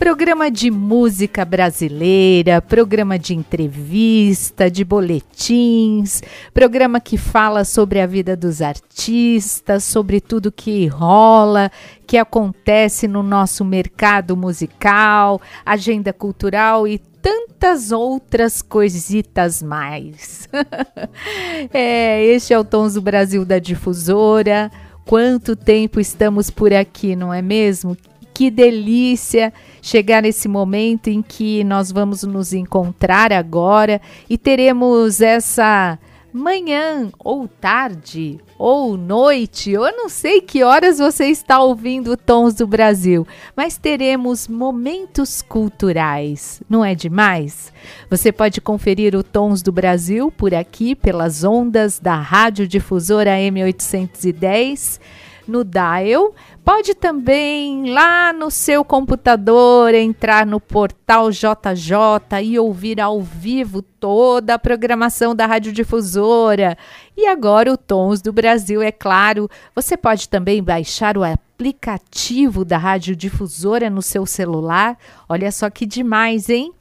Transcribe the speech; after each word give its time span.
Programa 0.00 0.50
de 0.50 0.70
música 0.70 1.44
brasileira, 1.44 2.62
programa 2.62 3.18
de 3.18 3.34
entrevista, 3.34 4.70
de 4.70 4.82
boletins, 4.82 6.22
programa 6.54 6.98
que 6.98 7.18
fala 7.18 7.66
sobre 7.66 8.00
a 8.00 8.06
vida 8.06 8.34
dos 8.34 8.62
artistas, 8.62 9.84
sobre 9.84 10.18
tudo 10.18 10.50
que 10.50 10.86
rola, 10.86 11.70
que 12.06 12.16
acontece 12.16 13.06
no 13.06 13.22
nosso 13.22 13.62
mercado 13.62 14.34
musical, 14.34 15.38
agenda 15.66 16.14
cultural 16.14 16.88
e 16.88 16.96
tantas 16.96 17.92
outras 17.92 18.62
coisitas 18.62 19.62
mais. 19.62 20.48
é, 21.74 22.24
este 22.24 22.54
é 22.54 22.58
o 22.58 22.64
Tons 22.64 22.94
do 22.94 23.02
Brasil 23.02 23.44
da 23.44 23.58
Difusora. 23.58 24.72
Quanto 25.04 25.54
tempo 25.54 26.00
estamos 26.00 26.48
por 26.48 26.72
aqui, 26.72 27.14
não 27.14 27.34
é 27.34 27.42
mesmo? 27.42 27.94
Que 28.40 28.50
delícia 28.50 29.52
chegar 29.82 30.22
nesse 30.22 30.48
momento 30.48 31.08
em 31.08 31.20
que 31.20 31.62
nós 31.62 31.92
vamos 31.92 32.22
nos 32.22 32.54
encontrar 32.54 33.34
agora 33.34 34.00
e 34.30 34.38
teremos 34.38 35.20
essa 35.20 35.98
manhã 36.32 37.10
ou 37.18 37.46
tarde 37.46 38.40
ou 38.56 38.96
noite, 38.96 39.72
eu 39.72 39.82
não 39.94 40.08
sei 40.08 40.40
que 40.40 40.62
horas 40.62 40.96
você 40.96 41.26
está 41.26 41.62
ouvindo 41.62 42.16
Tons 42.16 42.54
do 42.54 42.66
Brasil, 42.66 43.26
mas 43.54 43.76
teremos 43.76 44.48
momentos 44.48 45.42
culturais, 45.42 46.62
não 46.66 46.82
é 46.82 46.94
demais? 46.94 47.70
Você 48.08 48.32
pode 48.32 48.58
conferir 48.62 49.14
o 49.14 49.22
Tons 49.22 49.60
do 49.60 49.70
Brasil 49.70 50.32
por 50.32 50.54
aqui 50.54 50.94
pelas 50.94 51.44
ondas 51.44 51.98
da 51.98 52.14
Rádio 52.14 52.66
Difusora 52.66 53.32
M810 53.32 54.98
no 55.50 55.64
dial 55.64 56.32
Pode 56.64 56.94
também 56.94 57.92
lá 57.92 58.32
no 58.32 58.50
seu 58.50 58.84
computador 58.84 59.92
entrar 59.92 60.46
no 60.46 60.60
portal 60.60 61.30
JJ 61.30 62.44
e 62.44 62.58
ouvir 62.58 63.00
ao 63.00 63.20
vivo 63.20 63.82
toda 63.82 64.54
a 64.54 64.58
programação 64.58 65.34
da 65.34 65.46
Radiodifusora. 65.46 66.78
E 67.16 67.26
agora 67.26 67.72
o 67.72 67.76
Tons 67.76 68.22
do 68.22 68.32
Brasil, 68.32 68.80
é 68.82 68.92
claro. 68.92 69.50
Você 69.74 69.96
pode 69.96 70.28
também 70.28 70.62
baixar 70.62 71.18
o 71.18 71.24
aplicativo 71.24 72.64
da 72.64 72.78
Radiodifusora 72.78 73.90
no 73.90 74.00
seu 74.00 74.24
celular. 74.24 74.96
Olha 75.28 75.50
só 75.50 75.68
que 75.70 75.84
demais, 75.84 76.48
hein? 76.48 76.72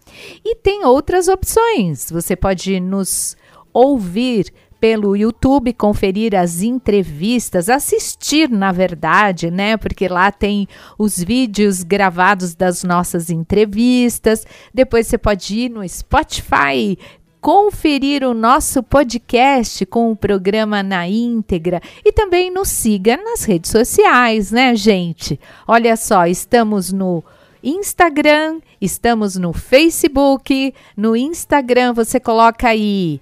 E 0.46 0.56
tem 0.56 0.86
outras 0.86 1.28
opções. 1.28 2.12
Você 2.12 2.36
pode 2.36 2.80
nos 2.80 3.36
ouvir 3.74 4.54
pelo 4.80 5.16
YouTube, 5.16 5.74
conferir 5.74 6.36
as 6.36 6.62
entrevistas, 6.62 7.70
assistir, 7.70 8.50
na 8.50 8.72
verdade, 8.72 9.52
né? 9.52 9.76
Porque 9.78 10.08
lá 10.08 10.32
tem 10.32 10.68
os 10.98 11.18
vídeos 11.18 11.84
gravados 11.84 12.56
das 12.56 12.84
nossas 12.84 13.30
entrevistas. 13.30 14.46
Depois 14.74 15.08
você 15.08 15.18
pode 15.18 15.60
ir 15.60 15.70
no 15.70 15.88
Spotify, 15.88 16.98
conferir 17.42 18.24
o 18.24 18.34
nosso 18.34 18.84
podcast 18.84 19.86
com 19.86 20.12
o 20.12 20.16
programa 20.16 20.84
na 20.84 21.08
íntegra 21.08 21.82
e 22.04 22.12
também 22.12 22.52
nos 22.52 22.70
siga 22.70 23.18
nas 23.18 23.44
redes 23.44 23.72
sociais, 23.72 24.52
né, 24.52 24.76
gente? 24.76 25.40
Olha 25.68 25.96
só, 25.96 26.26
estamos 26.26 26.92
no 26.92 27.24
Instagram, 27.64 28.60
estamos 28.80 29.36
no 29.36 29.54
Facebook. 29.54 30.74
No 30.96 31.16
Instagram 31.16 31.94
você 31.94 32.20
coloca 32.20 32.70
aí 32.70 33.22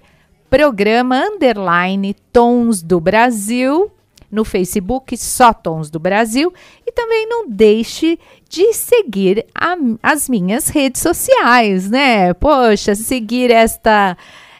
programa 0.50 1.20
underline 1.20 2.14
Tons 2.32 2.82
do 2.82 3.00
Brasil 3.00 3.90
no 4.30 4.44
Facebook, 4.44 5.16
só 5.16 5.52
Tons 5.52 5.90
do 5.90 5.98
Brasil. 5.98 6.52
E 6.86 6.92
também 6.92 7.26
não 7.26 7.48
deixe 7.48 8.18
de 8.48 8.72
seguir 8.72 9.46
a, 9.54 9.76
as 10.02 10.28
minhas 10.28 10.68
redes 10.68 11.02
sociais, 11.02 11.90
né? 11.90 12.32
Poxa, 12.34 12.94
seguir 12.94 13.50
esta 13.50 14.16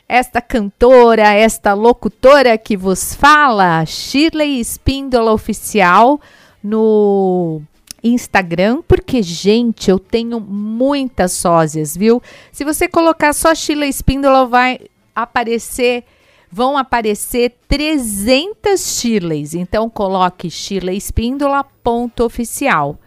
esta 0.09 0.41
cantora, 0.41 1.35
esta 1.35 1.75
locutora 1.75 2.57
que 2.57 2.79
vos 2.79 3.15
fala, 3.15 3.85
Shirley 3.85 4.59
Espíndola 4.59 5.33
Oficial, 5.33 6.19
no 6.63 7.61
Instagram, 8.03 8.83
porque, 8.89 9.23
gente, 9.23 9.91
eu 9.91 9.99
tenho 9.99 10.41
muitas 10.41 11.33
sósias, 11.33 11.97
viu? 11.97 12.23
Se 12.51 12.65
você 12.65 12.89
colocar 12.89 13.35
só 13.35 13.55
Shirley 13.55 13.91
Espíndola, 13.91 14.47
vai 14.47 14.81
aparecer 15.23 16.05
vão 16.51 16.77
aparecer 16.77 17.57
300 17.69 18.81
Shirleys. 18.81 19.55
Então 19.55 19.89
coloque 19.89 20.51
Shirley 20.51 20.97
Espíndola 20.97 21.65
ponto 21.83 22.25
oficial, 22.25 22.99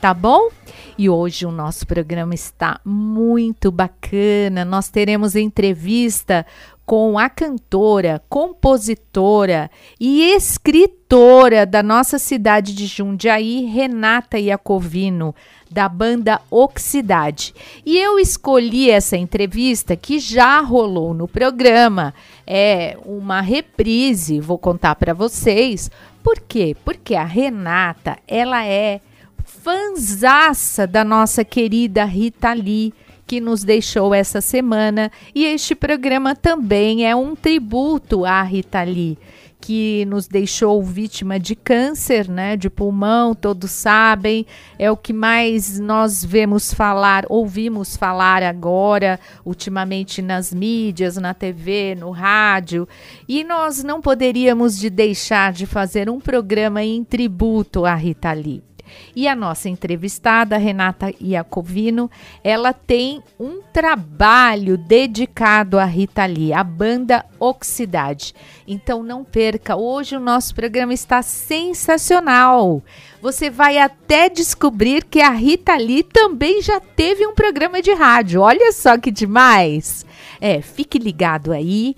tá 0.00 0.12
bom? 0.12 0.50
E 0.98 1.08
hoje 1.08 1.46
o 1.46 1.50
nosso 1.50 1.86
programa 1.86 2.34
está 2.34 2.80
muito 2.84 3.70
bacana. 3.70 4.64
Nós 4.64 4.88
teremos 4.88 5.34
entrevista 5.34 6.46
com 6.90 7.16
a 7.16 7.28
cantora, 7.28 8.20
compositora 8.28 9.70
e 10.00 10.32
escritora 10.32 11.64
da 11.64 11.84
nossa 11.84 12.18
cidade 12.18 12.74
de 12.74 12.84
Jundiaí, 12.84 13.64
Renata 13.64 14.40
Iacovino 14.40 15.32
da 15.70 15.88
banda 15.88 16.40
Oxidade. 16.50 17.54
E 17.86 17.96
eu 17.96 18.18
escolhi 18.18 18.90
essa 18.90 19.16
entrevista 19.16 19.94
que 19.94 20.18
já 20.18 20.58
rolou 20.58 21.14
no 21.14 21.28
programa, 21.28 22.12
é 22.44 22.98
uma 23.06 23.40
reprise, 23.40 24.40
vou 24.40 24.58
contar 24.58 24.96
para 24.96 25.14
vocês. 25.14 25.88
Por 26.24 26.40
quê? 26.40 26.76
Porque 26.84 27.14
a 27.14 27.22
Renata, 27.22 28.18
ela 28.26 28.66
é 28.66 29.00
fanzaça 29.44 30.88
da 30.88 31.04
nossa 31.04 31.44
querida 31.44 32.04
Rita 32.04 32.52
Lee 32.52 32.92
que 33.30 33.40
nos 33.40 33.62
deixou 33.62 34.12
essa 34.12 34.40
semana. 34.40 35.08
E 35.32 35.44
este 35.44 35.72
programa 35.72 36.34
também 36.34 37.06
é 37.06 37.14
um 37.14 37.36
tributo 37.36 38.24
à 38.24 38.42
Rita 38.42 38.82
Lee 38.82 39.16
que 39.60 40.04
nos 40.06 40.26
deixou 40.26 40.82
vítima 40.82 41.38
de 41.38 41.54
câncer, 41.54 42.26
né, 42.26 42.56
de 42.56 42.70
pulmão, 42.70 43.34
todos 43.34 43.70
sabem, 43.70 44.46
é 44.78 44.90
o 44.90 44.96
que 44.96 45.12
mais 45.12 45.78
nós 45.78 46.24
vemos 46.24 46.72
falar, 46.72 47.26
ouvimos 47.28 47.94
falar 47.94 48.42
agora, 48.42 49.20
ultimamente 49.44 50.22
nas 50.22 50.52
mídias, 50.52 51.16
na 51.16 51.34
TV, 51.34 51.94
no 51.94 52.10
rádio, 52.10 52.88
e 53.28 53.44
nós 53.44 53.84
não 53.84 54.00
poderíamos 54.00 54.78
de 54.78 54.88
deixar 54.88 55.52
de 55.52 55.66
fazer 55.66 56.08
um 56.08 56.18
programa 56.18 56.82
em 56.82 57.04
tributo 57.04 57.84
à 57.84 57.94
Rita 57.94 58.32
Lee. 58.32 58.69
E 59.14 59.26
a 59.26 59.34
nossa 59.34 59.68
entrevistada, 59.68 60.56
Renata 60.56 61.12
Iacovino, 61.20 62.10
ela 62.42 62.72
tem 62.72 63.22
um 63.38 63.60
trabalho 63.72 64.76
dedicado 64.76 65.78
à 65.78 65.84
Rita 65.84 66.24
Lee, 66.26 66.52
a 66.52 66.62
banda 66.62 67.24
Oxidade. 67.38 68.34
Então 68.66 69.02
não 69.02 69.24
perca, 69.24 69.76
hoje 69.76 70.16
o 70.16 70.20
nosso 70.20 70.54
programa 70.54 70.94
está 70.94 71.22
sensacional. 71.22 72.82
Você 73.20 73.50
vai 73.50 73.78
até 73.78 74.28
descobrir 74.28 75.04
que 75.04 75.20
a 75.20 75.30
Rita 75.30 75.76
Lee 75.76 76.02
também 76.02 76.62
já 76.62 76.80
teve 76.80 77.26
um 77.26 77.34
programa 77.34 77.82
de 77.82 77.92
rádio. 77.92 78.40
Olha 78.40 78.72
só 78.72 78.96
que 78.96 79.10
demais! 79.10 80.06
É, 80.40 80.62
fique 80.62 80.98
ligado 80.98 81.52
aí. 81.52 81.94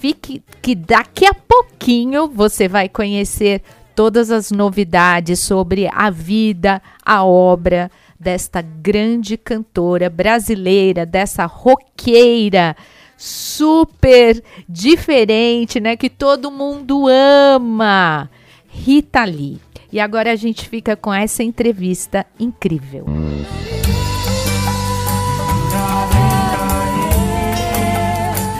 Fique 0.00 0.42
que 0.62 0.74
daqui 0.74 1.26
a 1.26 1.34
pouquinho 1.34 2.28
você 2.28 2.66
vai 2.68 2.88
conhecer 2.88 3.62
todas 4.00 4.30
as 4.30 4.50
novidades 4.50 5.40
sobre 5.40 5.86
a 5.92 6.08
vida, 6.08 6.80
a 7.04 7.22
obra 7.22 7.90
desta 8.18 8.62
grande 8.62 9.36
cantora 9.36 10.08
brasileira, 10.08 11.04
dessa 11.04 11.44
roqueira 11.44 12.74
super 13.14 14.42
diferente, 14.66 15.78
né, 15.78 15.96
que 15.98 16.08
todo 16.08 16.50
mundo 16.50 17.04
ama, 17.08 18.30
Rita 18.70 19.22
Lee. 19.22 19.60
E 19.92 20.00
agora 20.00 20.32
a 20.32 20.36
gente 20.36 20.66
fica 20.66 20.96
com 20.96 21.12
essa 21.12 21.42
entrevista 21.42 22.24
incrível. 22.38 23.04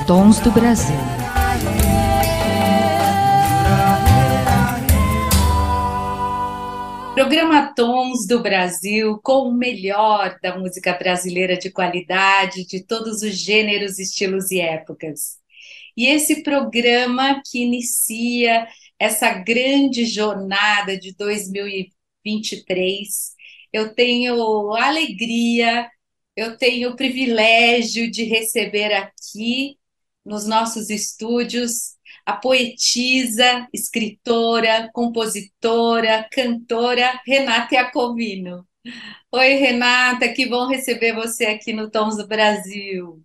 Dons 0.06 0.38
do 0.40 0.50
Brasil. 0.50 1.09
Programa 7.20 7.74
Tons 7.74 8.26
do 8.26 8.40
Brasil, 8.40 9.20
com 9.22 9.42
o 9.42 9.52
melhor 9.52 10.38
da 10.42 10.58
música 10.58 10.94
brasileira 10.94 11.54
de 11.54 11.70
qualidade, 11.70 12.64
de 12.64 12.82
todos 12.82 13.20
os 13.20 13.34
gêneros, 13.34 13.98
estilos 13.98 14.50
e 14.50 14.58
épocas. 14.58 15.38
e 15.94 16.06
esse 16.06 16.42
programa 16.42 17.42
que 17.44 17.58
inicia 17.58 18.66
essa 18.98 19.34
grande 19.34 20.06
jornada 20.06 20.98
de 20.98 21.14
2023. 21.14 23.34
Eu 23.70 23.94
tenho 23.94 24.72
alegria, 24.72 25.90
eu 26.34 26.56
tenho 26.56 26.92
o 26.92 26.96
privilégio 26.96 28.10
de 28.10 28.24
receber 28.24 28.94
aqui 28.94 29.76
nos 30.24 30.46
nossos 30.46 30.88
estúdios 30.88 31.98
a 32.30 32.36
poetisa, 32.36 33.66
escritora, 33.72 34.88
compositora, 34.92 36.28
cantora 36.30 37.20
Renata 37.26 37.74
Iacovino. 37.74 38.64
Oi, 39.32 39.54
Renata, 39.54 40.28
que 40.32 40.46
bom 40.46 40.68
receber 40.68 41.12
você 41.12 41.46
aqui 41.46 41.72
no 41.72 41.90
Tons 41.90 42.16
do 42.16 42.28
Brasil. 42.28 43.20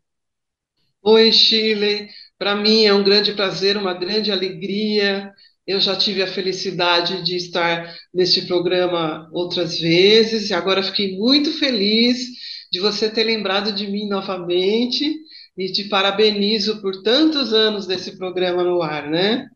Oi, 1.04 1.32
Chile. 1.32 2.10
Para 2.38 2.56
mim 2.56 2.86
é 2.86 2.94
um 2.94 3.04
grande 3.04 3.34
prazer, 3.34 3.78
uma 3.78 3.94
grande 3.94 4.32
alegria. 4.32 5.32
Eu 5.68 5.80
já 5.80 5.96
tive 5.96 6.24
a 6.24 6.28
felicidade 6.28 7.24
de 7.24 7.36
estar 7.36 7.96
neste 8.12 8.48
programa 8.48 9.30
outras 9.32 9.80
vezes 9.80 10.50
e 10.50 10.54
agora 10.56 10.82
fiquei 10.82 11.16
muito 11.16 11.52
feliz 11.60 12.26
de 12.72 12.80
você 12.80 13.08
ter 13.08 13.24
lembrado 13.24 13.72
de 13.72 13.88
mim 13.88 14.08
novamente 14.08 15.16
e 15.58 15.72
te 15.72 15.88
parabenizo 15.90 16.82
por 16.82 17.02
tantos 17.02 17.54
anos 17.54 17.88
desse 17.88 18.18
programa 18.18 18.64
no 18.64 18.82
ar, 18.82 19.10
né? 19.10 19.48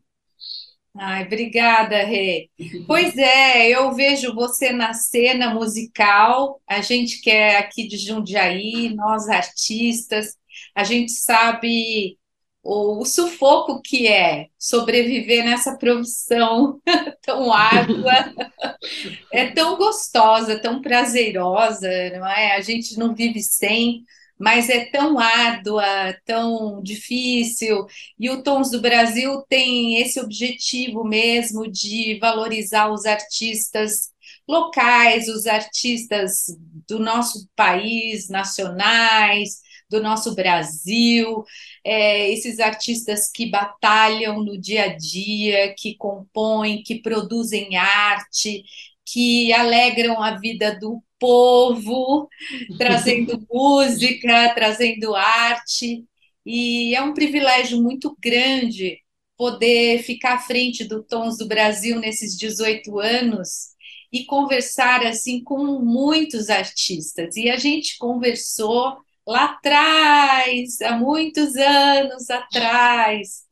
Ai, 0.96 1.24
obrigada, 1.24 2.02
Rê. 2.02 2.50
Pois 2.86 3.16
é, 3.16 3.68
eu 3.68 3.92
vejo 3.92 4.34
você 4.34 4.72
na 4.72 4.92
cena 4.92 5.54
musical, 5.54 6.60
a 6.66 6.80
gente 6.80 7.20
que 7.20 7.30
é 7.30 7.58
aqui 7.58 7.86
de 7.86 7.96
Jundiaí, 7.96 8.92
nós 8.94 9.28
artistas, 9.28 10.36
a 10.74 10.82
gente 10.82 11.12
sabe 11.12 12.18
o, 12.62 13.00
o 13.00 13.04
sufoco 13.04 13.80
que 13.80 14.08
é 14.08 14.48
sobreviver 14.58 15.44
nessa 15.44 15.76
profissão 15.76 16.80
tão 17.22 17.52
árdua, 17.52 18.12
é 19.32 19.46
tão 19.52 19.76
gostosa, 19.76 20.60
tão 20.60 20.82
prazerosa, 20.82 21.88
não 22.10 22.26
é? 22.26 22.56
A 22.56 22.60
gente 22.60 22.98
não 22.98 23.14
vive 23.14 23.40
sem, 23.42 24.04
mas 24.40 24.70
é 24.70 24.86
tão 24.86 25.18
árdua, 25.18 25.84
tão 26.24 26.82
difícil. 26.82 27.86
E 28.18 28.30
o 28.30 28.42
Tons 28.42 28.70
do 28.70 28.80
Brasil 28.80 29.42
tem 29.48 29.96
esse 30.00 30.18
objetivo 30.18 31.04
mesmo 31.04 31.70
de 31.70 32.18
valorizar 32.18 32.90
os 32.90 33.04
artistas 33.04 34.10
locais, 34.48 35.28
os 35.28 35.46
artistas 35.46 36.46
do 36.88 36.98
nosso 36.98 37.46
país, 37.54 38.28
nacionais, 38.30 39.60
do 39.90 40.00
nosso 40.00 40.34
Brasil, 40.34 41.44
é, 41.84 42.30
esses 42.30 42.60
artistas 42.60 43.30
que 43.30 43.50
batalham 43.50 44.42
no 44.42 44.58
dia 44.58 44.84
a 44.84 44.96
dia, 44.96 45.74
que 45.76 45.96
compõem, 45.96 46.82
que 46.82 47.02
produzem 47.02 47.76
arte, 47.76 48.62
que 49.12 49.52
alegram 49.52 50.22
a 50.22 50.36
vida 50.38 50.78
do 50.78 51.02
povo, 51.18 52.28
trazendo 52.78 53.44
música, 53.50 54.52
trazendo 54.54 55.14
arte. 55.14 56.04
E 56.44 56.94
é 56.94 57.02
um 57.02 57.12
privilégio 57.12 57.82
muito 57.82 58.16
grande 58.22 58.98
poder 59.36 60.02
ficar 60.02 60.34
à 60.34 60.38
frente 60.38 60.84
do 60.84 61.02
Tons 61.02 61.38
do 61.38 61.46
Brasil 61.46 61.98
nesses 61.98 62.36
18 62.36 62.98
anos 62.98 63.70
e 64.12 64.24
conversar 64.24 65.06
assim 65.06 65.42
com 65.42 65.78
muitos 65.80 66.50
artistas. 66.50 67.36
E 67.36 67.48
a 67.48 67.56
gente 67.56 67.96
conversou 67.98 68.96
lá 69.26 69.44
atrás, 69.44 70.80
há 70.82 70.96
muitos 70.96 71.54
anos 71.56 72.28
atrás. 72.28 73.44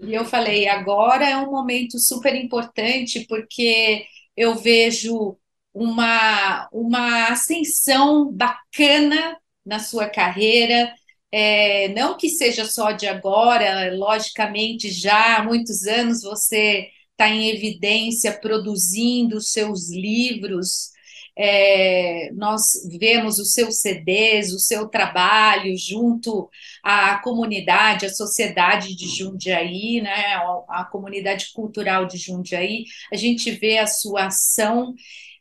E 0.00 0.14
eu 0.14 0.24
falei, 0.24 0.68
agora 0.68 1.28
é 1.28 1.36
um 1.36 1.50
momento 1.50 1.98
super 1.98 2.34
importante, 2.34 3.26
porque 3.28 4.04
eu 4.36 4.54
vejo 4.54 5.38
uma, 5.72 6.68
uma 6.72 7.28
ascensão 7.28 8.32
bacana 8.32 9.36
na 9.64 9.78
sua 9.78 10.08
carreira, 10.08 10.92
é, 11.30 11.88
não 11.88 12.16
que 12.16 12.28
seja 12.28 12.64
só 12.64 12.92
de 12.92 13.06
agora, 13.06 13.94
logicamente 13.96 14.90
já 14.90 15.38
há 15.38 15.44
muitos 15.44 15.84
anos 15.86 16.22
você 16.22 16.88
está 17.12 17.28
em 17.28 17.48
evidência 17.50 18.32
produzindo 18.38 19.40
seus 19.40 19.90
livros, 19.90 20.90
é, 21.36 22.30
nós 22.32 22.62
vemos 22.98 23.38
os 23.38 23.52
seus 23.52 23.80
CDs, 23.80 24.52
o 24.52 24.58
seu 24.58 24.88
trabalho 24.88 25.76
junto 25.76 26.48
à 26.82 27.18
comunidade, 27.18 28.06
à 28.06 28.08
sociedade 28.08 28.96
de 28.96 29.06
Jundiaí, 29.06 30.00
né, 30.00 30.34
a 30.68 30.84
comunidade 30.90 31.52
cultural 31.52 32.06
de 32.06 32.16
Jundiaí, 32.16 32.84
a 33.12 33.16
gente 33.16 33.50
vê 33.50 33.78
a 33.78 33.86
sua 33.86 34.26
ação, 34.26 34.94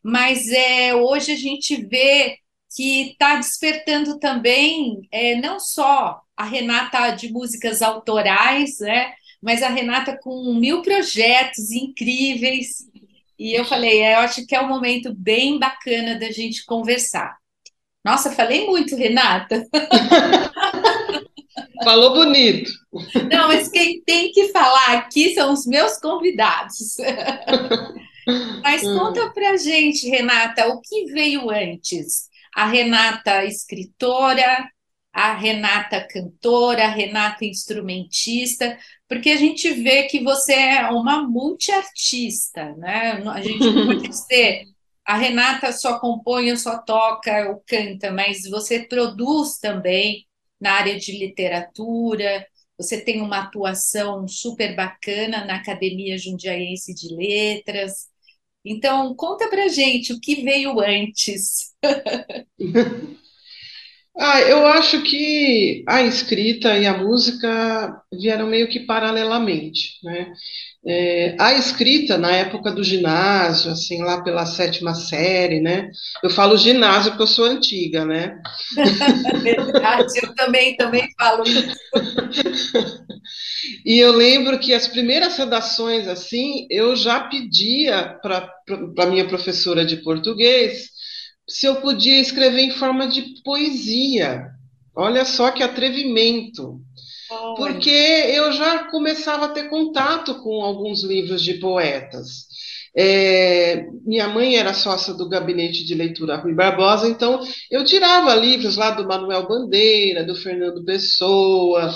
mas 0.03 0.49
é, 0.51 0.93
hoje 0.93 1.31
a 1.31 1.37
gente 1.37 1.77
vê 1.85 2.37
que 2.75 3.11
está 3.11 3.37
despertando 3.37 4.19
também 4.19 5.01
é, 5.09 5.35
não 5.37 5.59
só 5.59 6.19
a 6.35 6.43
Renata 6.43 7.11
de 7.11 7.31
músicas 7.31 7.81
autorais, 7.81 8.79
né, 8.79 9.13
mas 9.41 9.63
a 9.63 9.69
Renata 9.69 10.17
com 10.21 10.55
mil 10.55 10.81
projetos 10.81 11.71
incríveis 11.71 12.79
e 13.37 13.53
eu 13.53 13.65
falei, 13.65 14.01
é, 14.01 14.15
eu 14.15 14.19
acho 14.19 14.45
que 14.45 14.55
é 14.55 14.61
um 14.61 14.67
momento 14.67 15.13
bem 15.13 15.59
bacana 15.59 16.17
da 16.19 16.31
gente 16.31 16.65
conversar. 16.65 17.35
Nossa, 18.03 18.31
falei 18.31 18.65
muito, 18.65 18.95
Renata. 18.95 19.65
Falou 21.83 22.13
bonito. 22.13 22.71
Não, 23.29 23.47
mas 23.47 23.67
quem 23.67 24.01
tem 24.01 24.31
que 24.31 24.49
falar 24.49 24.93
aqui 24.93 25.33
são 25.33 25.53
os 25.53 25.65
meus 25.65 25.97
convidados. 25.99 26.95
Mas 28.63 28.83
hum. 28.83 28.97
conta 28.97 29.29
pra 29.31 29.55
gente, 29.55 30.09
Renata, 30.09 30.67
o 30.67 30.81
que 30.81 31.05
veio 31.05 31.49
antes? 31.51 32.27
A 32.55 32.65
Renata 32.65 33.45
escritora, 33.45 34.67
a 35.15 35.33
Renata 35.33 36.05
cantora, 36.05 36.83
a 36.83 36.89
Renata 36.89 37.45
instrumentista, 37.45 38.77
porque 39.07 39.29
a 39.29 39.37
gente 39.37 39.71
vê 39.71 40.03
que 40.03 40.21
você 40.21 40.53
é 40.53 40.89
uma 40.89 41.23
multiartista, 41.23 42.75
né? 42.75 43.23
A 43.29 43.41
gente 43.41 43.63
não 43.63 43.85
pode 43.85 44.01
dizer 44.09 44.65
a 45.05 45.15
Renata 45.15 45.71
só 45.71 45.99
compõe, 45.99 46.51
ou 46.51 46.57
só 46.57 46.79
toca, 46.79 47.49
ou 47.49 47.63
canta, 47.65 48.11
mas 48.11 48.49
você 48.49 48.81
produz 48.87 49.57
também 49.57 50.25
na 50.59 50.73
área 50.73 50.97
de 50.97 51.17
literatura, 51.17 52.45
você 52.77 52.99
tem 52.99 53.21
uma 53.21 53.43
atuação 53.43 54.27
super 54.27 54.75
bacana 54.75 55.45
na 55.45 55.55
Academia 55.57 56.17
Jundiaense 56.17 56.93
de 56.93 57.15
Letras. 57.15 58.07
Então, 58.65 59.15
conta 59.15 59.47
pra 59.47 59.69
gente 59.69 60.11
o 60.11 60.19
que 60.19 60.41
veio 60.41 60.79
antes. 60.81 61.73
Ah, 64.17 64.39
eu 64.41 64.65
acho 64.65 65.01
que 65.03 65.83
a 65.87 66.01
escrita 66.01 66.77
e 66.77 66.85
a 66.87 66.97
música 66.97 68.01
vieram 68.13 68.47
meio 68.47 68.69
que 68.69 68.79
paralelamente, 68.79 69.95
né? 70.03 70.31
É, 70.87 71.35
a 71.39 71.53
escrita 71.53 72.17
na 72.17 72.31
época 72.31 72.71
do 72.71 72.83
ginásio, 72.83 73.71
assim, 73.71 74.03
lá 74.03 74.23
pela 74.23 74.45
sétima 74.45 74.95
série, 74.95 75.59
né? 75.59 75.89
Eu 76.23 76.29
falo 76.29 76.57
ginásio 76.57 77.11
porque 77.11 77.23
eu 77.23 77.27
sou 77.27 77.45
antiga, 77.45 78.05
né? 78.05 78.39
Verdade, 79.43 80.13
eu 80.23 80.33
também, 80.35 80.75
também 80.77 81.07
falo 81.19 81.43
isso. 81.43 81.75
E 83.85 83.99
eu 83.99 84.11
lembro 84.11 84.59
que 84.59 84.73
as 84.73 84.87
primeiras 84.87 85.37
redações, 85.37 86.07
assim, 86.07 86.67
eu 86.69 86.95
já 86.95 87.21
pedia 87.21 88.17
para 88.21 88.49
a 88.99 89.05
minha 89.05 89.27
professora 89.27 89.85
de 89.85 89.97
português 89.97 90.89
se 91.47 91.65
eu 91.65 91.75
podia 91.77 92.19
escrever 92.19 92.61
em 92.61 92.71
forma 92.71 93.07
de 93.07 93.41
poesia. 93.43 94.51
Olha 94.95 95.25
só 95.25 95.51
que 95.51 95.61
atrevimento. 95.61 96.79
Porque 97.57 97.89
eu 97.89 98.51
já 98.51 98.85
começava 98.85 99.45
a 99.45 99.49
ter 99.49 99.69
contato 99.69 100.35
com 100.43 100.63
alguns 100.63 101.03
livros 101.03 101.43
de 101.43 101.55
poetas. 101.55 102.45
É, 102.97 103.87
minha 104.05 104.27
mãe 104.27 104.55
era 104.55 104.73
sócia 104.73 105.13
do 105.13 105.27
gabinete 105.27 105.83
de 105.83 105.93
leitura 105.93 106.37
Rui 106.37 106.53
Barbosa, 106.53 107.09
então 107.09 107.45
eu 107.69 107.83
tirava 107.83 108.33
livros 108.35 108.77
lá 108.77 108.91
do 108.91 109.05
Manuel 109.05 109.45
Bandeira, 109.47 110.23
do 110.23 110.33
Fernando 110.33 110.85
Pessoa, 110.85 111.93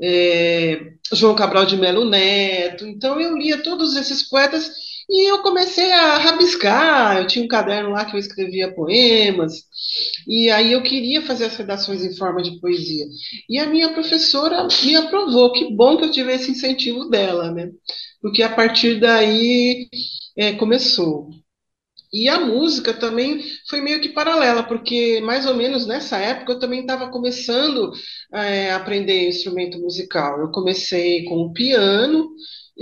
é, 0.00 0.80
João 1.12 1.34
Cabral 1.34 1.66
de 1.66 1.76
Melo 1.76 2.08
Neto. 2.08 2.86
Então 2.86 3.20
eu 3.20 3.36
lia 3.36 3.62
todos 3.62 3.94
esses 3.94 4.28
poetas 4.28 4.70
e 5.12 5.30
eu 5.30 5.42
comecei 5.42 5.92
a 5.92 6.16
rabiscar, 6.18 7.18
eu 7.18 7.26
tinha 7.26 7.44
um 7.44 7.48
caderno 7.48 7.90
lá 7.90 8.04
que 8.06 8.16
eu 8.16 8.20
escrevia 8.20 8.74
poemas, 8.74 9.64
e 10.26 10.50
aí 10.50 10.72
eu 10.72 10.82
queria 10.82 11.20
fazer 11.22 11.44
as 11.44 11.56
redações 11.56 12.02
em 12.02 12.16
forma 12.16 12.42
de 12.42 12.58
poesia. 12.60 13.04
E 13.48 13.58
a 13.58 13.66
minha 13.66 13.92
professora 13.92 14.66
me 14.84 14.96
aprovou, 14.96 15.52
que 15.52 15.74
bom 15.74 15.98
que 15.98 16.04
eu 16.04 16.10
tive 16.10 16.32
esse 16.32 16.50
incentivo 16.52 17.10
dela, 17.10 17.52
né? 17.52 17.70
Porque 18.22 18.42
a 18.42 18.54
partir 18.54 19.00
daí 19.00 19.86
é, 20.36 20.52
começou. 20.54 21.28
E 22.12 22.28
a 22.28 22.38
música 22.40 22.92
também 22.92 23.42
foi 23.68 23.80
meio 23.80 24.00
que 24.00 24.10
paralela, 24.10 24.62
porque 24.62 25.20
mais 25.22 25.46
ou 25.46 25.54
menos 25.54 25.86
nessa 25.86 26.18
época 26.18 26.52
eu 26.52 26.58
também 26.58 26.80
estava 26.82 27.10
começando 27.10 27.90
é, 28.32 28.70
a 28.70 28.76
aprender 28.76 29.28
instrumento 29.28 29.78
musical. 29.78 30.38
Eu 30.40 30.50
comecei 30.50 31.24
com 31.24 31.36
o 31.36 31.52
piano, 31.54 32.28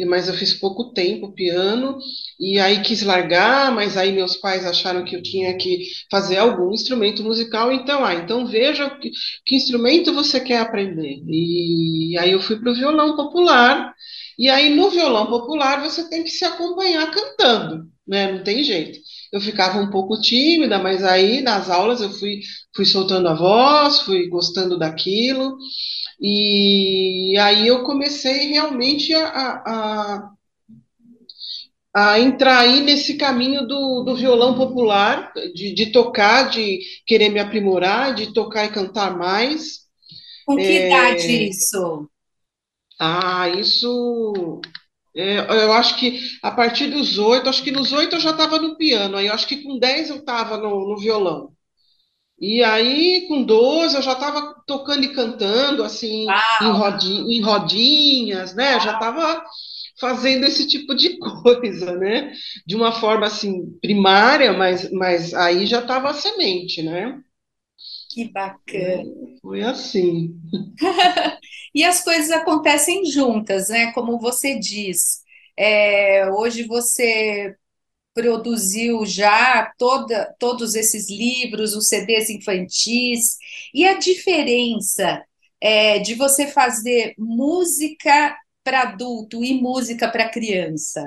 mas 0.06 0.28
eu 0.28 0.34
fiz 0.34 0.54
pouco 0.54 0.92
tempo 0.92 1.32
piano, 1.32 1.98
e 2.38 2.58
aí 2.58 2.82
quis 2.82 3.02
largar, 3.02 3.72
mas 3.74 3.96
aí 3.96 4.12
meus 4.12 4.36
pais 4.36 4.64
acharam 4.64 5.04
que 5.04 5.16
eu 5.16 5.22
tinha 5.22 5.56
que 5.56 5.84
fazer 6.10 6.38
algum 6.38 6.72
instrumento 6.72 7.22
musical, 7.22 7.72
então, 7.72 8.04
ah, 8.04 8.14
então 8.14 8.46
veja 8.46 8.88
que, 8.98 9.10
que 9.44 9.56
instrumento 9.56 10.12
você 10.12 10.40
quer 10.40 10.58
aprender. 10.60 11.22
E 11.26 12.16
aí 12.18 12.32
eu 12.32 12.40
fui 12.40 12.58
para 12.58 12.70
o 12.70 12.74
violão 12.74 13.16
popular, 13.16 13.92
e 14.38 14.48
aí 14.48 14.74
no 14.74 14.90
violão 14.90 15.26
popular 15.26 15.82
você 15.82 16.08
tem 16.08 16.24
que 16.24 16.30
se 16.30 16.44
acompanhar 16.44 17.10
cantando, 17.10 17.84
né? 18.06 18.32
Não 18.32 18.42
tem 18.42 18.64
jeito. 18.64 18.98
Eu 19.32 19.40
ficava 19.40 19.78
um 19.80 19.90
pouco 19.90 20.20
tímida, 20.20 20.78
mas 20.78 21.04
aí 21.04 21.40
nas 21.42 21.70
aulas 21.70 22.00
eu 22.00 22.10
fui, 22.10 22.40
fui 22.74 22.84
soltando 22.84 23.28
a 23.28 23.34
voz, 23.34 24.00
fui 24.00 24.28
gostando 24.28 24.78
daquilo, 24.78 25.56
e 26.20 27.38
aí 27.38 27.66
eu 27.66 27.82
comecei 27.82 28.48
realmente 28.48 29.14
a, 29.14 29.62
a, 29.66 30.30
a 31.94 32.20
entrar 32.20 32.58
aí 32.58 32.80
nesse 32.80 33.16
caminho 33.16 33.66
do, 33.66 34.02
do 34.02 34.14
violão 34.14 34.54
popular, 34.54 35.32
de, 35.54 35.72
de, 35.72 35.86
tocar, 35.86 36.50
de 36.50 36.80
querer 37.06 37.30
me 37.30 37.40
aprimorar, 37.40 38.14
de 38.14 38.34
tocar 38.34 38.66
e 38.66 38.70
cantar 38.70 39.16
mais. 39.16 39.80
Com 40.44 40.56
que 40.56 40.62
é... 40.62 40.86
idade 40.86 41.48
isso? 41.48 42.08
Ah, 42.98 43.48
isso. 43.48 44.60
É, 45.16 45.38
eu 45.64 45.72
acho 45.72 45.96
que 45.98 46.20
a 46.42 46.50
partir 46.50 46.88
dos 46.88 47.18
oito, 47.18 47.48
acho 47.48 47.64
que 47.64 47.72
nos 47.72 47.92
oito 47.92 48.16
eu 48.16 48.20
já 48.20 48.30
estava 48.30 48.58
no 48.58 48.76
piano, 48.76 49.16
aí 49.16 49.26
eu 49.26 49.32
acho 49.32 49.46
que 49.48 49.62
com 49.62 49.78
dez 49.78 50.10
eu 50.10 50.16
estava 50.16 50.56
no, 50.56 50.88
no 50.88 50.96
violão. 50.98 51.52
E 52.40 52.64
aí, 52.64 53.26
com 53.28 53.42
12, 53.42 53.96
eu 53.96 54.02
já 54.02 54.14
estava 54.14 54.54
tocando 54.66 55.04
e 55.04 55.12
cantando, 55.12 55.84
assim, 55.84 56.26
em, 56.62 56.70
rodinha, 56.70 57.36
em, 57.36 57.40
rodinhas, 57.42 58.54
né? 58.54 58.80
Já 58.80 58.94
estava 58.94 59.44
fazendo 60.00 60.46
esse 60.46 60.66
tipo 60.66 60.94
de 60.94 61.18
coisa, 61.42 61.92
né? 61.96 62.32
De 62.66 62.74
uma 62.74 62.92
forma, 62.92 63.26
assim, 63.26 63.78
primária, 63.82 64.54
mas, 64.54 64.90
mas 64.90 65.34
aí 65.34 65.66
já 65.66 65.80
estava 65.80 66.10
a 66.10 66.14
semente, 66.14 66.82
né? 66.82 67.20
Que 68.08 68.32
bacana. 68.32 69.04
Foi 69.42 69.62
assim. 69.62 70.34
e 71.74 71.84
as 71.84 72.02
coisas 72.02 72.30
acontecem 72.30 73.04
juntas, 73.04 73.68
né? 73.68 73.92
Como 73.92 74.18
você 74.18 74.58
diz. 74.58 75.20
É, 75.56 76.30
hoje 76.32 76.64
você 76.64 77.54
produziu 78.14 79.06
já 79.06 79.72
toda, 79.78 80.34
todos 80.38 80.74
esses 80.74 81.08
livros, 81.08 81.74
os 81.74 81.88
CDs 81.88 82.30
infantis, 82.30 83.36
e 83.72 83.86
a 83.86 83.98
diferença 83.98 85.22
é, 85.60 85.98
de 85.98 86.14
você 86.14 86.46
fazer 86.46 87.14
música 87.18 88.36
para 88.64 88.82
adulto 88.82 89.44
e 89.44 89.54
música 89.60 90.08
para 90.08 90.28
criança? 90.28 91.02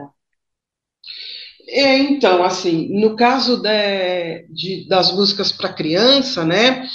É, 1.67 1.98
então, 1.98 2.43
assim, 2.43 2.89
no 3.00 3.15
caso 3.15 3.62
de, 3.62 4.48
de 4.50 4.88
das 4.88 5.12
músicas 5.13 5.51
para 5.51 5.74
criança, 5.74 6.43
né, 6.43 6.86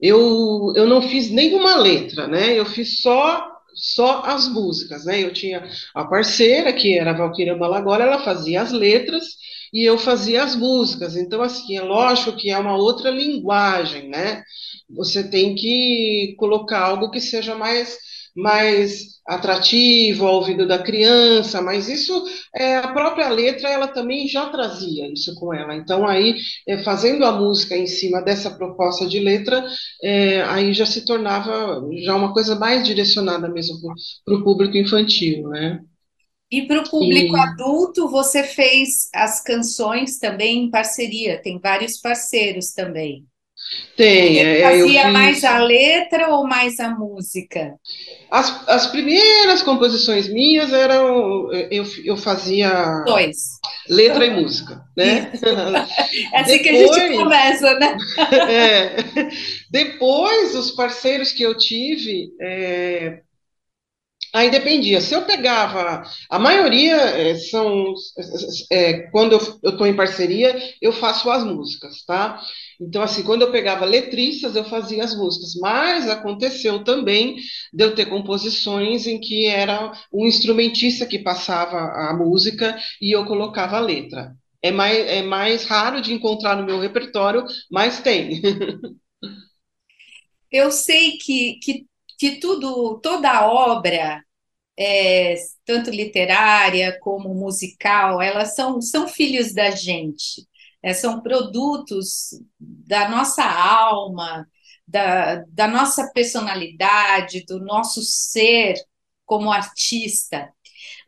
eu, 0.00 0.72
eu 0.74 0.86
não 0.86 1.00
fiz 1.00 1.30
nenhuma 1.30 1.76
letra, 1.76 2.26
né, 2.26 2.58
eu 2.58 2.66
fiz 2.66 3.00
só 3.00 3.55
só 3.76 4.22
as 4.24 4.48
músicas, 4.48 5.04
né? 5.04 5.22
Eu 5.22 5.32
tinha 5.32 5.68
a 5.94 6.04
parceira, 6.04 6.72
que 6.72 6.98
era 6.98 7.10
a 7.10 7.16
Valquíria 7.16 7.56
Malagora, 7.56 8.04
ela 8.04 8.24
fazia 8.24 8.62
as 8.62 8.72
letras 8.72 9.24
e 9.72 9.84
eu 9.84 9.98
fazia 9.98 10.42
as 10.42 10.56
músicas. 10.56 11.16
Então, 11.16 11.42
assim, 11.42 11.76
é 11.76 11.82
lógico 11.82 12.36
que 12.36 12.50
é 12.50 12.58
uma 12.58 12.76
outra 12.76 13.10
linguagem, 13.10 14.08
né? 14.08 14.42
Você 14.90 15.28
tem 15.28 15.54
que 15.54 16.34
colocar 16.38 16.80
algo 16.80 17.10
que 17.10 17.20
seja 17.20 17.54
mais, 17.54 17.98
mais 18.36 19.16
atrativo 19.26 20.26
ao 20.26 20.36
ouvido 20.36 20.68
da 20.68 20.78
criança, 20.78 21.60
mas 21.60 21.88
isso, 21.88 22.24
é, 22.54 22.76
a 22.76 22.92
própria 22.92 23.28
letra, 23.28 23.68
ela 23.68 23.88
também 23.88 24.28
já 24.28 24.48
trazia 24.50 25.10
isso 25.12 25.34
com 25.34 25.52
ela. 25.52 25.74
Então, 25.74 26.06
aí, 26.06 26.36
é, 26.68 26.82
fazendo 26.84 27.24
a 27.24 27.32
música 27.32 27.76
em 27.76 27.86
cima 27.86 28.22
dessa 28.22 28.50
proposta 28.50 29.06
de 29.06 29.18
letra, 29.18 29.66
é, 30.02 30.42
aí 30.42 30.72
já 30.72 30.86
se 30.86 31.04
tornava 31.04 31.82
já 32.04 32.14
uma 32.14 32.32
coisa 32.32 32.54
mais 32.54 32.84
direcionada 32.84 33.48
mesmo 33.48 33.78
para 34.24 34.34
o 34.34 34.44
público 34.44 34.76
infantil, 34.76 35.48
né? 35.48 35.80
E 36.50 36.62
para 36.62 36.80
o 36.80 36.88
público 36.88 37.36
e... 37.36 37.40
adulto, 37.40 38.08
você 38.08 38.44
fez 38.44 39.08
as 39.12 39.42
canções 39.42 40.18
também 40.18 40.64
em 40.64 40.70
parceria, 40.70 41.42
tem 41.42 41.58
vários 41.58 41.98
parceiros 42.00 42.72
também. 42.72 43.26
Tem. 43.96 44.34
Você 44.34 44.40
é, 44.40 44.62
fazia 44.62 45.02
fiz... 45.04 45.12
mais 45.12 45.44
a 45.44 45.58
letra 45.58 46.28
ou 46.28 46.46
mais 46.46 46.78
a 46.78 46.90
música? 46.90 47.74
As, 48.30 48.68
as 48.68 48.86
primeiras 48.88 49.62
composições 49.62 50.28
minhas 50.28 50.72
eram. 50.72 51.50
Eu, 51.70 51.84
eu 52.04 52.16
fazia. 52.16 53.02
Dois. 53.06 53.36
Letra 53.88 54.26
e 54.26 54.30
música, 54.30 54.82
né? 54.96 55.32
É 56.32 56.40
assim 56.40 56.58
Depois, 56.58 56.62
que 56.62 56.68
a 56.68 57.08
gente 57.08 57.16
começa, 57.16 57.74
né? 57.78 57.96
é, 58.48 58.96
depois, 59.70 60.54
os 60.54 60.70
parceiros 60.72 61.32
que 61.32 61.42
eu 61.42 61.56
tive. 61.56 62.30
É, 62.40 63.20
Aí 64.32 64.50
dependia. 64.50 65.00
Se 65.00 65.14
eu 65.14 65.22
pegava. 65.22 66.02
A 66.30 66.38
maioria 66.38 66.96
é, 66.96 67.34
são. 67.36 67.94
É, 68.70 69.10
quando 69.10 69.32
eu 69.32 69.70
estou 69.70 69.86
em 69.86 69.96
parceria, 69.96 70.56
eu 70.80 70.92
faço 70.92 71.30
as 71.30 71.44
músicas, 71.44 72.04
tá? 72.04 72.40
Então, 72.80 73.02
assim, 73.02 73.22
quando 73.22 73.42
eu 73.42 73.50
pegava 73.50 73.84
letristas, 73.84 74.54
eu 74.54 74.64
fazia 74.64 75.04
as 75.04 75.14
músicas. 75.16 75.54
Mas 75.60 76.08
aconteceu 76.08 76.84
também 76.84 77.36
de 77.72 77.84
eu 77.84 77.94
ter 77.94 78.06
composições 78.06 79.06
em 79.06 79.18
que 79.20 79.46
era 79.46 79.92
um 80.12 80.26
instrumentista 80.26 81.06
que 81.06 81.18
passava 81.18 81.76
a 81.76 82.14
música 82.14 82.76
e 83.00 83.14
eu 83.14 83.24
colocava 83.24 83.76
a 83.76 83.80
letra. 83.80 84.34
É 84.62 84.70
mais, 84.70 84.98
é 84.98 85.22
mais 85.22 85.64
raro 85.64 86.00
de 86.00 86.12
encontrar 86.12 86.56
no 86.56 86.64
meu 86.64 86.78
repertório, 86.80 87.44
mas 87.70 88.00
tem. 88.00 88.42
eu 90.50 90.70
sei 90.70 91.12
que, 91.18 91.58
que, 91.62 91.86
que 92.18 92.40
tudo, 92.40 92.98
toda 93.00 93.48
obra 93.48 94.22
é, 94.78 95.34
tanto 95.64 95.90
literária 95.90 96.98
como 97.00 97.34
musical, 97.34 98.20
elas 98.20 98.54
são, 98.54 98.80
são 98.80 99.08
filhos 99.08 99.54
da 99.54 99.70
gente, 99.70 100.46
é, 100.82 100.92
são 100.92 101.20
produtos 101.22 102.30
da 102.60 103.08
nossa 103.08 103.44
alma, 103.44 104.46
da, 104.86 105.44
da 105.48 105.66
nossa 105.66 106.10
personalidade, 106.12 107.44
do 107.46 107.58
nosso 107.60 108.02
ser 108.02 108.76
como 109.24 109.50
artista. 109.50 110.52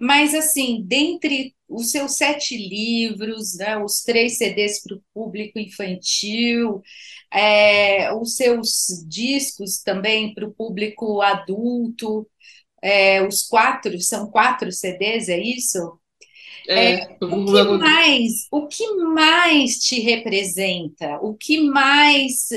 Mas, 0.00 0.34
assim, 0.34 0.82
dentre 0.84 1.54
os 1.68 1.90
seus 1.90 2.16
sete 2.16 2.56
livros, 2.56 3.56
né, 3.56 3.76
os 3.76 4.02
três 4.02 4.38
CDs 4.38 4.82
para 4.82 4.96
o 4.96 5.02
público 5.12 5.58
infantil, 5.58 6.82
é, 7.30 8.12
os 8.14 8.36
seus 8.36 9.04
discos 9.06 9.82
também 9.82 10.32
para 10.34 10.46
o 10.46 10.52
público 10.52 11.20
adulto, 11.20 12.26
é, 12.82 13.22
os 13.26 13.46
quatro, 13.46 14.00
são 14.00 14.30
quatro 14.30 14.72
CDs, 14.72 15.28
é 15.28 15.38
isso? 15.38 15.98
É, 16.68 16.94
é, 16.94 17.16
o 17.22 17.44
que 17.44 17.62
mais, 17.78 18.46
o 18.50 18.66
que 18.66 18.94
mais 18.96 19.78
te 19.78 20.00
representa? 20.00 21.18
O 21.22 21.34
que 21.34 21.60
mais 21.62 22.48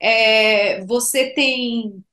é, 0.00 0.84
você 0.84 1.30
tem 1.30 2.04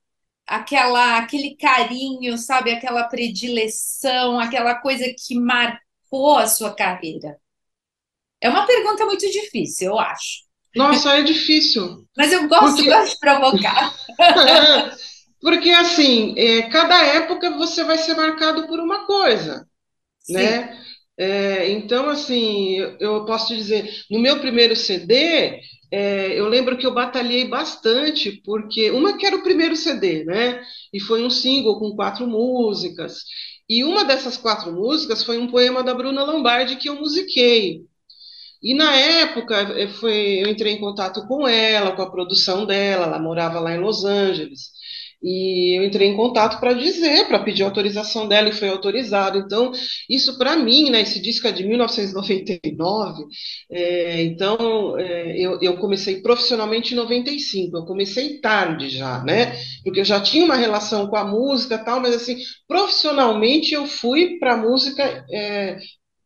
aquela, 0.47 1.17
aquele 1.17 1.55
carinho, 1.55 2.37
sabe, 2.37 2.71
aquela 2.71 3.03
predileção, 3.05 4.39
aquela 4.39 4.75
coisa 4.75 5.05
que 5.17 5.39
marcou 5.39 6.37
a 6.37 6.47
sua 6.47 6.73
carreira? 6.73 7.37
É 8.41 8.49
uma 8.49 8.65
pergunta 8.65 9.05
muito 9.05 9.29
difícil, 9.31 9.91
eu 9.91 9.99
acho. 9.99 10.45
Nossa, 10.75 11.17
é 11.17 11.23
difícil. 11.23 12.05
Mas 12.17 12.31
eu 12.31 12.47
gosto, 12.47 12.75
Porque... 12.75 12.89
gosto 12.89 13.13
de 13.15 13.19
provocar. 13.19 13.95
Porque, 15.41 15.69
assim, 15.69 16.33
é, 16.37 16.63
cada 16.69 17.03
época 17.05 17.51
você 17.51 17.83
vai 17.83 17.97
ser 17.97 18.15
marcado 18.15 18.67
por 18.67 18.79
uma 18.79 19.05
coisa, 19.05 19.67
Sim. 20.19 20.33
né? 20.33 20.77
É, 21.17 21.71
então, 21.71 22.09
assim, 22.09 22.75
eu, 22.99 23.25
posso 23.25 23.47
te 23.47 23.55
dizer, 23.55 23.89
no 24.11 24.19
meu 24.19 24.39
primeiro 24.39 24.75
CD, 24.75 25.61
é, 25.91 26.37
eu 26.39 26.47
lembro 26.49 26.77
que 26.77 26.85
eu 26.85 26.93
batalhei 26.93 27.47
bastante, 27.47 28.41
porque 28.43 28.91
uma 28.91 29.17
que 29.17 29.25
era 29.25 29.35
o 29.35 29.43
primeiro 29.43 29.75
CD, 29.75 30.25
né? 30.25 30.61
E 30.93 30.99
foi 30.99 31.23
um 31.23 31.29
single 31.29 31.79
com 31.79 31.95
quatro 31.95 32.27
músicas. 32.27 33.23
E 33.69 33.83
uma 33.83 34.03
dessas 34.03 34.37
quatro 34.37 34.71
músicas 34.73 35.23
foi 35.23 35.37
um 35.37 35.47
poema 35.49 35.83
da 35.83 35.93
Bruna 35.93 36.23
Lombardi 36.23 36.75
que 36.75 36.89
eu 36.89 36.95
musiquei. 36.95 37.81
E 38.61 38.73
na 38.73 38.95
época 38.95 39.55
é, 39.79 39.87
foi, 39.87 40.43
eu 40.43 40.49
entrei 40.49 40.73
em 40.73 40.79
contato 40.79 41.25
com 41.27 41.47
ela, 41.47 41.95
com 41.95 42.01
a 42.01 42.11
produção 42.11 42.65
dela, 42.65 43.05
ela 43.05 43.19
morava 43.19 43.59
lá 43.59 43.73
em 43.73 43.79
Los 43.79 44.03
Angeles. 44.05 44.71
E 45.25 45.75
eu 45.79 45.83
entrei 45.83 46.07
em 46.07 46.15
contato 46.15 46.59
para 46.59 46.73
dizer, 46.73 47.27
para 47.27 47.39
pedir 47.39 47.63
autorização 47.63 48.27
dela 48.27 48.49
e 48.49 48.51
foi 48.51 48.69
autorizado. 48.69 49.39
Então, 49.39 49.71
isso 50.07 50.37
para 50.37 50.55
mim, 50.55 50.91
né, 50.91 51.01
esse 51.01 51.19
disco 51.19 51.47
é 51.47 51.51
de 51.51 51.63
1999, 51.67 53.25
é, 53.71 54.21
então 54.21 54.95
é, 54.99 55.35
eu, 55.35 55.57
eu, 55.63 55.77
comecei 55.77 56.21
profissionalmente 56.21 56.93
em 56.93 56.97
95, 56.97 57.75
eu 57.75 57.85
comecei 57.85 58.39
tarde 58.39 58.87
já, 58.89 59.23
né? 59.23 59.57
Porque 59.83 60.01
eu 60.01 60.05
já 60.05 60.21
tinha 60.21 60.45
uma 60.45 60.55
relação 60.55 61.07
com 61.07 61.15
a 61.15 61.25
música 61.25 61.79
tal, 61.79 61.99
mas 61.99 62.13
assim, 62.13 62.37
profissionalmente 62.67 63.73
eu 63.73 63.87
fui 63.87 64.37
para 64.37 64.53
a 64.53 64.57
música 64.57 65.25
é, 65.31 65.79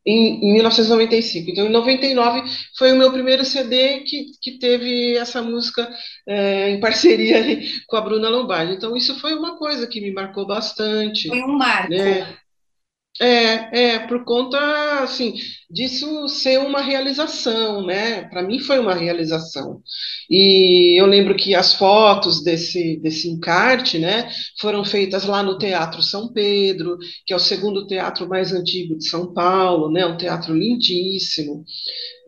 em, 0.09 0.39
em 0.43 0.53
1995. 0.53 1.51
Então, 1.51 1.67
em 1.67 1.69
99 1.69 2.43
foi 2.77 2.91
o 2.91 2.97
meu 2.97 3.11
primeiro 3.11 3.45
CD 3.45 3.99
que, 3.99 4.31
que 4.41 4.51
teve 4.57 5.15
essa 5.15 5.41
música 5.41 5.89
é, 6.27 6.71
em 6.71 6.79
parceria 6.79 7.39
com 7.87 7.95
a 7.95 8.01
Bruna 8.01 8.29
Lombardi. 8.29 8.73
Então, 8.73 8.95
isso 8.95 9.19
foi 9.19 9.35
uma 9.35 9.57
coisa 9.57 9.85
que 9.87 10.01
me 10.01 10.11
marcou 10.11 10.47
bastante. 10.47 11.27
Foi 11.27 11.43
um 11.43 11.57
marco. 11.57 11.89
Né? 11.89 12.27
É, 13.21 13.95
é, 13.95 13.99
por 14.07 14.23
conta, 14.23 14.57
assim, 15.03 15.33
disso 15.69 16.29
ser 16.29 16.57
uma 16.59 16.81
realização, 16.81 17.85
né? 17.85 18.21
Para 18.29 18.41
mim 18.41 18.59
foi 18.59 18.79
uma 18.79 18.93
realização. 18.93 19.81
E 20.29 20.97
eu 20.99 21.05
lembro 21.05 21.35
que 21.35 21.53
as 21.53 21.73
fotos 21.73 22.41
desse, 22.41 22.97
desse 23.01 23.27
encarte, 23.29 23.99
né, 23.99 24.29
foram 24.61 24.85
feitas 24.85 25.25
lá 25.25 25.43
no 25.43 25.57
Teatro 25.57 26.01
São 26.01 26.31
Pedro, 26.31 26.97
que 27.25 27.33
é 27.33 27.35
o 27.35 27.39
segundo 27.39 27.85
teatro 27.87 28.27
mais 28.27 28.53
antigo 28.53 28.97
de 28.97 29.09
São 29.09 29.33
Paulo, 29.33 29.91
né? 29.91 30.05
Um 30.05 30.15
teatro 30.17 30.53
lindíssimo. 30.55 31.65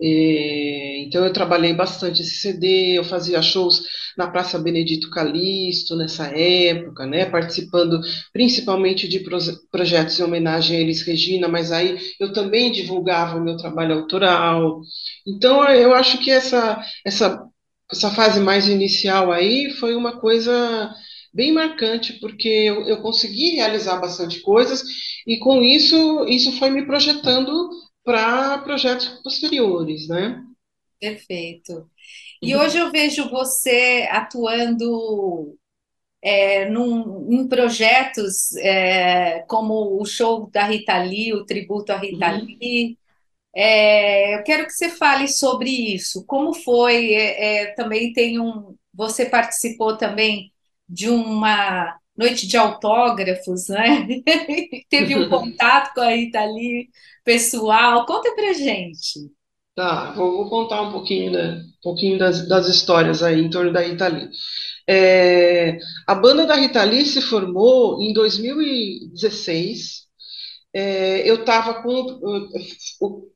É, 0.03 1.03
então 1.03 1.23
eu 1.23 1.31
trabalhei 1.31 1.73
bastante 1.73 2.21
esse 2.23 2.35
CD, 2.37 2.97
eu 2.97 3.03
fazia 3.03 3.39
shows 3.41 3.83
na 4.17 4.27
Praça 4.29 4.57
Benedito 4.57 5.09
Calixto 5.11 5.95
nessa 5.95 6.25
época, 6.27 7.05
né, 7.05 7.25
participando 7.25 7.99
principalmente 8.33 9.07
de 9.07 9.23
projetos 9.71 10.19
em 10.19 10.23
homenagem 10.23 10.77
a 10.77 10.79
Elis 10.81 11.03
Regina, 11.03 11.47
mas 11.47 11.71
aí 11.71 11.97
eu 12.19 12.33
também 12.33 12.71
divulgava 12.71 13.37
o 13.37 13.43
meu 13.43 13.57
trabalho 13.57 13.93
autoral. 13.99 14.81
Então 15.27 15.63
eu 15.69 15.93
acho 15.93 16.17
que 16.19 16.31
essa 16.31 16.81
essa 17.05 17.43
essa 17.91 18.09
fase 18.09 18.39
mais 18.39 18.67
inicial 18.67 19.31
aí 19.31 19.69
foi 19.71 19.95
uma 19.95 20.19
coisa 20.19 20.91
bem 21.33 21.51
marcante, 21.51 22.13
porque 22.19 22.47
eu, 22.47 22.87
eu 22.87 23.01
consegui 23.01 23.51
realizar 23.55 23.97
bastante 23.99 24.39
coisas 24.41 24.83
e 25.27 25.37
com 25.39 25.61
isso 25.63 26.25
isso 26.27 26.51
foi 26.53 26.69
me 26.69 26.85
projetando 26.85 27.69
para 28.03 28.59
projetos 28.59 29.07
posteriores, 29.23 30.07
né? 30.07 30.43
Perfeito. 30.99 31.89
E 32.41 32.55
hoje 32.55 32.77
eu 32.77 32.91
vejo 32.91 33.29
você 33.29 34.07
atuando 34.11 35.57
é, 36.21 36.69
num, 36.69 37.31
em 37.31 37.47
projetos 37.47 38.55
é, 38.57 39.39
como 39.47 39.99
o 39.99 40.05
show 40.05 40.49
da 40.49 40.65
Rita 40.65 40.97
Lee, 40.97 41.33
o 41.33 41.45
tributo 41.45 41.91
à 41.91 41.97
Rita 41.97 42.31
uhum. 42.31 42.45
Lee. 42.45 42.97
É, 43.53 44.35
eu 44.35 44.43
quero 44.43 44.65
que 44.65 44.73
você 44.73 44.89
fale 44.89 45.27
sobre 45.27 45.69
isso. 45.69 46.25
Como 46.25 46.53
foi? 46.53 47.13
É, 47.13 47.63
é, 47.63 47.65
também 47.73 48.13
tem 48.13 48.39
um. 48.39 48.75
Você 48.93 49.25
participou 49.25 49.97
também 49.97 50.51
de 50.87 51.09
uma 51.09 51.97
noite 52.17 52.47
de 52.47 52.57
autógrafos, 52.57 53.67
né? 53.69 54.07
Teve 54.89 55.15
um 55.15 55.29
contato 55.29 55.93
com 55.93 56.01
a 56.01 56.11
Rita 56.11 56.43
Lee 56.45 56.89
pessoal. 57.23 58.05
Conta 58.05 58.33
pra 58.35 58.53
gente. 58.53 59.31
Tá, 59.75 60.11
vou, 60.11 60.37
vou 60.37 60.49
contar 60.49 60.81
um 60.81 60.91
pouquinho, 60.91 61.31
né, 61.31 61.55
um 61.55 61.81
pouquinho 61.81 62.19
das, 62.19 62.47
das 62.47 62.67
histórias 62.67 63.23
aí 63.23 63.39
em 63.39 63.49
torno 63.49 63.71
da 63.71 63.79
Rita 63.81 64.07
Lee. 64.07 64.29
É, 64.87 65.77
a 66.05 66.13
banda 66.13 66.45
da 66.45 66.55
Rita 66.55 66.83
Lee 66.83 67.05
se 67.05 67.21
formou 67.21 68.01
em 68.01 68.13
2016. 68.13 70.07
É, 70.73 71.29
eu 71.29 71.41
estava 71.41 71.81
com. 71.81 72.19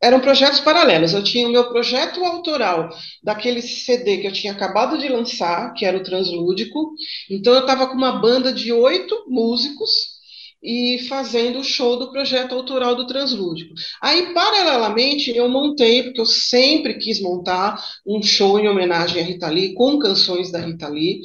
Eram 0.02 0.20
projetos 0.22 0.60
paralelos. 0.62 1.14
Eu 1.14 1.24
tinha 1.24 1.48
o 1.48 1.52
meu 1.52 1.68
projeto 1.70 2.24
autoral 2.24 2.90
daquele 3.22 3.62
CD 3.62 4.20
que 4.20 4.28
eu 4.28 4.34
tinha 4.34 4.54
acabado 4.54 4.98
de 4.98 5.08
lançar, 5.10 5.74
que 5.74 5.86
era 5.86 5.98
o 5.98 6.04
Translúdico. 6.04 6.94
Então, 7.30 7.54
eu 7.54 7.62
estava 7.62 7.88
com 7.88 7.96
uma 7.96 8.20
banda 8.22 8.54
de 8.54 8.72
oito 8.72 9.26
músicos 9.28 10.15
e 10.62 11.00
fazendo 11.08 11.60
o 11.60 11.64
show 11.64 11.98
do 11.98 12.12
projeto 12.12 12.56
autoral 12.56 12.96
do 12.96 13.08
Translúdico. 13.08 13.74
Aí, 14.02 14.34
paralelamente, 14.34 15.36
eu 15.36 15.48
montei, 15.48 16.04
porque 16.04 16.22
eu 16.22 16.26
sempre 16.26 16.96
quis 16.96 17.22
montar 17.22 17.82
um 18.06 18.22
show 18.22 18.60
em 18.60 18.68
homenagem 18.68 19.22
à 19.22 19.26
Rita 19.26 19.48
Lee, 19.48 19.74
com 19.74 20.00
canções 20.00 20.52
da 20.52 20.60
Rita 20.60 20.88
Lee, 20.88 21.22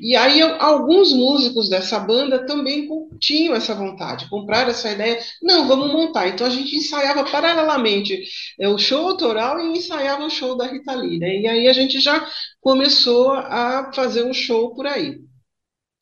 e 0.00 0.16
aí 0.16 0.40
eu, 0.40 0.60
alguns 0.60 1.12
músicos 1.12 1.68
dessa 1.68 1.98
banda 1.98 2.44
também 2.46 2.88
tinham 3.20 3.54
essa 3.54 3.74
vontade, 3.74 4.28
compraram 4.28 4.70
essa 4.70 4.90
ideia, 4.90 5.18
não, 5.42 5.66
vamos 5.68 5.92
montar. 5.92 6.28
Então 6.28 6.46
a 6.46 6.50
gente 6.50 6.76
ensaiava 6.76 7.24
paralelamente 7.24 8.22
é, 8.58 8.68
o 8.68 8.78
show 8.78 9.08
autoral 9.08 9.60
e 9.60 9.78
ensaiava 9.78 10.24
o 10.24 10.30
show 10.30 10.56
da 10.56 10.66
Rita 10.66 10.94
Lee, 10.94 11.18
né? 11.18 11.40
E 11.40 11.46
aí 11.46 11.68
a 11.68 11.72
gente 11.72 12.00
já 12.00 12.26
começou 12.60 13.32
a 13.32 13.92
fazer 13.94 14.24
um 14.24 14.34
show 14.34 14.74
por 14.74 14.86
aí 14.86 15.18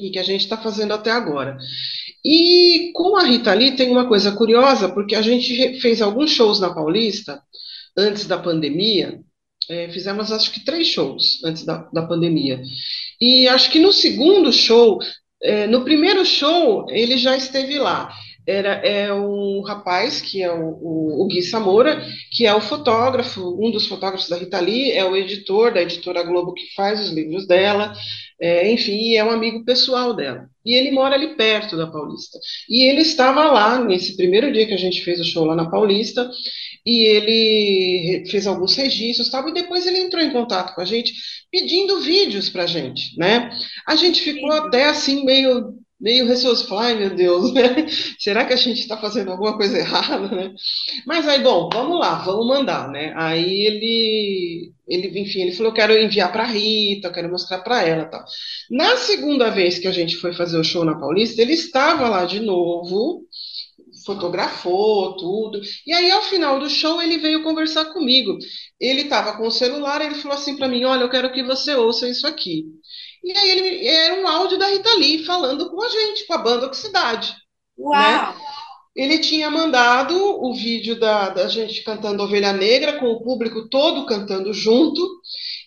e 0.01 0.11
que 0.11 0.19
a 0.19 0.23
gente 0.23 0.43
está 0.43 0.57
fazendo 0.57 0.95
até 0.95 1.11
agora. 1.11 1.59
E 2.31 2.93
com 2.93 3.17
a 3.17 3.25
Rita 3.25 3.55
Lee 3.55 3.75
tem 3.75 3.91
uma 3.91 4.07
coisa 4.07 4.33
curiosa, 4.33 4.87
porque 4.87 5.15
a 5.15 5.23
gente 5.23 5.81
fez 5.81 6.03
alguns 6.03 6.31
shows 6.31 6.61
na 6.61 6.75
Paulista 6.75 7.43
antes 7.97 8.27
da 8.27 8.37
pandemia, 8.37 9.19
é, 9.67 9.89
fizemos 9.89 10.31
acho 10.31 10.53
que 10.53 10.63
três 10.63 10.89
shows 10.89 11.43
antes 11.43 11.65
da, 11.65 11.89
da 11.91 12.03
pandemia. 12.03 12.61
E 13.19 13.49
acho 13.49 13.71
que 13.71 13.79
no 13.79 13.95
segundo 13.95 14.53
show, 14.53 14.99
é, 15.43 15.67
no 15.67 15.85
primeiro 15.85 16.23
show, 16.27 16.85
ele 16.91 17.17
já 17.17 17.35
esteve 17.35 17.79
lá. 17.79 18.13
Era, 18.49 18.77
é 18.77 19.13
um 19.13 19.61
rapaz, 19.61 20.23
que 20.23 20.43
é 20.43 20.51
o, 20.51 20.71
o, 20.81 21.23
o, 21.23 21.27
Gui 21.27 21.43
Samora, 21.43 22.03
que 22.33 22.47
é 22.47 22.55
o 22.55 22.63
fotógrafo, 22.63 23.43
um 23.63 23.71
dos 23.71 23.87
fotógrafos 23.87 24.27
da 24.27 24.37
Rita 24.37 24.59
Lee, 24.59 24.91
é 24.93 25.05
o 25.05 25.15
editor 25.15 25.75
da 25.75 25.83
editora 25.83 26.23
Globo 26.23 26.55
que 26.55 26.75
faz 26.75 26.99
os 26.99 27.13
livros 27.13 27.47
dela, 27.47 27.93
é, 28.41 28.71
enfim, 28.73 29.15
é 29.17 29.23
um 29.23 29.31
amigo 29.31 29.67
pessoal 29.67 30.15
dela. 30.15 30.49
E 30.65 30.75
ele 30.75 30.93
mora 30.93 31.15
ali 31.15 31.37
perto 31.37 31.77
da 31.77 31.89
Paulista. 31.89 32.39
E 32.71 32.89
ele 32.89 33.03
estava 33.03 33.53
lá 33.53 33.85
nesse 33.85 34.17
primeiro 34.17 34.51
dia 34.51 34.67
que 34.67 34.75
a 34.75 34.79
gente 34.79 35.03
fez 35.03 35.21
o 35.21 35.25
show 35.25 35.45
lá 35.45 35.55
na 35.55 35.71
Paulista, 35.71 36.31
e 36.87 37.05
ele 37.05 38.25
fez 38.31 38.47
alguns 38.47 38.75
registros, 38.75 39.29
tal, 39.29 39.47
e 39.47 39.53
depois 39.53 39.87
ele 39.87 39.99
entrou 39.99 40.23
em 40.23 40.33
contato 40.33 40.75
com 40.75 40.81
a 40.81 40.87
gente 40.87 41.13
pedindo 41.53 42.01
vídeos 42.01 42.49
para 42.49 42.63
a 42.63 42.67
gente, 42.67 43.15
né? 43.19 43.51
A 43.87 43.95
gente 43.95 44.23
ficou 44.23 44.51
até 44.53 44.87
assim 44.87 45.23
meio 45.23 45.75
meio 46.01 46.27
receoso, 46.27 46.73
ai 46.77 46.97
meu 46.97 47.15
Deus, 47.15 47.53
né? 47.55 47.87
será 48.19 48.45
que 48.45 48.53
a 48.53 48.57
gente 48.57 48.81
está 48.81 48.97
fazendo 48.97 49.31
alguma 49.31 49.57
coisa 49.57 49.77
errada, 49.79 50.29
né? 50.29 50.55
Mas 51.07 51.27
aí, 51.29 51.43
bom, 51.43 51.69
vamos 51.73 51.99
lá, 51.99 52.17
vamos 52.23 52.47
mandar, 52.47 52.89
né? 52.91 53.13
Aí 53.17 53.67
ele, 53.67 54.73
ele 54.87 55.21
enfim, 55.21 55.43
ele 55.43 55.53
falou, 55.53 55.73
eu 55.73 55.77
quero 55.77 55.99
enviar 55.99 56.31
para 56.33 56.45
Rita, 56.45 57.09
eu 57.09 57.13
quero 57.13 57.31
mostrar 57.31 57.59
para 57.59 57.83
ela, 57.83 58.05
tal. 58.05 58.25
Na 58.71 58.97
segunda 58.97 59.51
vez 59.51 59.79
que 59.79 59.89
a 59.89 59.93
gente 59.93 60.17
foi 60.17 60.33
fazer 60.33 60.59
o 60.59 60.65
show 60.65 60.85
na 60.85 60.99
Paulista, 60.99 61.43
ele 61.43 61.55
estava 61.55 62.09
lá 62.09 62.25
de 62.25 62.41
novo, 62.41 63.27
fotografou 64.07 65.17
tudo. 65.17 65.61
E 65.87 65.93
aí, 65.93 66.11
ao 66.11 66.23
final 66.23 66.59
do 66.59 66.71
show, 66.71 67.01
ele 67.03 67.19
veio 67.19 67.43
conversar 67.43 67.87
comigo. 67.87 68.39
Ele 68.81 69.03
estava 69.03 69.37
com 69.37 69.47
o 69.47 69.51
celular, 69.51 70.01
ele 70.01 70.15
falou 70.15 70.37
assim 70.37 70.57
para 70.57 70.69
mim: 70.69 70.85
Olha, 70.85 71.03
eu 71.03 71.11
quero 71.11 71.33
que 71.33 71.43
você 71.43 71.75
ouça 71.75 72.09
isso 72.09 72.27
aqui. 72.27 72.65
E 73.23 73.33
aí 73.37 73.51
ele 73.51 73.87
era 73.87 74.23
um 74.23 74.29
áudio 74.29 74.59
da 74.59 74.69
Rita 74.69 74.95
Lee 74.95 75.25
falando 75.25 75.71
com 75.71 75.83
a 75.83 75.89
gente, 75.89 76.27
com 76.27 76.35
a 76.35 76.39
banda 76.39 76.67
Oxicidade. 76.67 77.35
Uau! 77.79 77.93
Né? 77.93 78.35
Ele 78.97 79.19
tinha 79.19 79.49
mandado 79.49 80.17
o 80.17 80.53
vídeo 80.53 80.99
da, 80.99 81.29
da 81.29 81.49
gente 81.49 81.85
cantando 81.85 82.21
Ovelha 82.21 82.53
Negra, 82.53 82.99
com 82.99 83.07
o 83.07 83.23
público 83.23 83.69
todo 83.69 84.07
cantando 84.07 84.53
junto, 84.53 85.01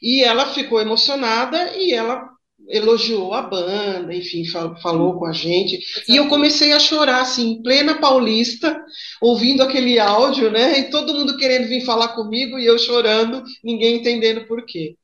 e 0.02 0.22
ela 0.22 0.48
ficou 0.48 0.82
emocionada 0.82 1.78
e 1.78 1.94
ela 1.94 2.30
elogiou 2.68 3.34
a 3.34 3.42
banda, 3.42 4.14
enfim, 4.14 4.44
falou 4.46 5.18
com 5.18 5.26
a 5.26 5.32
gente. 5.32 5.80
E 6.08 6.16
eu 6.16 6.28
comecei 6.28 6.74
a 6.74 6.80
chorar, 6.80 7.22
assim, 7.22 7.52
em 7.52 7.64
plena 7.64 8.00
Paulista, 8.00 8.78
ouvindo 9.22 9.64
aquele 9.64 10.00
áudio, 10.00 10.52
né? 10.52 10.80
E 10.80 10.90
todo 10.90 11.14
mundo 11.14 11.38
querendo 11.38 11.68
vir 11.68 11.86
falar 11.86 12.10
comigo 12.10 12.60
e 12.60 12.66
eu 12.66 12.78
chorando, 12.78 13.44
ninguém 13.64 13.98
entendendo 13.98 14.46
por 14.46 14.66
quê. 14.66 14.96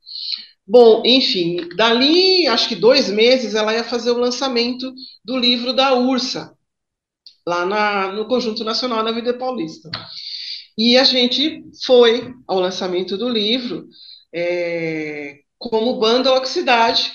Bom, 0.67 1.01
enfim, 1.05 1.69
dali, 1.77 2.45
acho 2.47 2.67
que 2.67 2.75
dois 2.75 3.09
meses, 3.09 3.55
ela 3.55 3.73
ia 3.73 3.83
fazer 3.85 4.11
o 4.11 4.17
lançamento 4.17 4.93
do 5.23 5.37
livro 5.37 5.71
da 5.71 5.93
Ursa, 5.93 6.53
lá 7.47 7.65
na, 7.65 8.11
no 8.11 8.27
Conjunto 8.27 8.63
Nacional 8.65 9.03
da 9.03 9.11
Vida 9.13 9.33
Paulista. 9.37 9.89
E 10.77 10.97
a 10.97 11.03
gente 11.05 11.63
foi 11.85 12.33
ao 12.47 12.59
lançamento 12.59 13.17
do 13.17 13.29
livro 13.29 13.87
é, 14.33 15.39
como 15.57 15.99
banda 15.99 16.33
Oxicidade, 16.33 17.13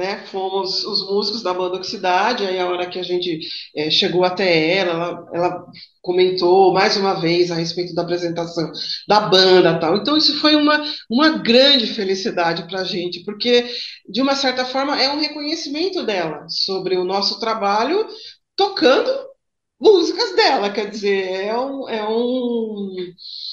né? 0.00 0.24
Fomos 0.26 0.82
os 0.82 1.06
músicos 1.06 1.42
da 1.42 1.52
banda 1.52 1.76
Oxidade, 1.76 2.46
aí 2.46 2.58
a 2.58 2.66
hora 2.66 2.88
que 2.88 2.98
a 2.98 3.02
gente 3.02 3.40
é, 3.76 3.90
chegou 3.90 4.24
até 4.24 4.76
ela, 4.76 4.92
ela, 4.94 5.28
ela, 5.34 5.66
comentou 6.00 6.72
mais 6.72 6.96
uma 6.96 7.20
vez 7.20 7.50
a 7.50 7.54
respeito 7.54 7.94
da 7.94 8.00
apresentação 8.00 8.72
da 9.06 9.20
banda 9.20 9.78
tal. 9.78 9.98
Então 9.98 10.16
isso 10.16 10.40
foi 10.40 10.56
uma, 10.56 10.82
uma 11.10 11.38
grande 11.38 11.86
felicidade 11.86 12.66
para 12.66 12.80
a 12.80 12.84
gente, 12.84 13.22
porque 13.24 13.66
de 14.08 14.22
uma 14.22 14.34
certa 14.34 14.64
forma 14.64 15.00
é 15.00 15.12
um 15.12 15.20
reconhecimento 15.20 16.02
dela 16.02 16.46
sobre 16.48 16.96
o 16.96 17.04
nosso 17.04 17.38
trabalho 17.38 18.06
tocando 18.56 19.10
músicas 19.78 20.34
dela, 20.34 20.70
quer 20.70 20.88
dizer, 20.90 21.46
é 21.46 21.58
um, 21.58 21.88
é 21.88 22.08
um, 22.08 22.94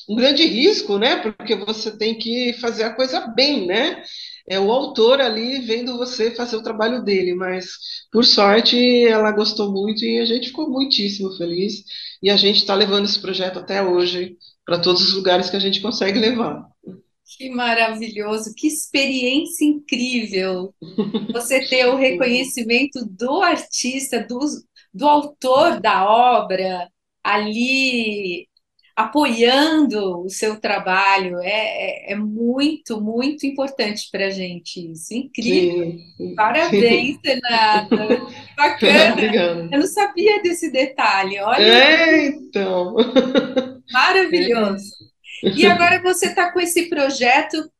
um 0.09 0.15
grande 0.15 0.45
risco, 0.45 0.97
né? 0.97 1.17
Porque 1.17 1.55
você 1.55 1.97
tem 1.97 2.17
que 2.17 2.53
fazer 2.53 2.83
a 2.83 2.95
coisa 2.95 3.27
bem, 3.27 3.65
né? 3.65 4.03
É 4.49 4.59
o 4.59 4.71
autor 4.71 5.19
ali 5.19 5.59
vendo 5.59 5.97
você 5.97 6.31
fazer 6.31 6.55
o 6.55 6.63
trabalho 6.63 7.03
dele, 7.03 7.35
mas 7.35 7.67
por 8.11 8.23
sorte 8.23 9.05
ela 9.05 9.31
gostou 9.31 9.71
muito 9.71 10.05
e 10.05 10.19
a 10.19 10.25
gente 10.25 10.47
ficou 10.47 10.69
muitíssimo 10.69 11.35
feliz 11.35 11.83
e 12.23 12.29
a 12.29 12.37
gente 12.37 12.57
está 12.57 12.73
levando 12.73 13.05
esse 13.05 13.19
projeto 13.19 13.59
até 13.59 13.83
hoje 13.83 14.37
para 14.65 14.79
todos 14.79 15.01
os 15.01 15.13
lugares 15.13 15.49
que 15.49 15.57
a 15.57 15.59
gente 15.59 15.81
consegue 15.81 16.17
levar. 16.17 16.65
Que 17.37 17.49
maravilhoso, 17.49 18.53
que 18.55 18.67
experiência 18.67 19.65
incrível 19.65 20.73
você 21.31 21.65
ter 21.67 21.85
o 21.87 21.97
reconhecimento 21.97 23.05
do 23.05 23.41
artista, 23.41 24.25
do, 24.25 24.39
do 24.93 25.07
autor 25.07 25.81
da 25.81 26.09
obra 26.09 26.89
ali 27.21 28.47
apoiando 28.97 30.23
o 30.23 30.29
seu 30.29 30.59
trabalho. 30.59 31.37
É, 31.37 32.09
é, 32.09 32.13
é 32.13 32.15
muito, 32.15 32.99
muito 32.99 33.45
importante 33.45 34.09
para 34.11 34.25
a 34.25 34.29
gente 34.31 34.91
isso. 34.91 35.13
Incrível. 35.13 35.99
Sim, 36.17 36.33
Parabéns, 36.35 37.19
Renata. 37.23 37.95
Bacana. 38.57 39.69
Eu 39.71 39.79
não 39.79 39.87
sabia 39.87 40.41
desse 40.41 40.71
detalhe. 40.71 41.39
Olha. 41.39 41.61
É, 41.61 42.25
então. 42.25 42.95
Maravilhoso. 43.93 44.91
É. 45.43 45.49
E 45.49 45.67
agora 45.67 46.01
você 46.01 46.25
está 46.25 46.51
com 46.51 46.59
esse 46.59 46.89
projeto 46.89 47.71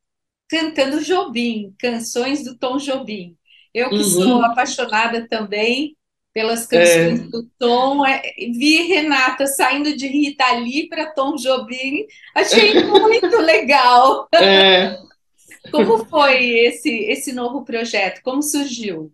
cantando 0.48 1.04
Jobim, 1.04 1.74
canções 1.80 2.44
do 2.44 2.56
Tom 2.56 2.78
Jobim. 2.78 3.36
Eu 3.74 3.90
que 3.90 3.96
uhum. 3.96 4.04
sou 4.04 4.44
apaixonada 4.44 5.28
também 5.28 5.98
pelas 6.38 6.68
canções 6.68 7.20
é. 7.20 7.24
do 7.24 7.50
Tom. 7.58 8.06
É, 8.06 8.22
vi 8.38 8.84
Renata 8.84 9.48
saindo 9.48 9.98
de 9.98 10.06
Rita 10.06 10.52
Lee 10.60 10.88
para 10.88 11.12
Tom 11.12 11.34
Jobim, 11.34 12.06
achei 12.36 12.76
muito 12.86 13.38
legal. 13.38 14.28
É. 14.36 15.00
Como 15.72 16.06
foi 16.06 16.46
esse, 16.60 16.92
esse 17.06 17.34
novo 17.34 17.66
projeto? 17.66 18.22
Como 18.22 18.44
surgiu? 18.44 19.12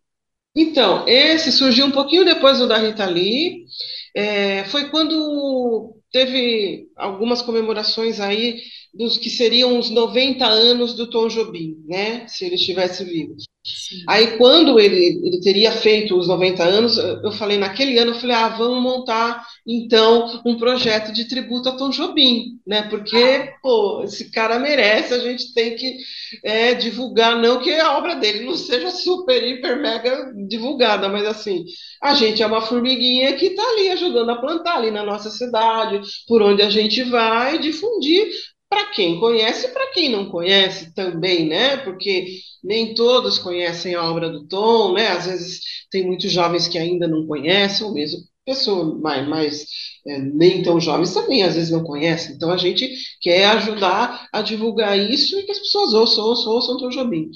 Então, 0.54 1.08
esse 1.08 1.50
surgiu 1.54 1.86
um 1.86 1.92
pouquinho 1.92 2.26
depois 2.26 2.60
do 2.60 2.68
da 2.68 2.78
Rita 2.78 3.06
Lee. 3.06 3.68
É, 4.14 4.66
foi 4.66 4.90
quando 4.90 5.96
teve 6.12 6.90
algumas 6.98 7.42
comemorações 7.42 8.20
aí 8.20 8.60
dos 8.94 9.16
que 9.16 9.30
seriam 9.30 9.80
os 9.80 9.90
90 9.90 10.46
anos 10.46 10.94
do 10.94 11.10
Tom 11.10 11.30
Jobim, 11.30 11.78
né? 11.88 12.28
Se 12.28 12.44
ele 12.46 12.56
estivesse 12.56 13.06
vivo. 13.06 13.38
Sim. 13.66 14.04
Aí, 14.10 14.38
quando 14.38 14.78
ele, 14.78 15.22
ele 15.24 15.40
teria 15.40 15.72
feito 15.72 16.18
os 16.18 16.28
90 16.28 16.62
anos, 16.62 16.98
eu 16.98 17.32
falei, 17.32 17.58
naquele 17.58 17.98
ano, 17.98 18.12
eu 18.12 18.20
falei, 18.20 18.36
ah, 18.36 18.50
vamos 18.50 18.84
montar, 18.84 19.46
então, 19.66 20.42
um 20.46 20.58
projeto 20.58 21.14
de 21.14 21.30
tributo 21.30 21.70
a 21.70 21.72
Tom 21.78 21.90
Jobim, 21.90 22.60
né? 22.68 22.84
Porque, 22.90 23.16
ah. 23.18 23.54
pô, 23.62 24.04
esse 24.04 24.30
cara 24.32 24.60
merece, 24.60 25.14
a 25.14 25.20
gente 25.20 25.54
tem 25.54 25.78
que 25.78 25.98
é, 26.44 26.74
divulgar, 26.74 27.38
não 27.38 27.62
que 27.62 27.72
a 27.72 27.98
obra 27.98 28.16
dele 28.16 28.44
não 28.44 28.56
seja 28.56 28.92
super, 28.92 29.42
hiper, 29.42 29.82
mega 29.82 30.34
divulgada, 30.46 31.08
mas 31.08 31.26
assim, 31.26 31.64
a 32.02 32.14
gente 32.14 32.44
é 32.44 32.46
uma 32.46 32.62
formiguinha 32.62 33.34
que 33.38 33.46
está 33.46 33.64
ali 33.64 33.90
ajudando 33.92 34.30
a 34.30 34.42
plantar 34.42 34.76
ali 34.76 34.92
na 34.92 35.04
nossa 35.04 35.30
cidade, 35.30 36.02
por 36.28 36.42
onde 36.42 36.62
a 36.62 36.70
gente 36.70 37.02
vai, 37.04 37.58
difundir 37.60 38.28
para 38.74 38.92
quem 38.92 39.20
conhece 39.20 39.68
e 39.68 39.70
para 39.72 39.92
quem 39.94 40.10
não 40.10 40.30
conhece 40.30 40.94
também, 40.94 41.48
né? 41.48 41.78
Porque 41.78 42.40
nem 42.64 42.96
todos 42.96 43.38
conhecem 43.38 43.94
a 43.94 44.04
obra 44.10 44.30
do 44.30 44.48
Tom, 44.48 44.94
né? 44.94 45.10
Às 45.10 45.28
vezes 45.28 45.62
tem 45.92 46.06
muitos 46.06 46.32
jovens 46.32 46.68
que 46.68 46.78
ainda 46.78 47.08
não 47.08 47.28
conhecem, 47.28 47.86
ou 47.86 47.94
mesmo 47.94 48.20
pessoas 48.46 49.00
mais, 49.00 49.28
mais 49.28 49.66
é, 50.08 50.20
nem 50.20 50.64
tão 50.64 50.80
jovens 50.80 51.14
também 51.14 51.44
às 51.44 51.56
vezes 51.56 51.70
não 51.72 51.84
conhecem. 51.84 52.36
Então 52.36 52.50
a 52.52 52.58
gente 52.58 52.92
quer 53.22 53.46
ajudar 53.46 54.28
a 54.34 54.42
divulgar 54.42 54.98
isso 55.00 55.40
e 55.40 55.44
que 55.44 55.52
as 55.52 55.60
pessoas 55.60 55.94
ouçam, 55.94 56.26
ouçam, 56.26 56.54
ouçam 56.54 56.78
Tom 56.78 56.90
Jobim. 56.90 57.30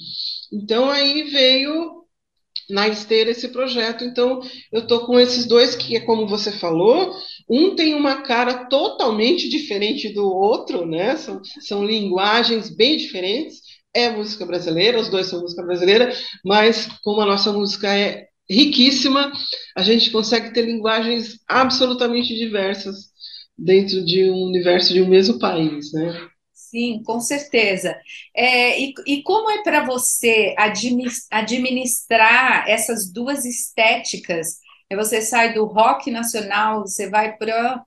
Então 0.52 0.90
aí 0.90 1.22
veio 1.24 1.97
na 2.68 2.88
esteira 2.88 3.30
esse 3.30 3.48
projeto. 3.48 4.04
Então 4.04 4.40
eu 4.72 4.86
tô 4.86 5.06
com 5.06 5.18
esses 5.18 5.46
dois 5.46 5.74
que 5.74 5.96
é 5.96 6.00
como 6.00 6.26
você 6.26 6.52
falou, 6.52 7.14
um 7.48 7.74
tem 7.74 7.94
uma 7.94 8.22
cara 8.22 8.66
totalmente 8.66 9.48
diferente 9.48 10.10
do 10.12 10.26
outro, 10.26 10.86
né? 10.86 11.16
São, 11.16 11.40
são 11.60 11.84
linguagens 11.84 12.68
bem 12.74 12.96
diferentes. 12.96 13.60
É 13.94 14.10
música 14.10 14.44
brasileira, 14.44 15.00
os 15.00 15.08
dois 15.08 15.26
são 15.26 15.40
música 15.40 15.62
brasileira, 15.62 16.12
mas 16.44 16.88
como 17.02 17.20
a 17.22 17.26
nossa 17.26 17.50
música 17.52 17.88
é 17.96 18.26
riquíssima, 18.48 19.32
a 19.76 19.82
gente 19.82 20.10
consegue 20.10 20.52
ter 20.52 20.62
linguagens 20.62 21.38
absolutamente 21.48 22.34
diversas 22.34 23.08
dentro 23.56 24.04
de 24.04 24.30
um 24.30 24.44
universo 24.44 24.92
de 24.92 25.02
um 25.02 25.08
mesmo 25.08 25.38
país, 25.38 25.92
né? 25.92 26.28
Sim, 26.70 27.02
com 27.04 27.20
certeza. 27.20 27.98
É, 28.34 28.80
e, 28.80 28.94
e 29.06 29.22
como 29.22 29.50
é 29.50 29.62
para 29.62 29.84
você 29.84 30.54
administrar 31.30 32.68
essas 32.68 33.10
duas 33.10 33.44
estéticas 33.44 34.58
Aí 34.90 34.96
você 34.96 35.20
sai 35.20 35.52
do 35.52 35.66
rock 35.66 36.10
nacional, 36.10 36.80
você 36.80 37.08
vai 37.08 37.36
para 37.36 37.84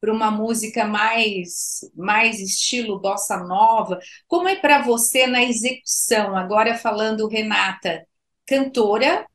para 0.00 0.12
uma 0.12 0.30
música 0.30 0.84
mais 0.84 1.80
mais 1.96 2.38
estilo 2.38 3.00
bossa 3.00 3.36
nova. 3.38 3.98
Como 4.28 4.46
é 4.48 4.54
para 4.54 4.80
você 4.80 5.26
na 5.26 5.42
execução? 5.42 6.36
Agora 6.36 6.76
falando 6.76 7.26
Renata, 7.26 8.06
cantora 8.46 9.26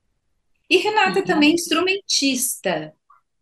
e 0.70 0.78
Renata 0.78 1.20
uhum. 1.20 1.26
também 1.26 1.54
instrumentista, 1.54 2.94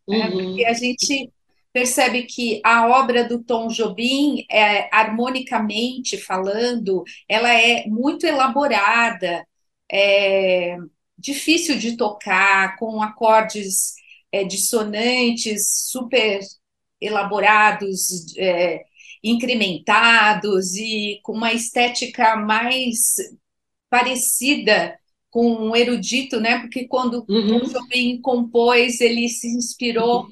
né? 0.08 0.18
uhum. 0.18 0.18
né? 0.18 0.32
porque 0.32 0.66
a 0.66 0.74
gente 0.74 1.32
percebe 1.74 2.24
que 2.24 2.62
a 2.64 2.88
obra 2.88 3.28
do 3.28 3.44
Tom 3.44 3.68
Jobim, 3.68 4.46
é, 4.50 4.90
harmonicamente 4.94 6.18
falando, 6.18 7.04
ela 7.28 7.54
é 7.54 7.86
muito 7.88 8.26
elaborada. 8.26 9.46
É, 9.92 10.78
difícil 11.18 11.78
de 11.78 11.96
tocar, 11.96 12.78
com 12.78 13.02
acordes 13.02 13.94
é, 14.32 14.44
dissonantes 14.44 15.88
super 15.90 16.40
elaborados, 17.00 18.36
é, 18.38 18.84
incrementados 19.24 20.76
e 20.76 21.20
com 21.24 21.34
uma 21.34 21.54
estética 21.54 22.36
mais 22.36 23.16
parecida 23.90 24.98
com 25.30 25.54
um 25.54 25.76
erudito, 25.76 26.40
né? 26.40 26.60
Porque 26.60 26.88
quando 26.88 27.26
uhum. 27.30 27.58
o 27.58 27.70
Jobim 27.70 28.20
compôs, 28.22 29.00
ele 29.00 29.30
se 29.30 29.48
inspirou 29.48 30.24
uhum. 30.24 30.32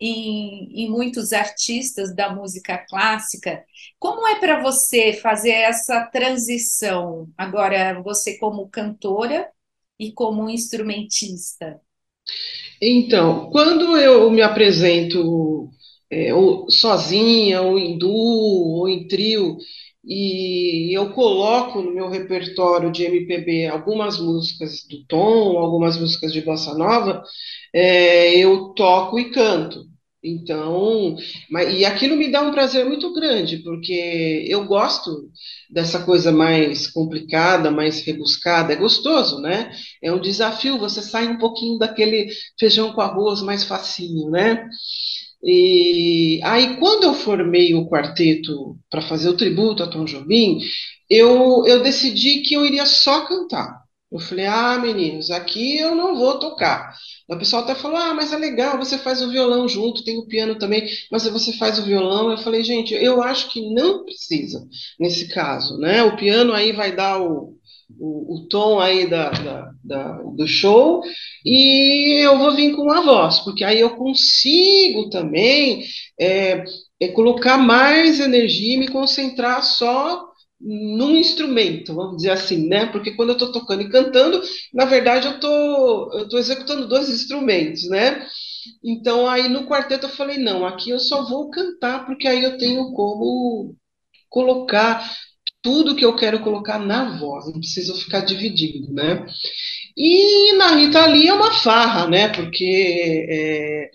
Em, 0.00 0.84
em 0.84 0.90
muitos 0.90 1.32
artistas 1.32 2.14
da 2.14 2.34
música 2.34 2.78
clássica. 2.88 3.64
Como 3.98 4.26
é 4.26 4.38
para 4.38 4.62
você 4.62 5.12
fazer 5.12 5.50
essa 5.52 6.06
transição? 6.06 7.28
Agora, 7.36 8.00
você 8.02 8.38
como 8.38 8.68
cantora 8.68 9.48
e 9.98 10.12
como 10.12 10.48
instrumentista? 10.48 11.80
Então, 12.80 13.50
quando 13.50 13.96
eu 13.96 14.30
me 14.30 14.42
apresento 14.42 15.70
é, 16.10 16.32
ou 16.34 16.70
sozinha, 16.70 17.62
ou 17.62 17.78
em 17.78 17.98
duo, 17.98 18.78
ou 18.78 18.88
em 18.88 19.06
trio, 19.08 19.56
e 20.08 20.96
eu 20.96 21.10
coloco 21.12 21.82
no 21.82 21.92
meu 21.94 22.08
repertório 22.08 22.90
de 22.90 23.04
MPB 23.04 23.66
algumas 23.66 24.18
músicas 24.18 24.84
do 24.88 25.04
Tom, 25.06 25.58
algumas 25.58 25.98
músicas 25.98 26.32
de 26.32 26.40
bossa 26.40 26.74
nova, 26.74 27.22
é, 27.74 28.36
eu 28.38 28.70
toco 28.74 29.18
e 29.18 29.30
canto. 29.30 29.84
Então, 30.24 31.16
mas, 31.48 31.72
e 31.78 31.84
aquilo 31.84 32.16
me 32.16 32.28
dá 32.30 32.42
um 32.42 32.50
prazer 32.50 32.84
muito 32.84 33.12
grande, 33.14 33.58
porque 33.58 34.44
eu 34.48 34.64
gosto 34.66 35.30
dessa 35.70 36.02
coisa 36.04 36.32
mais 36.32 36.88
complicada, 36.90 37.70
mais 37.70 38.02
rebuscada, 38.04 38.72
é 38.72 38.76
gostoso, 38.76 39.40
né? 39.40 39.70
É 40.02 40.12
um 40.12 40.20
desafio, 40.20 40.76
você 40.78 41.02
sai 41.02 41.28
um 41.28 41.38
pouquinho 41.38 41.78
daquele 41.78 42.28
feijão 42.58 42.92
com 42.92 43.00
arroz 43.00 43.40
mais 43.42 43.62
facinho, 43.62 44.28
né? 44.30 44.68
E 45.42 46.40
aí, 46.42 46.76
quando 46.78 47.04
eu 47.04 47.14
formei 47.14 47.74
o 47.74 47.88
quarteto 47.88 48.76
para 48.90 49.02
fazer 49.02 49.28
o 49.28 49.36
tributo 49.36 49.82
a 49.82 49.86
Tom 49.86 50.04
Jobim, 50.04 50.58
eu, 51.08 51.64
eu 51.66 51.82
decidi 51.82 52.42
que 52.42 52.54
eu 52.54 52.66
iria 52.66 52.86
só 52.86 53.24
cantar. 53.26 53.82
Eu 54.10 54.18
falei, 54.18 54.46
ah, 54.46 54.78
meninos, 54.78 55.30
aqui 55.30 55.76
eu 55.78 55.94
não 55.94 56.16
vou 56.16 56.38
tocar. 56.38 56.94
O 57.28 57.36
pessoal 57.36 57.62
até 57.62 57.74
falou, 57.74 57.98
ah, 57.98 58.14
mas 58.14 58.32
é 58.32 58.38
legal, 58.38 58.78
você 58.78 58.96
faz 58.96 59.20
o 59.20 59.30
violão 59.30 59.68
junto, 59.68 60.02
tem 60.02 60.16
o 60.18 60.26
piano 60.26 60.58
também, 60.58 60.88
mas 61.12 61.24
você 61.28 61.52
faz 61.52 61.78
o 61.78 61.82
violão. 61.82 62.30
Eu 62.30 62.38
falei, 62.38 62.64
gente, 62.64 62.94
eu 62.94 63.22
acho 63.22 63.50
que 63.50 63.60
não 63.74 64.04
precisa 64.04 64.66
nesse 64.98 65.28
caso, 65.28 65.76
né? 65.78 66.02
O 66.02 66.16
piano 66.16 66.54
aí 66.54 66.72
vai 66.72 66.96
dar 66.96 67.20
o, 67.20 67.57
o, 67.98 68.36
o 68.36 68.48
tom 68.48 68.78
aí 68.78 69.08
da, 69.08 69.30
da, 69.30 69.70
da, 69.82 70.12
do 70.22 70.46
show, 70.46 71.02
e 71.44 72.24
eu 72.24 72.38
vou 72.38 72.54
vir 72.54 72.74
com 72.74 72.90
a 72.90 73.00
voz, 73.00 73.40
porque 73.40 73.64
aí 73.64 73.80
eu 73.80 73.96
consigo 73.96 75.08
também 75.10 75.84
é, 76.20 76.64
é 77.00 77.08
colocar 77.08 77.56
mais 77.56 78.20
energia 78.20 78.74
e 78.74 78.78
me 78.78 78.88
concentrar 78.88 79.62
só 79.62 80.28
num 80.60 81.16
instrumento, 81.16 81.94
vamos 81.94 82.16
dizer 82.16 82.30
assim, 82.30 82.68
né? 82.68 82.86
Porque 82.86 83.12
quando 83.12 83.28
eu 83.30 83.34
estou 83.34 83.52
tocando 83.52 83.82
e 83.82 83.90
cantando, 83.90 84.42
na 84.74 84.84
verdade 84.84 85.28
eu 85.28 85.34
estou 85.34 86.12
eu 86.18 86.28
tô 86.28 86.36
executando 86.36 86.88
dois 86.88 87.08
instrumentos, 87.08 87.88
né? 87.88 88.26
Então 88.84 89.28
aí 89.28 89.48
no 89.48 89.66
quarteto 89.66 90.06
eu 90.06 90.10
falei, 90.10 90.36
não, 90.38 90.66
aqui 90.66 90.90
eu 90.90 90.98
só 90.98 91.24
vou 91.28 91.48
cantar, 91.50 92.06
porque 92.06 92.26
aí 92.26 92.42
eu 92.42 92.58
tenho 92.58 92.92
como 92.92 93.76
colocar 94.28 95.08
tudo 95.62 95.96
que 95.96 96.04
eu 96.04 96.14
quero 96.16 96.40
colocar 96.40 96.78
na 96.78 97.18
voz, 97.18 97.46
não 97.46 97.54
preciso 97.60 97.94
ficar 97.96 98.20
dividindo, 98.20 98.92
né? 98.92 99.26
E 99.96 100.52
na 100.54 100.76
Rita 100.76 101.06
Lee 101.06 101.28
é 101.28 101.34
uma 101.34 101.52
farra, 101.52 102.08
né? 102.08 102.28
Porque 102.28 103.26
é, 103.28 103.90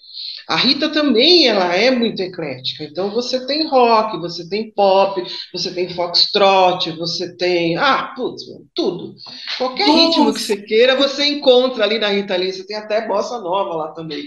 a 0.47 0.56
Rita 0.56 0.89
também 0.89 1.47
ela 1.47 1.73
é 1.75 1.89
muito 1.91 2.21
eclética. 2.21 2.84
Então 2.84 3.12
você 3.12 3.45
tem 3.45 3.67
rock, 3.67 4.17
você 4.19 4.47
tem 4.47 4.71
pop, 4.71 5.23
você 5.51 5.73
tem 5.73 5.89
foxtrot, 5.89 6.91
você 6.91 7.36
tem 7.36 7.77
ah, 7.77 8.13
putz, 8.15 8.43
tudo. 8.75 9.15
Qualquer 9.58 9.88
Nossa. 9.88 9.99
ritmo 9.99 10.34
que 10.34 10.39
você 10.41 10.58
queira, 10.58 10.95
você 10.95 11.25
encontra 11.25 11.84
ali 11.84 11.99
na 11.99 12.10
Rita 12.10 12.36
Lee. 12.36 12.51
Você 12.51 12.65
tem 12.65 12.77
até 12.77 13.08
bossa 13.08 13.39
nova 13.39 13.75
lá 13.75 13.91
também. 13.93 14.23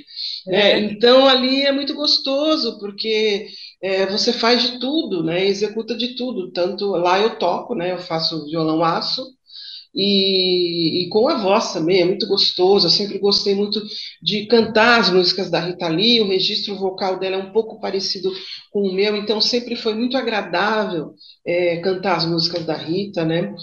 Né? 0.46 0.72
É. 0.72 0.78
Então 0.78 1.26
ali 1.26 1.62
é 1.62 1.72
muito 1.72 1.94
gostoso 1.94 2.78
porque 2.78 3.46
é, 3.82 4.06
você 4.06 4.32
faz 4.32 4.62
de 4.62 4.80
tudo, 4.80 5.22
né? 5.22 5.44
Executa 5.44 5.96
de 5.96 6.16
tudo. 6.16 6.50
Tanto 6.52 6.90
lá 6.92 7.20
eu 7.20 7.38
toco, 7.38 7.74
né? 7.74 7.92
Eu 7.92 7.98
faço 7.98 8.46
violão 8.46 8.82
aço 8.82 9.35
e, 9.96 11.04
e, 11.04 11.08
com 11.08 11.26
a 11.26 11.36
voz 11.38 11.72
também, 11.72 12.02
é 12.02 12.04
muito 12.04 12.26
gostoso. 12.28 12.86
Eu 12.86 12.90
sempre 12.90 13.18
gostei 13.18 13.54
muito 13.54 13.82
de 14.22 14.46
cantar 14.46 15.00
as 15.00 15.10
músicas 15.10 15.50
da 15.50 15.58
Rita 15.58 15.88
Lee, 15.88 16.20
o 16.20 16.28
registro 16.28 16.76
vocal 16.76 17.18
dela 17.18 17.36
é 17.36 17.38
um 17.38 17.52
pouco 17.52 17.80
parecido 17.80 18.30
com 18.70 18.82
o 18.82 18.92
meu, 18.92 19.16
então 19.16 19.40
sempre 19.40 19.74
foi 19.74 19.94
muito 19.94 20.16
agradável 20.16 21.14
é, 21.46 21.78
cantar 21.78 22.16
as 22.16 22.26
músicas 22.26 22.64
da 22.66 22.74
Rita, 22.74 23.24
né? 23.24 23.54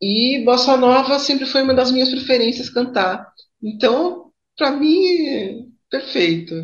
E 0.00 0.42
Bossa 0.44 0.76
Nova 0.76 1.18
sempre 1.18 1.46
foi 1.46 1.62
uma 1.62 1.74
das 1.74 1.90
minhas 1.92 2.08
preferências 2.08 2.70
cantar. 2.70 3.26
Então, 3.62 4.30
para 4.56 4.70
mim, 4.72 5.70
perfeito. 5.90 6.54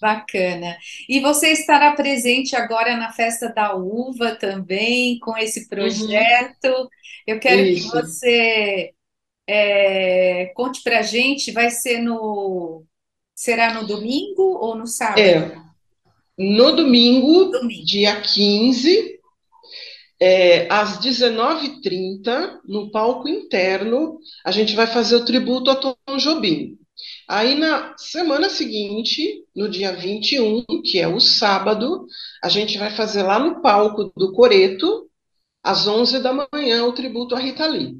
Bacana. 0.00 0.76
E 1.08 1.20
você 1.20 1.48
estará 1.52 1.92
presente 1.92 2.56
agora 2.56 2.96
na 2.96 3.12
Festa 3.12 3.52
da 3.52 3.74
Uva 3.74 4.34
também, 4.34 5.18
com 5.18 5.36
esse 5.36 5.68
projeto. 5.68 6.66
Uhum. 6.66 6.88
Eu 7.26 7.38
quero 7.38 7.60
Isso. 7.62 7.90
que 7.90 7.96
você 7.96 8.94
é, 9.48 10.52
conte 10.54 10.82
para 10.82 11.00
a 11.00 11.02
gente, 11.02 11.52
vai 11.52 11.70
ser 11.70 11.98
no. 11.98 12.84
Será 13.34 13.74
no 13.74 13.86
domingo 13.86 14.42
ou 14.42 14.74
no 14.76 14.86
sábado? 14.86 15.20
É, 15.20 15.56
no 16.38 16.72
domingo, 16.72 17.46
domingo. 17.46 17.84
dia 17.84 18.20
15, 18.20 19.18
é, 20.20 20.66
às 20.70 20.98
19h30, 20.98 22.60
no 22.66 22.90
palco 22.90 23.28
interno, 23.28 24.18
a 24.44 24.50
gente 24.50 24.74
vai 24.74 24.86
fazer 24.86 25.16
o 25.16 25.24
tributo 25.24 25.70
a 25.70 25.76
Tom 25.76 25.96
Jobim. 26.18 26.78
Aí 27.30 27.54
na 27.54 27.94
semana 27.96 28.50
seguinte, 28.50 29.44
no 29.54 29.70
dia 29.70 29.92
21, 29.92 30.64
que 30.82 30.98
é 30.98 31.06
o 31.06 31.20
sábado, 31.20 32.04
a 32.42 32.48
gente 32.48 32.76
vai 32.76 32.90
fazer 32.90 33.22
lá 33.22 33.38
no 33.38 33.62
palco 33.62 34.12
do 34.16 34.32
Coreto, 34.32 35.08
às 35.62 35.86
11 35.86 36.18
da 36.18 36.32
manhã, 36.32 36.84
o 36.84 36.92
tributo 36.92 37.36
a 37.36 37.38
Rita 37.38 37.68
Lee. 37.68 37.94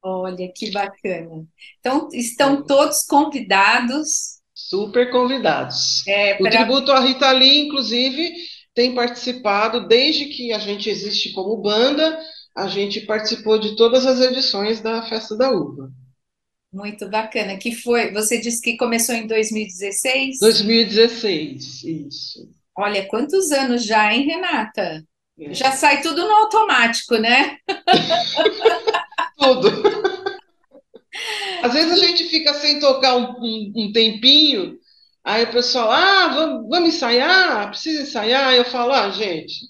Olha 0.00 0.48
que 0.54 0.70
bacana. 0.70 1.44
Então, 1.80 2.08
estão 2.12 2.64
todos 2.64 3.04
convidados. 3.04 4.38
Super 4.54 5.10
convidados. 5.10 6.06
É, 6.06 6.34
pra... 6.34 6.46
O 6.46 6.48
tributo 6.48 6.92
a 6.92 7.00
Rita 7.00 7.32
Lee, 7.32 7.66
inclusive, 7.66 8.32
tem 8.72 8.94
participado 8.94 9.88
desde 9.88 10.26
que 10.26 10.52
a 10.52 10.58
gente 10.60 10.88
existe 10.88 11.32
como 11.32 11.60
banda, 11.60 12.16
a 12.56 12.68
gente 12.68 13.00
participou 13.00 13.58
de 13.58 13.74
todas 13.74 14.06
as 14.06 14.20
edições 14.20 14.80
da 14.80 15.02
Festa 15.02 15.36
da 15.36 15.50
Uva. 15.50 15.90
Muito 16.72 17.08
bacana. 17.08 17.56
Que 17.56 17.74
foi, 17.74 18.12
você 18.12 18.38
disse 18.38 18.60
que 18.60 18.76
começou 18.76 19.14
em 19.14 19.26
2016? 19.26 20.38
2016, 20.40 21.84
isso. 21.84 22.48
Olha, 22.76 23.06
quantos 23.06 23.50
anos 23.50 23.84
já, 23.84 24.12
hein, 24.12 24.26
Renata? 24.26 25.04
É. 25.40 25.54
Já 25.54 25.72
sai 25.72 26.02
tudo 26.02 26.26
no 26.26 26.32
automático, 26.32 27.16
né? 27.16 27.56
tudo. 29.38 29.68
Às 31.62 31.72
vezes 31.72 31.92
a 31.92 32.06
gente 32.06 32.24
fica 32.24 32.54
sem 32.54 32.78
tocar 32.78 33.16
um, 33.16 33.32
um, 33.40 33.72
um 33.74 33.92
tempinho, 33.92 34.78
aí 35.24 35.44
o 35.44 35.50
pessoal, 35.50 35.90
ah, 35.90 36.28
vamos, 36.28 36.68
vamos 36.68 36.94
ensaiar? 36.94 37.68
Precisa 37.70 38.02
ensaiar? 38.02 38.54
Eu 38.54 38.64
falo, 38.64 38.92
ah, 38.92 39.10
gente, 39.10 39.66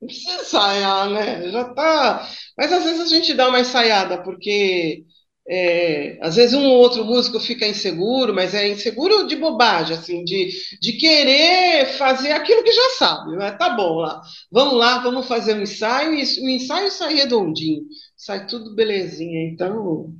não 0.00 0.06
precisa 0.06 0.42
ensaiar, 0.42 1.10
né? 1.10 1.50
Já 1.50 1.64
tá. 1.72 2.28
Mas 2.56 2.72
às 2.72 2.84
vezes 2.84 3.00
a 3.00 3.06
gente 3.06 3.34
dá 3.34 3.48
uma 3.48 3.60
ensaiada, 3.60 4.22
porque 4.22 5.04
é, 5.52 6.16
às 6.22 6.36
vezes 6.36 6.54
um 6.54 6.64
ou 6.64 6.78
outro 6.78 7.04
músico 7.04 7.40
fica 7.40 7.66
inseguro, 7.66 8.32
mas 8.32 8.54
é 8.54 8.68
inseguro 8.68 9.26
de 9.26 9.34
bobagem, 9.34 9.96
assim, 9.96 10.22
de, 10.22 10.48
de 10.80 10.92
querer 10.92 11.86
fazer 11.98 12.30
aquilo 12.30 12.62
que 12.62 12.70
já 12.70 12.90
sabe. 12.96 13.36
Né? 13.36 13.50
Tá 13.50 13.70
bom, 13.70 13.96
lá. 13.96 14.22
vamos 14.48 14.74
lá, 14.74 14.98
vamos 14.98 15.26
fazer 15.26 15.54
um 15.54 15.62
ensaio, 15.62 16.14
e 16.14 16.22
o 16.22 16.48
ensaio 16.48 16.88
sai 16.92 17.14
redondinho, 17.14 17.82
sai 18.16 18.46
tudo 18.46 18.76
belezinha. 18.76 19.50
Então. 19.50 20.14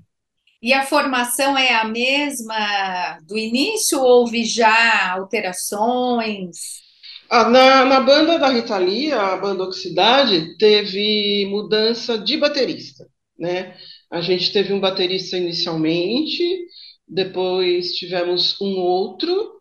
E 0.61 0.73
a 0.73 0.85
formação 0.85 1.57
é 1.57 1.77
a 1.77 1.85
mesma 1.85 3.17
do 3.23 3.39
início 3.39 4.01
ou 4.01 4.23
houve 4.23 4.45
já 4.45 5.13
alterações? 5.13 6.81
Ah, 7.31 7.49
na, 7.49 7.85
na 7.85 8.01
banda 8.01 8.37
da 8.37 8.49
Rita 8.49 8.77
Lee, 8.77 9.13
a 9.13 9.37
banda 9.37 9.63
Oxidade, 9.63 10.59
teve 10.59 11.47
mudança 11.49 12.19
de 12.19 12.37
baterista, 12.37 13.07
né? 13.39 13.77
A 14.11 14.21
gente 14.21 14.53
teve 14.53 14.73
um 14.73 14.81
baterista 14.81 15.37
inicialmente, 15.37 16.43
depois 17.07 17.95
tivemos 17.95 18.61
um 18.61 18.79
outro, 18.79 19.61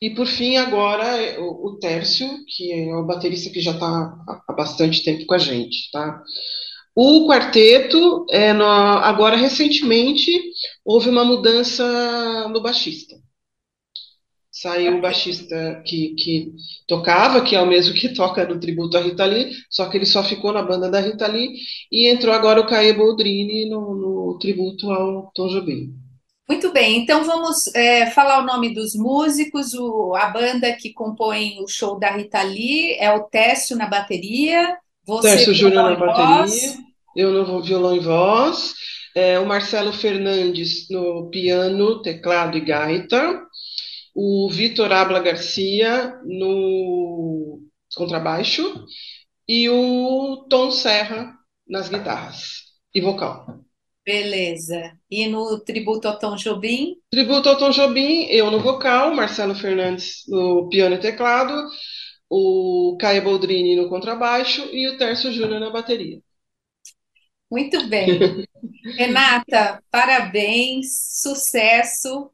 e 0.00 0.10
por 0.10 0.26
fim, 0.26 0.56
agora, 0.56 1.40
o, 1.40 1.68
o 1.68 1.78
Tércio, 1.78 2.28
que 2.46 2.72
é 2.72 2.94
o 2.94 3.04
baterista 3.04 3.50
que 3.50 3.60
já 3.60 3.72
está 3.72 4.14
há 4.48 4.52
bastante 4.52 5.02
tempo 5.02 5.26
com 5.26 5.34
a 5.34 5.38
gente, 5.38 5.90
tá? 5.90 6.22
O 6.94 7.28
quarteto, 7.28 8.26
é, 8.30 8.52
no, 8.52 8.64
agora 8.64 9.36
recentemente, 9.36 10.30
houve 10.84 11.08
uma 11.08 11.24
mudança 11.24 12.48
no 12.48 12.60
baixista. 12.62 13.16
Saiu 14.60 14.96
o 14.96 15.00
baixista 15.00 15.80
que, 15.86 16.16
que 16.16 16.52
tocava, 16.84 17.42
que 17.42 17.54
é 17.54 17.62
o 17.62 17.66
mesmo 17.66 17.94
que 17.94 18.08
toca 18.08 18.44
no 18.44 18.58
tributo 18.58 18.98
à 18.98 19.00
Rita 19.00 19.24
Lee, 19.24 19.52
só 19.70 19.88
que 19.88 19.96
ele 19.96 20.04
só 20.04 20.20
ficou 20.24 20.52
na 20.52 20.62
banda 20.62 20.90
da 20.90 20.98
Rita 20.98 21.28
Lee, 21.28 21.50
e 21.92 22.08
entrou 22.08 22.34
agora 22.34 22.60
o 22.60 22.66
Caio 22.66 22.96
Boldrini 22.96 23.70
no, 23.70 23.94
no 23.94 24.38
tributo 24.40 24.90
ao 24.90 25.30
Tom 25.32 25.46
Jobim. 25.46 25.94
Muito 26.48 26.72
bem, 26.72 26.98
então 26.98 27.22
vamos 27.22 27.72
é, 27.72 28.10
falar 28.10 28.42
o 28.42 28.46
nome 28.46 28.74
dos 28.74 28.96
músicos. 28.96 29.74
O, 29.74 30.16
a 30.16 30.26
banda 30.26 30.72
que 30.72 30.92
compõe 30.92 31.62
o 31.62 31.68
show 31.68 31.96
da 31.96 32.10
Rita 32.10 32.42
Lee 32.42 32.96
é 32.98 33.12
o 33.12 33.24
Técio 33.24 33.76
na 33.76 33.86
bateria, 33.86 34.76
você 35.06 35.36
Técio 35.36 35.54
Júnior 35.54 35.90
na 35.90 35.94
bateria, 35.94 36.74
eu 37.14 37.30
no 37.30 37.62
violão 37.62 37.94
e 37.94 38.00
voz, 38.00 38.74
é, 39.14 39.38
o 39.38 39.46
Marcelo 39.46 39.92
Fernandes 39.92 40.88
no 40.90 41.30
piano, 41.30 42.02
teclado 42.02 42.58
e 42.58 42.60
gaita, 42.60 43.46
o 44.20 44.50
Vitor 44.50 44.92
Abla 44.92 45.20
Garcia 45.20 46.20
no 46.24 47.62
contrabaixo 47.94 48.84
e 49.46 49.68
o 49.68 50.44
Tom 50.50 50.72
Serra 50.72 51.38
nas 51.64 51.88
guitarras 51.88 52.64
e 52.92 53.00
vocal. 53.00 53.46
Beleza. 54.04 54.98
E 55.08 55.28
no 55.28 55.60
tributo 55.60 56.08
ao 56.08 56.18
Tom 56.18 56.34
Jobim? 56.34 56.96
Tributo 57.08 57.48
ao 57.48 57.56
Tom 57.56 57.70
Jobim, 57.70 58.24
eu 58.24 58.50
no 58.50 58.58
vocal, 58.58 59.14
Marcelo 59.14 59.54
Fernandes 59.54 60.24
no 60.26 60.68
piano 60.68 60.96
e 60.96 61.00
teclado, 61.00 61.54
o 62.28 62.96
Caio 63.00 63.22
Boldrini 63.22 63.76
no 63.76 63.88
contrabaixo 63.88 64.68
e 64.72 64.88
o 64.88 64.98
Tércio 64.98 65.30
Júnior 65.30 65.60
na 65.60 65.70
bateria. 65.70 66.20
Muito 67.48 67.86
bem. 67.86 68.18
Renata, 68.98 69.80
parabéns, 69.92 71.20
sucesso 71.22 72.32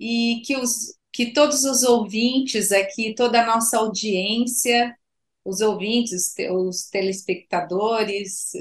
e 0.00 0.40
que 0.46 0.56
os 0.56 0.96
que 1.16 1.32
todos 1.32 1.64
os 1.64 1.82
ouvintes 1.82 2.70
aqui, 2.70 3.14
toda 3.14 3.40
a 3.40 3.46
nossa 3.46 3.78
audiência, 3.78 4.94
os 5.42 5.62
ouvintes, 5.62 6.34
os 6.50 6.90
telespectadores, 6.90 8.52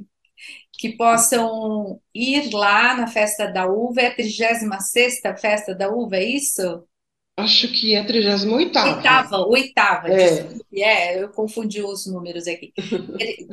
que 0.78 0.90
possam 0.98 1.98
ir 2.14 2.52
lá 2.52 2.94
na 2.94 3.06
Festa 3.06 3.46
da 3.50 3.66
Uva. 3.66 4.02
É 4.02 4.06
a 4.08 4.14
36 4.14 5.20
Festa 5.40 5.74
da 5.74 5.88
Uva, 5.90 6.16
é 6.16 6.24
isso? 6.24 6.84
Acho 7.38 7.68
que 7.68 7.94
é 7.94 8.00
a 8.00 8.04
38. 8.04 8.78
Oitava, 8.78 9.38
oitava. 9.38 10.08
É. 10.08 10.46
é, 10.76 11.22
eu 11.22 11.30
confundi 11.30 11.82
os 11.82 12.06
números 12.06 12.46
aqui. 12.46 12.74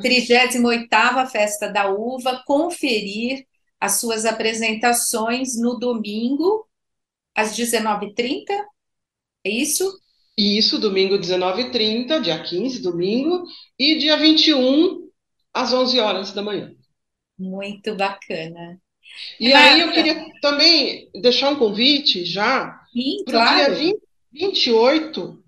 38 0.02 1.30
Festa 1.30 1.72
da 1.72 1.90
Uva, 1.90 2.42
conferir 2.46 3.46
as 3.80 3.98
suas 3.98 4.26
apresentações 4.26 5.58
no 5.58 5.78
domingo, 5.78 6.68
às 7.34 7.56
19h30. 7.56 8.52
É 9.44 9.50
isso? 9.50 9.84
Isso, 10.36 10.78
domingo 10.78 11.16
19h30, 11.18 12.20
dia 12.20 12.42
15, 12.42 12.82
domingo, 12.82 13.44
e 13.78 13.96
dia 13.98 14.16
21, 14.18 15.08
às 15.54 15.72
11 15.72 15.98
horas 16.00 16.32
da 16.32 16.42
manhã. 16.42 16.74
Muito 17.38 17.94
bacana. 17.94 18.80
E 19.38 19.52
aí 19.52 19.80
eu 19.80 19.92
queria 19.92 20.26
também 20.40 21.10
deixar 21.20 21.50
um 21.50 21.56
convite 21.56 22.24
já 22.24 22.78
Sim, 22.92 23.24
claro. 23.28 23.56
dia 23.56 23.70
20, 23.70 24.00
28. 24.32 25.42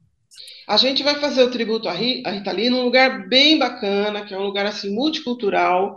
A 0.68 0.76
gente 0.76 1.02
vai 1.02 1.16
fazer 1.20 1.42
o 1.44 1.50
tributo 1.50 1.88
à 1.88 1.92
Ri- 1.92 2.22
à 2.26 2.30
Rita 2.30 2.52
Lee 2.52 2.70
num 2.70 2.84
lugar 2.84 3.28
bem 3.28 3.58
bacana, 3.58 4.24
que 4.26 4.34
é 4.34 4.38
um 4.38 4.44
lugar 4.44 4.66
assim 4.66 4.90
multicultural, 4.94 5.96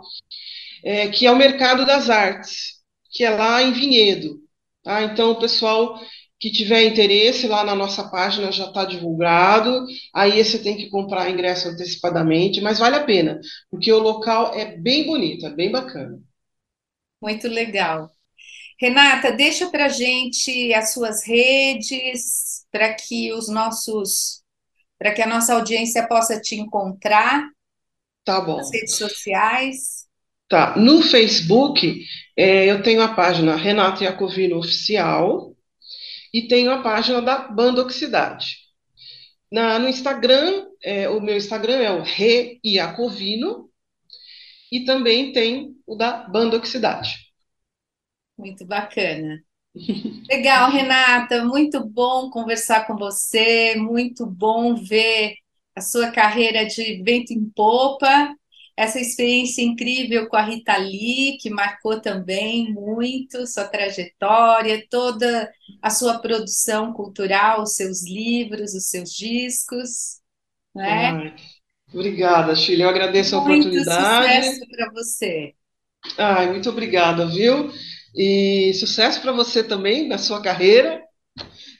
é, 0.84 1.08
que 1.08 1.26
é 1.26 1.32
o 1.32 1.36
Mercado 1.36 1.86
das 1.86 2.10
Artes, 2.10 2.74
que 3.12 3.24
é 3.24 3.30
lá 3.30 3.62
em 3.62 3.72
Vinhedo. 3.72 4.40
Tá? 4.82 5.02
Então, 5.02 5.32
o 5.32 5.38
pessoal 5.40 5.98
que 6.40 6.50
tiver 6.52 6.84
interesse, 6.84 7.48
lá 7.48 7.64
na 7.64 7.74
nossa 7.74 8.08
página 8.10 8.52
já 8.52 8.66
está 8.66 8.84
divulgado. 8.84 9.84
Aí 10.14 10.42
você 10.44 10.58
tem 10.62 10.76
que 10.76 10.88
comprar 10.90 11.30
ingresso 11.30 11.68
antecipadamente, 11.68 12.60
mas 12.60 12.78
vale 12.78 12.96
a 12.96 13.04
pena, 13.04 13.40
porque 13.70 13.92
o 13.92 13.98
local 13.98 14.54
é 14.54 14.76
bem 14.76 15.06
bonito, 15.06 15.46
é 15.46 15.50
bem 15.50 15.70
bacana. 15.70 16.18
Muito 17.20 17.48
legal. 17.48 18.10
Renata, 18.80 19.32
deixa 19.32 19.70
para 19.70 19.88
gente 19.88 20.72
as 20.74 20.92
suas 20.94 21.24
redes 21.26 22.66
para 22.72 22.94
que 22.94 23.32
os 23.32 23.48
nossos, 23.48 24.42
para 24.98 25.14
que 25.14 25.22
a 25.22 25.26
nossa 25.28 25.54
audiência 25.54 26.06
possa 26.08 26.40
te 26.40 26.56
encontrar 26.56 27.44
Tá 28.24 28.40
bom. 28.40 28.56
nas 28.56 28.70
redes 28.72 28.96
sociais. 28.96 30.07
Tá. 30.48 30.76
No 30.76 31.02
Facebook, 31.02 32.04
é, 32.36 32.70
eu 32.70 32.82
tenho 32.82 33.02
a 33.02 33.14
página 33.14 33.54
Renato 33.54 34.02
Iacovino 34.02 34.56
Oficial 34.58 35.54
e 36.32 36.48
tenho 36.48 36.70
a 36.70 36.82
página 36.82 37.20
da 37.20 37.48
Banda 37.48 37.82
Oxidade. 37.82 38.56
Na, 39.52 39.78
no 39.78 39.88
Instagram, 39.88 40.66
é, 40.82 41.08
o 41.08 41.20
meu 41.20 41.36
Instagram 41.36 41.76
é 41.76 41.90
o 41.90 42.02
Re 42.02 42.58
Iacovino 42.64 43.68
e 44.72 44.84
também 44.84 45.32
tem 45.32 45.74
o 45.86 45.94
da 45.94 46.28
Banda 46.28 46.56
Oxidade. 46.56 47.16
Muito 48.36 48.64
bacana. 48.64 49.42
Legal, 50.28 50.70
Renata, 50.70 51.44
muito 51.44 51.84
bom 51.84 52.30
conversar 52.30 52.86
com 52.86 52.96
você, 52.96 53.74
muito 53.76 54.24
bom 54.26 54.74
ver 54.74 55.34
a 55.74 55.80
sua 55.80 56.10
carreira 56.10 56.64
de 56.64 57.02
vento 57.02 57.32
em 57.32 57.48
popa, 57.50 58.34
essa 58.78 59.00
experiência 59.00 59.62
incrível 59.62 60.28
com 60.28 60.36
a 60.36 60.42
Rita 60.42 60.76
Lee, 60.78 61.38
que 61.38 61.50
marcou 61.50 62.00
também 62.00 62.72
muito 62.72 63.46
sua 63.46 63.66
trajetória, 63.68 64.86
toda 64.90 65.50
a 65.82 65.90
sua 65.90 66.20
produção 66.20 66.92
cultural, 66.92 67.62
os 67.62 67.74
seus 67.76 68.04
livros, 68.04 68.74
os 68.74 68.90
seus 68.90 69.10
discos, 69.12 70.20
né? 70.74 71.18
Ai, 71.18 71.34
obrigada, 71.92 72.54
Chile. 72.56 72.82
Eu 72.82 72.88
agradeço 72.88 73.36
a 73.36 73.40
Muito 73.40 73.82
oportunidade. 73.82 73.84
sucesso 73.84 74.60
para 74.68 74.90
você. 74.92 75.54
Ai, 76.16 76.50
muito 76.50 76.68
obrigada, 76.70 77.26
viu? 77.26 77.70
E 78.14 78.72
sucesso 78.74 79.20
para 79.20 79.32
você 79.32 79.62
também 79.62 80.08
na 80.08 80.18
sua 80.18 80.40
carreira, 80.42 81.02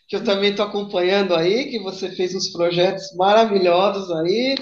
que 0.09 0.17
eu 0.17 0.25
também 0.25 0.51
estou 0.53 0.67
acompanhando 0.67 1.35
aí, 1.35 1.71
que 1.71 1.79
você 1.81 2.11
fez 2.13 2.35
uns 2.35 2.51
projetos 2.51 3.15
maravilhosos 3.17 4.11
aí. 4.13 4.57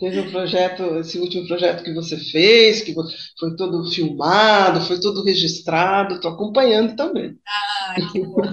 Teve 0.00 0.20
um 0.20 0.30
projeto, 0.30 0.96
esse 0.98 1.18
último 1.18 1.46
projeto 1.46 1.84
que 1.84 1.92
você 1.92 2.16
fez, 2.16 2.80
que 2.80 2.94
foi 3.38 3.54
todo 3.54 3.86
filmado, 3.90 4.80
foi 4.80 4.98
todo 4.98 5.22
registrado. 5.22 6.14
Estou 6.14 6.30
acompanhando 6.30 6.96
também. 6.96 7.36
Ah, 7.46 7.94
que 8.10 8.20
bom. 8.20 8.40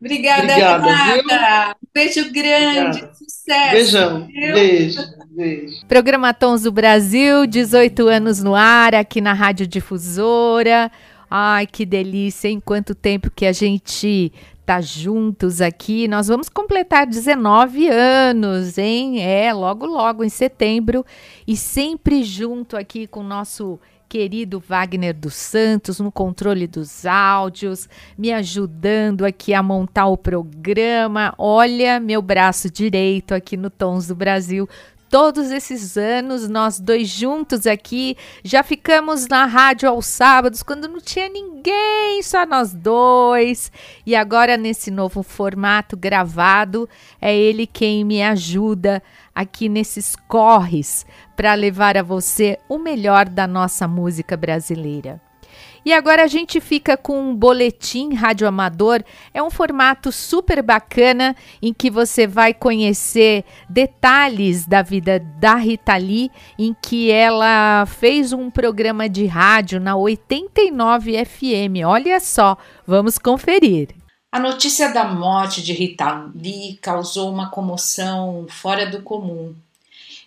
Obrigada, 0.00 0.42
Obrigada, 0.44 0.94
Renata. 0.94 1.76
Um 1.82 1.88
beijo 1.92 2.32
grande, 2.32 2.98
Obrigada. 2.98 3.14
sucesso. 3.14 3.70
Beijão, 3.72 4.26
viu? 4.28 4.54
beijo, 4.54 5.00
beijo. 5.30 5.86
Programa 5.88 6.32
Tons 6.32 6.62
do 6.62 6.70
Brasil, 6.70 7.44
18 7.44 8.06
anos 8.06 8.40
no 8.40 8.54
ar, 8.54 8.94
aqui 8.94 9.20
na 9.20 9.32
Rádio 9.32 9.66
Difusora. 9.66 10.92
Ai, 11.28 11.66
que 11.66 11.84
delícia, 11.84 12.46
hein? 12.46 12.62
Quanto 12.64 12.94
tempo 12.94 13.28
que 13.34 13.44
a 13.46 13.52
gente 13.52 14.32
tá 14.64 14.80
juntos 14.80 15.60
aqui. 15.60 16.08
Nós 16.08 16.28
vamos 16.28 16.48
completar 16.48 17.06
19 17.06 17.88
anos, 17.88 18.78
hein? 18.78 19.20
É, 19.20 19.52
logo, 19.52 19.86
logo, 19.86 20.24
em 20.24 20.28
setembro. 20.28 21.04
E 21.46 21.56
sempre 21.56 22.22
junto 22.22 22.76
aqui 22.76 23.06
com 23.06 23.20
o 23.20 23.24
nosso 23.24 23.78
querido 24.08 24.60
Wagner 24.60 25.12
dos 25.12 25.34
Santos 25.34 25.98
no 25.98 26.12
controle 26.12 26.68
dos 26.68 27.04
áudios, 27.04 27.88
me 28.16 28.32
ajudando 28.32 29.24
aqui 29.24 29.52
a 29.52 29.60
montar 29.60 30.06
o 30.06 30.16
programa. 30.16 31.34
Olha, 31.36 31.98
meu 31.98 32.22
braço 32.22 32.70
direito 32.70 33.34
aqui 33.34 33.56
no 33.56 33.70
Tons 33.70 34.06
do 34.06 34.14
Brasil. 34.14 34.68
Todos 35.14 35.52
esses 35.52 35.96
anos, 35.96 36.48
nós 36.48 36.80
dois 36.80 37.08
juntos 37.08 37.68
aqui, 37.68 38.16
já 38.42 38.64
ficamos 38.64 39.28
na 39.28 39.46
rádio 39.46 39.88
aos 39.88 40.06
sábados, 40.06 40.60
quando 40.60 40.88
não 40.88 41.00
tinha 41.00 41.28
ninguém, 41.28 42.20
só 42.20 42.44
nós 42.44 42.74
dois. 42.74 43.70
E 44.04 44.16
agora, 44.16 44.56
nesse 44.56 44.90
novo 44.90 45.22
formato 45.22 45.96
gravado, 45.96 46.88
é 47.20 47.32
ele 47.32 47.64
quem 47.64 48.02
me 48.02 48.24
ajuda 48.24 49.00
aqui 49.32 49.68
nesses 49.68 50.16
corres 50.26 51.06
para 51.36 51.54
levar 51.54 51.96
a 51.96 52.02
você 52.02 52.58
o 52.68 52.76
melhor 52.76 53.28
da 53.28 53.46
nossa 53.46 53.86
música 53.86 54.36
brasileira. 54.36 55.20
E 55.84 55.92
agora 55.92 56.24
a 56.24 56.26
gente 56.26 56.60
fica 56.60 56.96
com 56.96 57.20
um 57.20 57.36
boletim 57.36 58.14
rádio 58.14 58.48
amador. 58.48 59.04
É 59.34 59.42
um 59.42 59.50
formato 59.50 60.10
super 60.10 60.62
bacana 60.62 61.36
em 61.60 61.74
que 61.74 61.90
você 61.90 62.26
vai 62.26 62.54
conhecer 62.54 63.44
detalhes 63.68 64.66
da 64.66 64.80
vida 64.80 65.18
da 65.38 65.56
Rita 65.56 65.94
Lee, 65.96 66.30
em 66.58 66.74
que 66.80 67.10
ela 67.10 67.84
fez 67.86 68.32
um 68.32 68.50
programa 68.50 69.08
de 69.08 69.26
rádio 69.26 69.78
na 69.78 69.94
89 69.94 71.22
FM. 71.24 71.84
Olha 71.86 72.18
só, 72.18 72.56
vamos 72.86 73.18
conferir. 73.18 73.88
A 74.32 74.40
notícia 74.40 74.92
da 74.92 75.04
morte 75.04 75.62
de 75.62 75.72
Rita 75.72 76.28
Lee 76.34 76.78
causou 76.80 77.30
uma 77.30 77.50
comoção 77.50 78.46
fora 78.48 78.86
do 78.86 79.02
comum. 79.02 79.54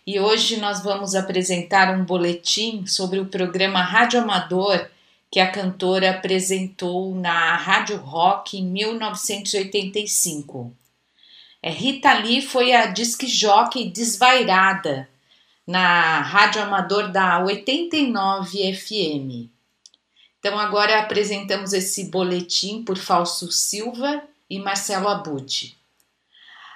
E 0.06 0.20
hoje 0.20 0.58
nós 0.62 0.82
vamos 0.82 1.15
apresentar 1.15 1.93
um 1.93 2.06
boletim 2.06 2.86
sobre 2.86 3.20
o 3.20 3.26
programa 3.26 3.82
Rádio 3.82 4.22
Amador 4.22 4.88
que 5.38 5.41
a 5.41 5.52
cantora 5.52 6.10
apresentou 6.10 7.13
na 7.13 7.56
Rádio 7.58 7.97
Rock 7.97 8.58
em 8.58 8.65
1985. 8.65 10.76
É, 11.62 11.69
Rita 11.69 12.12
Lee 12.13 12.41
foi 12.41 12.73
a 12.73 12.88
disc 12.88 13.23
jockey 13.23 13.88
desvairada 13.88 15.08
na 15.67 16.21
Rádio 16.21 16.63
Amador 16.63 17.12
da 17.12 17.38
89 17.43 18.73
FM. 18.73 19.52
Então 20.39 20.58
agora 20.58 21.02
apresentamos 21.02 21.71
esse 21.71 22.06
boletim 22.06 22.82
por 22.82 22.97
Falso 22.97 23.52
Silva 23.52 24.23
e 24.50 24.58
Marcelo 24.58 25.08
Abud. 25.08 25.78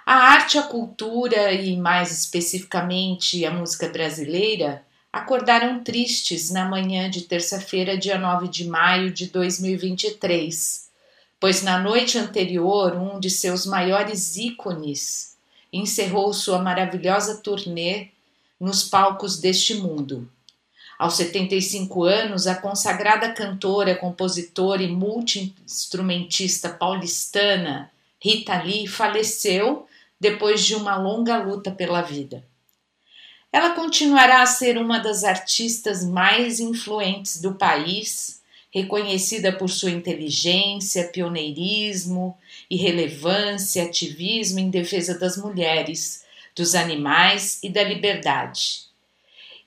A 0.06 0.14
arte, 0.14 0.60
a 0.60 0.64
cultura 0.68 1.52
e 1.52 1.76
mais 1.78 2.12
especificamente 2.12 3.44
a 3.44 3.50
música 3.50 3.90
brasileira 3.90 4.86
acordaram 5.12 5.84
tristes 5.84 6.50
na 6.50 6.66
manhã 6.66 7.10
de 7.10 7.22
terça-feira, 7.22 7.98
dia 7.98 8.18
9 8.18 8.48
de 8.48 8.68
maio 8.68 9.12
de 9.12 9.28
2023, 9.28 10.90
pois 11.40 11.62
na 11.62 11.80
noite 11.80 12.18
anterior 12.18 12.96
um 12.96 13.20
de 13.20 13.30
seus 13.30 13.66
maiores 13.66 14.38
ícones 14.38 15.36
encerrou 15.74 16.34
sua 16.34 16.60
maravilhosa 16.60 17.42
turnê 17.42 18.10
nos 18.60 18.84
palcos 18.84 19.38
deste 19.40 19.76
mundo. 19.76 20.30
Aos 20.98 21.16
75 21.16 22.04
anos, 22.04 22.46
a 22.46 22.56
consagrada 22.56 23.34
cantora, 23.34 23.96
compositora 23.96 24.84
e 24.84 24.88
multi-instrumentista 24.88 26.70
paulistana 26.70 27.92
Rita 28.20 28.62
Lee 28.62 28.86
faleceu 28.86 29.88
depois 30.20 30.64
de 30.64 30.76
uma 30.76 30.96
longa 30.96 31.40
luta 31.40 31.72
pela 31.72 32.04
vida. 32.04 32.44
Ela 33.52 33.72
continuará 33.72 34.42
a 34.42 34.46
ser 34.46 34.78
uma 34.78 35.00
das 35.00 35.24
artistas 35.24 36.06
mais 36.06 36.60
influentes 36.60 37.42
do 37.42 37.56
país, 37.56 38.42
reconhecida 38.74 39.52
por 39.52 39.70
sua 39.70 39.92
inteligência, 39.92 41.10
pioneirismo, 41.10 42.38
irrelevância, 42.70 43.84
ativismo 43.84 44.60
em 44.60 44.70
defesa 44.70 45.20
das 45.20 45.36
mulheres, 45.36 46.24
dos 46.56 46.76
animais 46.76 47.60
e 47.62 47.70
da 47.70 47.84
liberdade. 47.84 48.84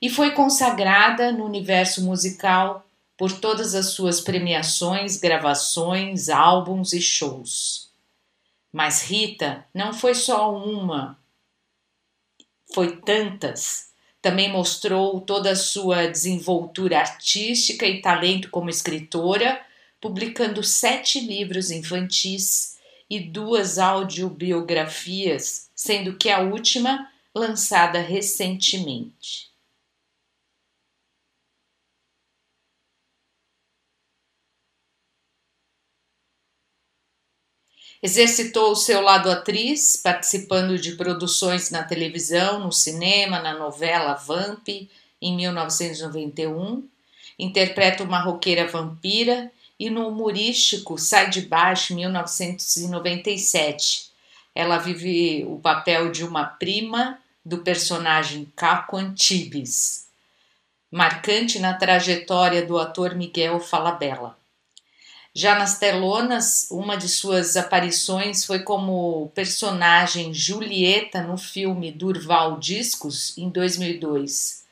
E 0.01 0.09
foi 0.09 0.31
consagrada 0.31 1.31
no 1.31 1.45
universo 1.45 2.03
musical 2.03 2.85
por 3.15 3.31
todas 3.31 3.75
as 3.75 3.87
suas 3.87 4.19
premiações, 4.19 5.17
gravações, 5.17 6.27
álbuns 6.27 6.91
e 6.91 7.01
shows. 7.01 7.89
Mas 8.73 9.03
Rita 9.03 9.65
não 9.73 9.93
foi 9.93 10.13
só 10.13 10.53
uma, 10.53 11.17
foi 12.75 12.97
tantas, 12.97 13.85
Também 14.21 14.51
mostrou 14.51 15.21
toda 15.21 15.51
a 15.51 15.55
sua 15.55 16.07
desenvoltura 16.07 16.99
artística 16.99 17.85
e 17.85 18.01
talento 18.01 18.49
como 18.49 18.69
escritora, 18.69 19.61
publicando 20.01 20.61
sete 20.61 21.19
livros 21.21 21.71
infantis 21.71 22.75
e 23.09 23.19
duas 23.19 23.77
audiobiografias, 23.77 25.69
sendo 25.73 26.17
que 26.17 26.29
a 26.29 26.41
última 26.41 27.07
lançada 27.33 27.99
recentemente. 27.99 29.54
Exercitou 38.05 38.71
o 38.71 38.75
seu 38.75 39.01
lado 39.01 39.31
atriz, 39.31 39.97
participando 39.97 40.77
de 40.77 40.91
produções 40.91 41.71
na 41.71 41.81
televisão, 41.81 42.59
no 42.59 42.71
cinema, 42.71 43.39
na 43.39 43.57
novela 43.57 44.13
Vamp, 44.13 44.67
em 45.19 45.35
1991. 45.35 46.87
Interpreta 47.39 48.03
uma 48.03 48.19
roqueira 48.19 48.67
vampira 48.67 49.51
e 49.79 49.89
no 49.89 50.07
humorístico 50.07 50.99
Sai 50.99 51.31
de 51.31 51.41
Baixo, 51.41 51.95
1997. 51.95 54.11
Ela 54.53 54.77
vive 54.77 55.43
o 55.47 55.57
papel 55.57 56.11
de 56.11 56.23
uma 56.23 56.45
prima 56.45 57.17
do 57.43 57.57
personagem 57.57 58.53
Caco 58.55 58.97
Antibes, 58.97 60.05
marcante 60.91 61.57
na 61.57 61.73
trajetória 61.73 62.63
do 62.63 62.77
ator 62.77 63.15
Miguel 63.15 63.59
Falabella. 63.59 64.37
Já 65.37 65.59
nas 65.59 65.77
telonas, 65.77 66.67
uma 66.71 66.95
de 66.95 67.09
suas 67.09 67.57
aparições 67.57 68.45
foi 68.45 68.59
como 68.59 69.29
personagem 69.35 70.33
Julieta 70.33 71.21
no 71.21 71.37
filme 71.37 71.91
Durval 71.91 72.57
Discos, 72.57 73.37
em 73.37 73.49
2002. 73.49 74.63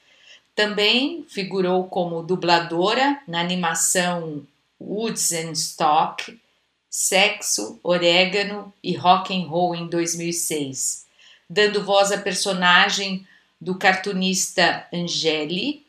Também 0.56 1.26
figurou 1.28 1.84
como 1.90 2.24
dubladora 2.24 3.20
na 3.28 3.42
animação 3.42 4.48
Woods 4.80 5.34
and 5.34 5.52
Stock, 5.52 6.40
Sexo, 6.90 7.78
Orégano 7.84 8.74
e 8.82 8.96
Rock 8.96 9.36
and 9.36 9.50
Roll 9.50 9.76
em 9.76 9.90
2006, 9.90 11.06
dando 11.50 11.84
voz 11.84 12.10
à 12.10 12.18
personagem 12.18 13.28
do 13.60 13.76
cartunista 13.76 14.88
Angeli 14.94 15.86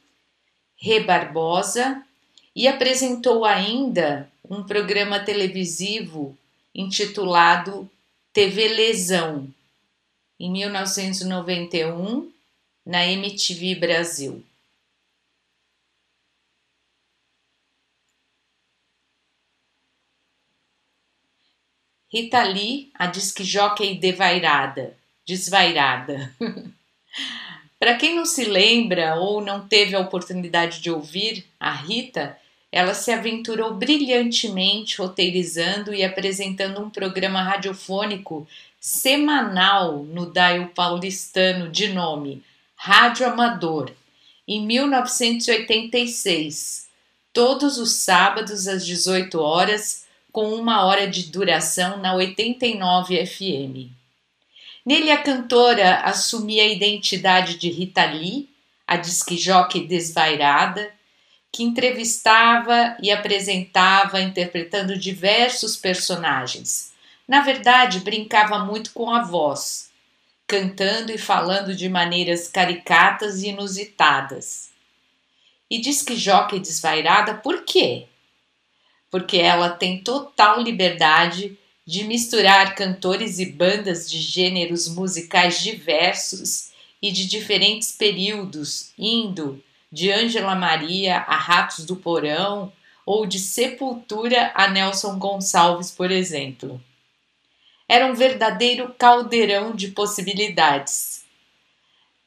Re 0.77 0.99
Barbosa 0.99 2.03
e 2.57 2.67
apresentou 2.67 3.45
ainda 3.45 4.29
um 4.49 4.63
programa 4.63 5.21
televisivo 5.21 6.37
intitulado 6.75 7.91
TV 8.33 8.69
Lesão, 8.69 9.49
em 10.39 10.51
1991, 10.51 12.31
na 12.85 13.07
MTV 13.07 13.77
Brasil. 13.77 14.45
Rita 22.13 22.43
Lee, 22.45 22.93
a 22.95 23.07
disque 23.07 23.43
devairada, 23.99 24.97
desvairada. 25.25 26.33
Para 27.79 27.97
quem 27.97 28.15
não 28.15 28.25
se 28.25 28.45
lembra 28.45 29.17
ou 29.17 29.41
não 29.41 29.67
teve 29.67 29.97
a 29.97 30.01
oportunidade 30.01 30.81
de 30.81 30.91
ouvir, 30.91 31.45
a 31.59 31.73
Rita 31.73 32.39
ela 32.75 32.93
se 32.93 33.11
aventurou 33.13 33.73
brilhantemente 33.75 34.99
roteirizando 34.99 35.95
e 35.95 36.03
apresentando 36.03 36.81
um 36.81 36.91
programa 36.91 37.41
radiofônico 37.41 38.49
semanal 38.81 40.03
no 40.03 40.33
dial 40.33 40.67
paulistano 40.75 41.69
de 41.69 41.91
nome 41.91 42.43
Rádio 42.75 43.29
Amador, 43.29 43.93
em 44.47 44.67
1986, 44.67 46.89
todos 47.33 47.79
os 47.79 47.93
sábados 47.93 48.67
às 48.67 48.85
18 48.85 49.41
horas, 49.41 50.05
com 50.33 50.53
uma 50.53 50.85
hora 50.85 51.07
de 51.07 51.31
duração 51.31 51.99
na 51.99 52.17
89 52.17 53.25
FM. 53.25 53.93
Nele, 54.85 55.13
a 55.13 55.23
cantora 55.23 56.01
assumia 56.01 56.65
a 56.65 56.67
identidade 56.67 57.57
de 57.57 57.71
Rita 57.71 58.05
Lee, 58.05 58.49
a 58.85 58.97
disque 58.97 59.37
desvairada, 59.87 60.93
que 61.55 61.63
entrevistava 61.63 62.97
e 63.01 63.13
apresentava 63.13 64.21
interpretando 64.21 64.99
diversos 64.99 65.77
personagens. 65.77 66.93
Na 67.29 67.43
verdade, 67.43 68.01
brincava 68.01 68.59
muito 68.59 68.93
com 68.93 69.09
a 69.09 69.23
voz, 69.23 69.89
cantando 70.49 71.13
e 71.13 71.17
falando 71.17 71.73
de 71.73 71.89
maneiras 71.89 72.49
caricatas 72.49 73.45
e 73.45 73.51
inusitadas. 73.51 74.71
E 75.71 75.81
diz 75.81 76.03
que 76.03 76.17
Jockey 76.17 76.59
desvairada 76.59 77.35
por 77.35 77.65
quê? 77.65 78.09
Porque 79.09 79.39
ela 79.39 79.71
tem 79.71 80.03
total 80.03 80.61
liberdade 80.61 81.57
de 81.87 82.03
misturar 82.03 82.75
cantores 82.75 83.39
e 83.39 83.47
bandas 83.47 84.11
de 84.11 84.19
gêneros 84.19 84.89
musicais 84.89 85.63
diversos 85.63 86.71
e 87.01 87.13
de 87.13 87.29
diferentes 87.29 87.93
períodos, 87.93 88.91
indo 88.99 89.63
de 89.95 90.11
Ângela 90.11 90.57
Maria 90.57 91.19
a 91.19 91.37
Ratos 91.37 91.87
do 91.87 91.95
Porão 91.95 92.73
ou 93.07 93.27
de 93.27 93.39
Sepultura 93.39 94.51
a 94.53 94.67
Nelson 94.67 95.21
Gonçalves, 95.21 95.93
por 95.93 96.11
exemplo. 96.11 96.83
Era 97.89 98.07
um 98.07 98.15
verdadeiro 98.15 98.93
caldeirão 98.99 99.73
de 99.73 99.89
possibilidades. 99.89 101.25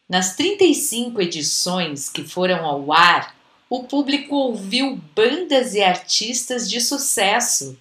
Nas 0.07 0.33
35 0.37 1.21
edições 1.21 2.09
que 2.09 2.23
foram 2.23 2.65
ao 2.65 2.93
ar, 2.93 3.35
o 3.69 3.83
público 3.83 4.33
ouviu 4.33 4.95
bandas 5.13 5.73
e 5.73 5.83
artistas 5.83 6.69
de 6.69 6.79
sucesso 6.79 7.77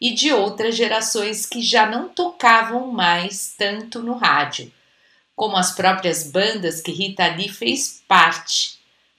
e 0.00 0.12
de 0.12 0.32
outras 0.32 0.76
gerações 0.76 1.44
que 1.44 1.60
já 1.60 1.86
não 1.86 2.08
tocavam 2.08 2.92
mais 2.92 3.52
tanto 3.58 4.00
no 4.00 4.14
rádio, 4.14 4.72
como 5.34 5.56
as 5.56 5.72
próprias 5.72 6.30
bandas 6.30 6.80
que 6.80 6.92
Rita 6.92 7.26
Lee 7.26 7.48
fez 7.48 8.00
parte 8.06 8.73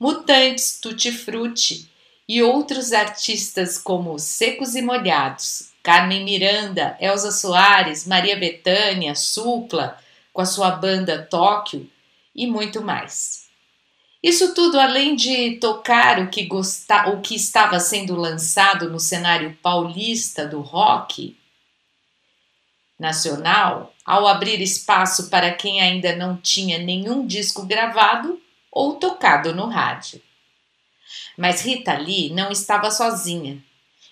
Mutantes, 0.06 0.78
Tutti 0.80 1.12
Frutti 1.12 1.90
e 2.30 2.44
outros 2.44 2.94
artistas 2.94 3.80
como 3.80 4.20
Secos 4.20 4.76
e 4.76 4.82
Molhados, 4.84 5.72
Carmen 5.82 6.24
Miranda, 6.24 6.96
Elza 7.02 7.32
Soares, 7.32 8.06
Maria 8.06 8.38
Bethânia, 8.38 9.16
Supla, 9.16 9.98
com 10.32 10.44
a 10.44 10.46
sua 10.46 10.70
banda 10.70 11.24
Tóquio 11.28 11.90
e 12.36 12.46
muito 12.46 12.84
mais. 12.84 13.48
Isso 14.22 14.54
tudo 14.54 14.80
além 14.80 15.16
de 15.16 15.58
tocar 15.58 16.20
o 16.20 16.30
que, 16.30 16.48
o 16.52 17.22
que 17.22 17.34
estava 17.34 17.80
sendo 17.80 18.16
lançado 18.16 18.92
no 18.92 19.00
cenário 19.00 19.58
paulista 19.60 20.46
do 20.46 20.62
rock 20.62 21.36
nacional, 23.00 23.92
ao 24.06 24.28
abrir 24.28 24.62
espaço 24.62 25.32
para 25.32 25.52
quem 25.52 25.82
ainda 25.82 26.16
não 26.16 26.38
tinha 26.38 26.78
nenhum 26.78 27.26
disco 27.26 27.66
gravado 27.66 28.45
ou 28.76 28.96
tocado 28.96 29.56
no 29.56 29.68
rádio. 29.68 30.22
Mas 31.38 31.62
Rita 31.62 31.94
Lee 31.98 32.30
não 32.34 32.52
estava 32.52 32.92
sozinha. 32.92 33.64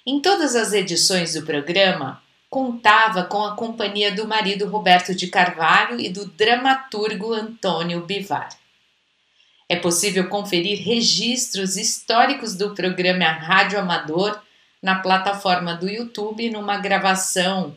Em 0.05 0.21
todas 0.21 0.55
as 0.55 0.71
edições 0.71 1.33
do 1.33 1.45
programa, 1.45 2.23
contava 2.49 3.25
com 3.25 3.43
a 3.43 3.55
companhia 3.55 4.15
do 4.15 4.25
marido 4.25 4.65
Roberto 4.67 5.13
de 5.13 5.27
Carvalho 5.27 5.99
e 5.99 6.09
do 6.09 6.25
dramaturgo 6.25 7.33
Antônio 7.33 8.05
Bivar. 8.05 8.49
É 9.67 9.75
possível 9.75 10.29
conferir 10.29 10.79
registros 10.81 11.75
históricos 11.75 12.55
do 12.55 12.73
programa 12.73 13.25
Rádio 13.25 13.79
Amador 13.79 14.39
na 14.81 14.99
plataforma 14.99 15.73
do 15.73 15.89
YouTube 15.89 16.49
numa 16.49 16.77
gravação 16.77 17.75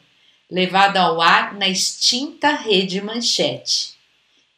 levada 0.49 1.01
ao 1.01 1.20
ar 1.20 1.55
na 1.55 1.68
extinta 1.68 2.53
Rede 2.53 3.01
Manchete 3.01 3.96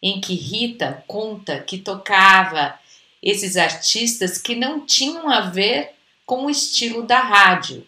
em 0.03 0.20
que 0.20 0.34
Rita 0.34 1.03
conta 1.07 1.61
que 1.61 1.78
tocava 1.78 2.78
esses 3.22 3.57
artistas 3.57 4.38
que 4.38 4.55
não 4.55 4.86
tinham 4.86 5.28
a 5.28 5.40
ver 5.40 5.90
com 6.24 6.46
o 6.46 6.51
estilo 6.51 7.03
da 7.03 7.20
rádio, 7.20 7.86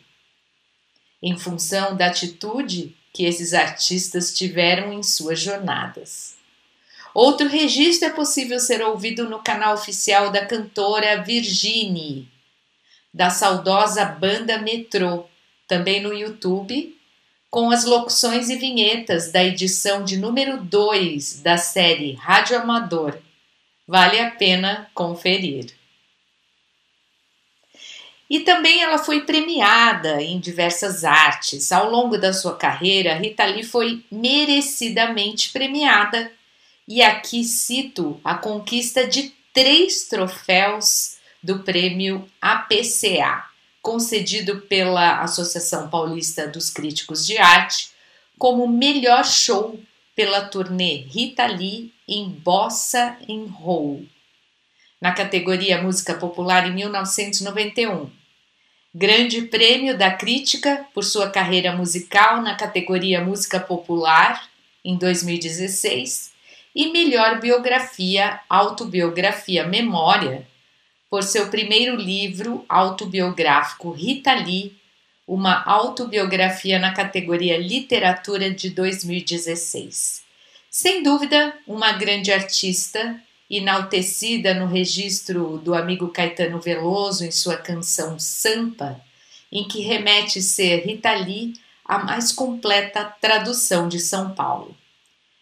em 1.22 1.38
função 1.38 1.96
da 1.96 2.06
atitude 2.06 2.96
que 3.12 3.24
esses 3.24 3.52
artistas 3.52 4.34
tiveram 4.34 4.92
em 4.92 5.02
suas 5.02 5.38
jornadas. 5.40 6.36
Outro 7.12 7.48
registro 7.48 8.08
é 8.08 8.12
possível 8.12 8.58
ser 8.60 8.82
ouvido 8.82 9.28
no 9.28 9.42
canal 9.42 9.74
oficial 9.74 10.30
da 10.30 10.46
cantora 10.46 11.22
Virginie, 11.22 12.28
da 13.12 13.30
saudosa 13.30 14.04
banda 14.04 14.58
Metrô, 14.58 15.26
também 15.66 16.00
no 16.00 16.12
YouTube 16.12 16.99
com 17.50 17.70
as 17.70 17.84
locuções 17.84 18.48
e 18.48 18.56
vinhetas 18.56 19.32
da 19.32 19.42
edição 19.42 20.04
de 20.04 20.16
número 20.16 20.62
2 20.62 21.42
da 21.42 21.56
série 21.56 22.12
Rádio 22.12 22.56
Amador. 22.56 23.18
Vale 23.86 24.20
a 24.20 24.30
pena 24.30 24.88
conferir. 24.94 25.74
E 28.30 28.38
também 28.40 28.80
ela 28.80 28.96
foi 28.96 29.22
premiada 29.22 30.22
em 30.22 30.38
diversas 30.38 31.02
artes. 31.02 31.72
Ao 31.72 31.90
longo 31.90 32.16
da 32.16 32.32
sua 32.32 32.56
carreira, 32.56 33.14
Rita 33.14 33.44
Lee 33.44 33.64
foi 33.64 34.04
merecidamente 34.08 35.50
premiada. 35.50 36.30
E 36.86 37.02
aqui 37.02 37.42
cito 37.42 38.20
a 38.22 38.36
conquista 38.36 39.08
de 39.08 39.34
três 39.52 40.04
troféus 40.04 41.16
do 41.42 41.60
prêmio 41.60 42.28
APCA, 42.40 43.49
concedido 43.82 44.62
pela 44.62 45.20
Associação 45.22 45.88
Paulista 45.88 46.46
dos 46.46 46.70
Críticos 46.70 47.26
de 47.26 47.38
Arte, 47.38 47.90
como 48.38 48.66
melhor 48.68 49.24
show 49.24 49.78
pela 50.14 50.42
turnê 50.42 50.96
Rita 51.08 51.46
Lee 51.46 51.92
em 52.06 52.28
Bossa 52.28 53.16
em 53.28 53.46
Roll, 53.46 54.04
na 55.00 55.12
categoria 55.12 55.80
Música 55.80 56.14
Popular 56.14 56.66
em 56.68 56.74
1991. 56.74 58.10
Grande 58.92 59.42
Prêmio 59.42 59.96
da 59.96 60.10
Crítica 60.10 60.84
por 60.92 61.04
sua 61.04 61.30
carreira 61.30 61.72
musical 61.72 62.42
na 62.42 62.56
categoria 62.56 63.24
Música 63.24 63.60
Popular 63.60 64.50
em 64.84 64.96
2016 64.96 66.32
e 66.74 66.90
melhor 66.92 67.40
biografia, 67.40 68.40
autobiografia, 68.48 69.66
memória 69.66 70.49
por 71.10 71.24
seu 71.24 71.48
primeiro 71.48 71.96
livro 71.96 72.64
autobiográfico 72.68 73.90
Rita 73.90 74.32
Lee, 74.32 74.78
uma 75.26 75.64
autobiografia 75.64 76.78
na 76.78 76.94
categoria 76.94 77.58
Literatura 77.58 78.48
de 78.48 78.70
2016. 78.70 80.22
Sem 80.70 81.02
dúvida, 81.02 81.52
uma 81.66 81.92
grande 81.92 82.32
artista, 82.32 83.20
enaltecida 83.50 84.54
no 84.54 84.66
registro 84.66 85.58
do 85.58 85.74
amigo 85.74 86.08
Caetano 86.08 86.60
Veloso 86.60 87.24
em 87.24 87.32
sua 87.32 87.56
canção 87.56 88.16
Sampa, 88.20 89.00
em 89.50 89.66
que 89.66 89.80
remete 89.80 90.40
ser 90.40 90.86
Rita 90.86 91.12
Lee 91.12 91.54
a 91.84 91.98
mais 91.98 92.30
completa 92.30 93.04
tradução 93.20 93.88
de 93.88 93.98
São 93.98 94.30
Paulo. 94.32 94.76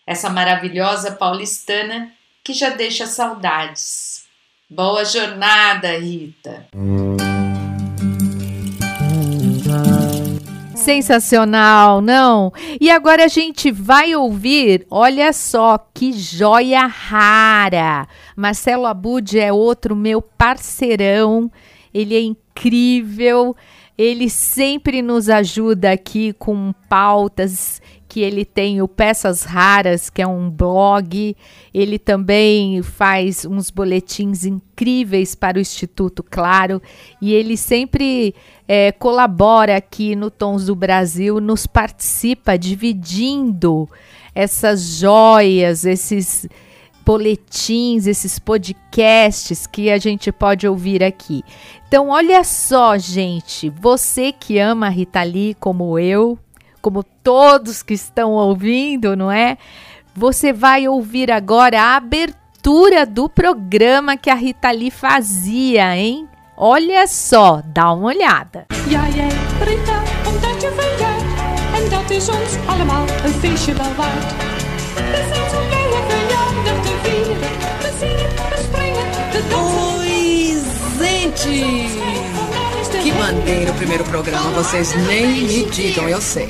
Essa 0.06 0.30
maravilhosa 0.30 1.12
paulistana 1.12 2.10
que 2.42 2.54
já 2.54 2.70
deixa 2.70 3.06
saudades 3.06 4.17
Boa 4.70 5.02
jornada, 5.02 5.96
Rita. 5.98 6.66
Sensacional, 10.74 12.02
não? 12.02 12.52
E 12.78 12.90
agora 12.90 13.24
a 13.24 13.28
gente 13.28 13.70
vai 13.70 14.14
ouvir, 14.14 14.86
olha 14.90 15.32
só 15.32 15.78
que 15.94 16.12
joia 16.12 16.84
rara. 16.86 18.06
Marcelo 18.36 18.84
Abud 18.84 19.40
é 19.40 19.50
outro 19.50 19.96
meu 19.96 20.20
parceirão, 20.20 21.50
ele 21.94 22.14
é 22.14 22.20
incrível, 22.20 23.56
ele 23.96 24.28
sempre 24.28 25.00
nos 25.00 25.30
ajuda 25.30 25.92
aqui 25.92 26.34
com 26.34 26.74
pautas 26.90 27.80
que 28.18 28.22
ele 28.22 28.44
tem 28.44 28.82
o 28.82 28.88
Peças 28.88 29.44
Raras, 29.44 30.10
que 30.10 30.20
é 30.20 30.26
um 30.26 30.50
blog. 30.50 31.36
Ele 31.72 32.00
também 32.00 32.82
faz 32.82 33.44
uns 33.44 33.70
boletins 33.70 34.44
incríveis 34.44 35.36
para 35.36 35.56
o 35.56 35.60
Instituto 35.60 36.24
Claro 36.28 36.82
e 37.22 37.32
ele 37.32 37.56
sempre 37.56 38.34
é, 38.66 38.90
colabora 38.90 39.76
aqui 39.76 40.16
no 40.16 40.32
Tons 40.32 40.66
do 40.66 40.74
Brasil, 40.74 41.40
nos 41.40 41.64
participa 41.64 42.58
dividindo 42.58 43.88
essas 44.34 44.98
joias, 44.98 45.84
esses 45.84 46.48
boletins, 47.06 48.08
esses 48.08 48.36
podcasts 48.40 49.64
que 49.64 49.92
a 49.92 49.98
gente 49.98 50.32
pode 50.32 50.66
ouvir 50.66 51.04
aqui. 51.04 51.44
Então, 51.86 52.08
olha 52.08 52.42
só, 52.42 52.98
gente, 52.98 53.70
você 53.70 54.32
que 54.32 54.58
ama 54.58 54.88
Rita 54.88 55.22
Lee 55.22 55.54
como 55.54 56.00
eu, 56.00 56.36
como 56.80 57.02
todos 57.02 57.82
que 57.82 57.94
estão 57.94 58.32
ouvindo, 58.32 59.16
não 59.16 59.30
é? 59.30 59.58
Você 60.14 60.52
vai 60.52 60.88
ouvir 60.88 61.30
agora 61.30 61.80
a 61.80 61.96
abertura 61.96 63.06
do 63.06 63.28
programa 63.28 64.16
que 64.16 64.30
a 64.30 64.34
Rita 64.34 64.70
Lee 64.70 64.90
fazia, 64.90 65.96
hein? 65.96 66.28
Olha 66.56 67.06
só, 67.06 67.62
dá 67.64 67.92
uma 67.92 68.08
olhada. 68.08 68.66
Ja, 68.88 69.08
jij, 69.08 69.28
Rita, 69.60 70.02
omdat 70.28 70.62
je 70.62 70.70
verjaart. 70.76 71.22
En 71.74 71.90
dat 71.90 72.10
is 72.10 72.28
ons 72.28 72.56
allemaal 72.66 73.04
een 73.24 73.32
feestje 73.32 73.74
wel 73.74 73.94
waard. 73.96 74.34
We 74.94 75.24
zijn 75.32 75.50
zo 75.50 75.58
blij 75.68 75.88
je 75.94 76.02
verjaardag 76.08 76.82
te 76.84 76.94
vieren. 77.02 77.40
We 77.80 77.90
zingen, 77.98 78.30
we 78.50 78.58
springen, 78.62 79.06
we 79.32 79.42
dansen. 79.50 79.88
Oi, 80.98 81.34
gente! 81.34 82.37
Que 83.08 83.14
maneiro 83.14 83.70
o 83.70 83.74
primeiro 83.74 84.04
programa, 84.04 84.50
vocês 84.50 84.94
nem 85.06 85.44
me 85.44 85.64
digam, 85.70 86.06
eu 86.10 86.20
sei. 86.20 86.46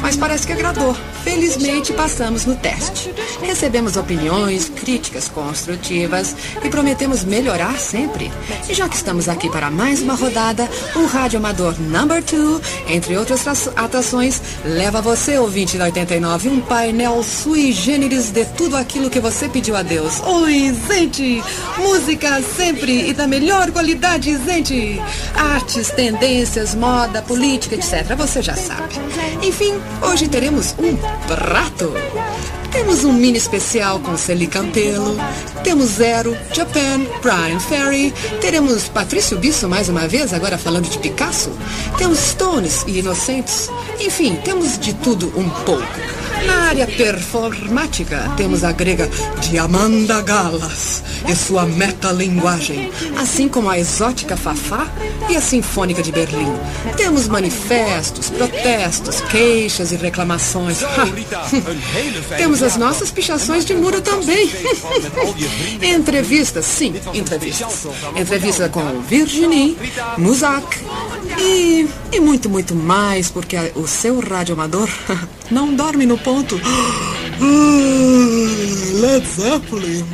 Mas 0.00 0.16
parece 0.16 0.46
que 0.46 0.52
agradou. 0.52 0.96
Felizmente 1.22 1.92
passamos 1.92 2.46
no 2.46 2.56
teste. 2.56 3.14
Recebemos 3.42 3.96
opiniões, 3.96 4.68
críticas 4.68 5.28
construtivas 5.28 6.34
e 6.62 6.68
prometemos 6.68 7.24
melhorar 7.24 7.78
sempre. 7.78 8.30
E 8.68 8.74
já 8.74 8.88
que 8.88 8.96
estamos 8.96 9.28
aqui 9.28 9.48
para 9.50 9.70
mais 9.70 10.02
uma 10.02 10.14
rodada, 10.14 10.68
o 10.96 11.06
Rádio 11.06 11.38
Amador 11.38 11.78
Number 11.78 12.22
2, 12.22 12.60
entre 12.88 13.16
outras 13.16 13.46
atrações, 13.76 14.40
leva 14.64 15.00
você, 15.00 15.38
ouvinte 15.38 15.76
da 15.76 15.84
89, 15.84 16.48
um 16.48 16.60
painel 16.60 17.22
sui 17.22 17.72
generis 17.72 18.30
de 18.30 18.44
tudo 18.44 18.76
aquilo 18.76 19.10
que 19.10 19.20
você 19.20 19.48
pediu 19.48 19.76
a 19.76 19.82
Deus. 19.82 20.20
Oi, 20.20 20.74
gente! 20.88 21.42
Música 21.78 22.42
sempre 22.56 23.10
e 23.10 23.12
da 23.12 23.26
melhor 23.26 23.70
qualidade, 23.70 24.38
gente! 24.44 25.00
Artes, 25.34 25.90
tendências, 25.90 26.74
moda, 26.74 27.22
política, 27.22 27.74
etc. 27.74 28.14
Você 28.16 28.42
já 28.42 28.54
sabe. 28.54 28.94
Enfim, 29.42 29.69
hoje 30.02 30.28
teremos 30.28 30.74
um 30.78 30.96
prato. 31.26 31.92
Temos 32.70 33.04
um 33.04 33.12
mini 33.12 33.36
especial 33.36 33.98
com 33.98 34.16
Celi 34.16 34.46
Campelo, 34.46 35.16
temos 35.64 35.90
Zero, 35.90 36.36
Japan, 36.52 37.00
Brian 37.20 37.58
Ferry, 37.58 38.12
teremos 38.40 38.88
Patrício 38.88 39.38
Bisso 39.38 39.68
mais 39.68 39.88
uma 39.88 40.06
vez, 40.06 40.32
agora 40.32 40.56
falando 40.56 40.88
de 40.88 40.98
Picasso, 40.98 41.50
temos 41.98 42.18
Stones 42.18 42.84
e 42.86 43.00
Inocentes, 43.00 43.68
enfim, 43.98 44.36
temos 44.44 44.78
de 44.78 44.94
tudo 44.94 45.32
um 45.36 45.50
pouco. 45.50 46.19
Na 46.46 46.68
área 46.68 46.86
performática, 46.86 48.32
temos 48.36 48.64
a 48.64 48.72
grega 48.72 49.08
Diamanda 49.40 50.20
Galas 50.22 51.02
e 51.28 51.34
sua 51.34 51.66
metalinguagem, 51.66 52.90
assim 53.16 53.48
como 53.48 53.68
a 53.68 53.78
exótica 53.78 54.36
Fafá 54.36 54.88
e 55.28 55.36
a 55.36 55.40
Sinfônica 55.40 56.02
de 56.02 56.12
Berlim. 56.12 56.52
Temos 56.96 57.28
manifestos, 57.28 58.30
protestos, 58.30 59.20
queixas 59.22 59.92
e 59.92 59.96
reclamações. 59.96 60.78
temos 62.36 62.62
as 62.62 62.76
nossas 62.76 63.10
pichações 63.10 63.64
de 63.64 63.74
muro 63.74 64.00
também. 64.00 64.50
entrevistas, 65.82 66.64
sim, 66.64 66.94
entrevistas. 67.12 67.86
Entrevista 68.16 68.68
com 68.68 69.00
Virginie, 69.02 69.76
Muzak 70.16 70.78
e, 71.38 71.88
e 72.12 72.20
muito, 72.20 72.48
muito 72.48 72.74
mais, 72.74 73.30
porque 73.30 73.56
o 73.74 73.86
seu 73.86 74.20
rádio 74.20 74.54
amador 74.54 74.88
não 75.50 75.74
dorme 75.74 76.06
no 76.06 76.16
ponto. 76.16 76.60
Led 79.00 79.26
Zeppelin. 79.26 80.04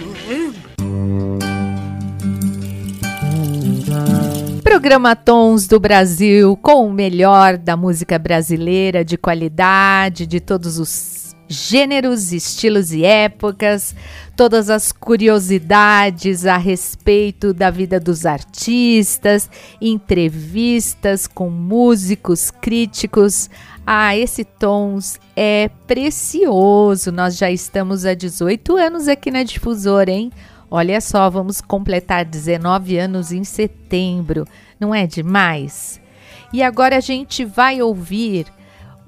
Programa 4.62 5.14
Tons 5.14 5.66
do 5.66 5.78
Brasil 5.78 6.56
com 6.56 6.86
o 6.86 6.92
melhor 6.92 7.58
da 7.58 7.76
música 7.76 8.18
brasileira 8.18 9.04
de 9.04 9.16
qualidade, 9.16 10.26
de 10.26 10.40
todos 10.40 10.78
os 10.78 11.34
gêneros, 11.48 12.32
estilos 12.32 12.92
e 12.92 13.04
épocas, 13.04 13.94
todas 14.36 14.68
as 14.68 14.90
curiosidades 14.90 16.44
a 16.44 16.56
respeito 16.56 17.54
da 17.54 17.70
vida 17.70 18.00
dos 18.00 18.26
artistas, 18.26 19.48
entrevistas 19.80 21.26
com 21.26 21.48
músicos, 21.48 22.50
críticos, 22.50 23.48
ah, 23.86 24.16
esse 24.16 24.44
Tons 24.44 25.20
é 25.36 25.70
precioso. 25.86 27.12
Nós 27.12 27.36
já 27.36 27.50
estamos 27.50 28.04
há 28.04 28.14
18 28.14 28.76
anos 28.76 29.06
aqui 29.06 29.30
na 29.30 29.44
Difusora, 29.44 30.10
hein? 30.10 30.32
Olha 30.68 31.00
só, 31.00 31.30
vamos 31.30 31.60
completar 31.60 32.24
19 32.24 32.98
anos 32.98 33.30
em 33.30 33.44
setembro. 33.44 34.44
Não 34.80 34.92
é 34.92 35.06
demais? 35.06 36.00
E 36.52 36.64
agora 36.64 36.96
a 36.96 37.00
gente 37.00 37.44
vai 37.44 37.80
ouvir 37.80 38.46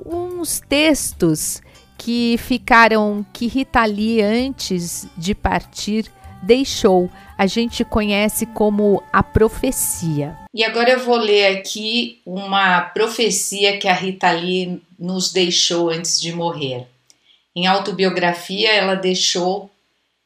uns 0.06 0.60
textos 0.60 1.60
que 1.96 2.36
ficaram 2.38 3.26
que 3.32 3.48
Rita 3.48 3.84
Lee 3.84 4.22
antes 4.22 5.08
de 5.16 5.34
partir 5.34 6.08
deixou. 6.42 7.10
A 7.36 7.46
gente 7.46 7.84
conhece 7.84 8.46
como 8.46 9.02
a 9.12 9.22
profecia. 9.22 10.36
E 10.52 10.64
agora 10.64 10.90
eu 10.90 11.04
vou 11.04 11.16
ler 11.16 11.58
aqui 11.58 12.20
uma 12.26 12.80
profecia 12.80 13.78
que 13.78 13.86
a 13.86 13.92
Rita 13.92 14.30
Lee 14.32 14.82
nos 14.98 15.32
deixou 15.32 15.90
antes 15.90 16.20
de 16.20 16.32
morrer. 16.32 16.86
Em 17.54 17.66
autobiografia, 17.66 18.72
ela 18.72 18.94
deixou 18.94 19.70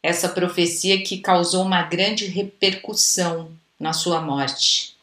essa 0.02 0.28
profecia 0.28 1.02
que 1.02 1.18
causou 1.18 1.62
uma 1.62 1.82
grande 1.82 2.26
repercussão 2.26 3.50
na 3.78 3.92
sua 3.92 4.20
morte. 4.20 4.94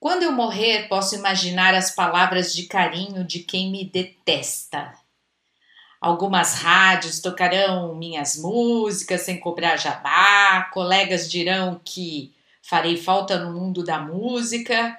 Quando 0.00 0.24
eu 0.24 0.32
morrer, 0.32 0.88
posso 0.88 1.14
imaginar 1.14 1.74
as 1.74 1.94
palavras 1.94 2.52
de 2.52 2.64
carinho 2.64 3.22
de 3.22 3.38
quem 3.38 3.70
me 3.70 3.84
detesta. 3.84 4.92
Algumas 6.02 6.54
rádios 6.54 7.20
tocarão 7.20 7.94
minhas 7.94 8.36
músicas 8.36 9.20
sem 9.20 9.38
cobrar 9.38 9.76
jabá, 9.76 10.68
colegas 10.72 11.30
dirão 11.30 11.80
que 11.84 12.34
farei 12.60 12.96
falta 12.96 13.38
no 13.38 13.52
mundo 13.52 13.84
da 13.84 14.00
música. 14.00 14.98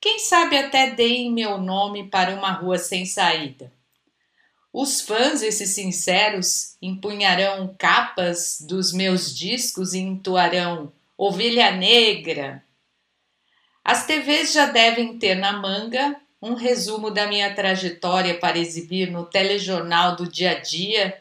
Quem 0.00 0.18
sabe 0.18 0.56
até 0.56 0.92
deem 0.92 1.30
meu 1.30 1.58
nome 1.58 2.08
para 2.08 2.34
uma 2.34 2.50
rua 2.50 2.78
sem 2.78 3.04
saída. 3.04 3.70
Os 4.72 5.02
fãs, 5.02 5.42
esses 5.42 5.74
sinceros, 5.74 6.78
empunharão 6.80 7.74
capas 7.78 8.56
dos 8.66 8.90
meus 8.90 9.36
discos 9.36 9.92
e 9.92 9.98
entoarão 9.98 10.90
Ovelha 11.14 11.72
Negra. 11.72 12.64
As 13.84 14.06
TVs 14.06 14.54
já 14.54 14.64
devem 14.64 15.18
ter 15.18 15.34
na 15.34 15.52
manga 15.52 16.18
um 16.40 16.54
resumo 16.54 17.10
da 17.10 17.26
minha 17.26 17.54
trajetória 17.54 18.38
para 18.38 18.58
exibir 18.58 19.10
no 19.10 19.24
telejornal 19.24 20.16
do 20.16 20.26
dia 20.28 20.52
a 20.52 20.60
dia 20.60 21.20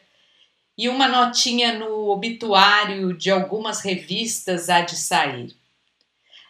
e 0.78 0.88
uma 0.88 1.08
notinha 1.08 1.74
no 1.74 2.10
obituário 2.10 3.14
de 3.14 3.32
algumas 3.32 3.82
revistas 3.82 4.70
há 4.70 4.82
de 4.82 4.96
sair. 4.96 5.56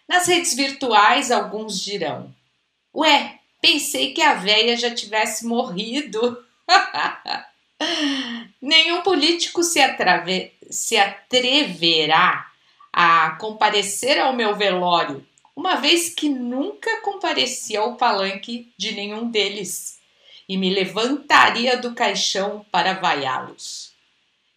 Nas 0.08 0.28
redes 0.28 0.54
virtuais, 0.54 1.32
alguns 1.32 1.80
dirão: 1.80 2.34
Ué, 2.94 3.40
pensei 3.62 4.14
que 4.14 4.22
a 4.22 4.34
véia 4.34 4.76
já 4.76 4.94
tivesse 4.94 5.46
morrido. 5.46 6.44
Nenhum 8.62 9.02
político 9.02 9.64
se, 9.64 9.80
se 10.70 10.98
atreverá 10.98 12.52
a 12.92 13.32
comparecer 13.32 14.20
ao 14.20 14.34
meu 14.34 14.56
velório 14.56 15.26
uma 15.58 15.74
vez 15.74 16.12
que 16.12 16.30
nunca 16.30 17.02
compareci 17.02 17.76
ao 17.76 17.96
palanque 17.96 18.72
de 18.78 18.92
nenhum 18.92 19.32
deles 19.32 20.00
e 20.48 20.56
me 20.56 20.70
levantaria 20.70 21.76
do 21.76 21.96
caixão 21.96 22.64
para 22.72 22.94
vaiá-los. 22.94 23.92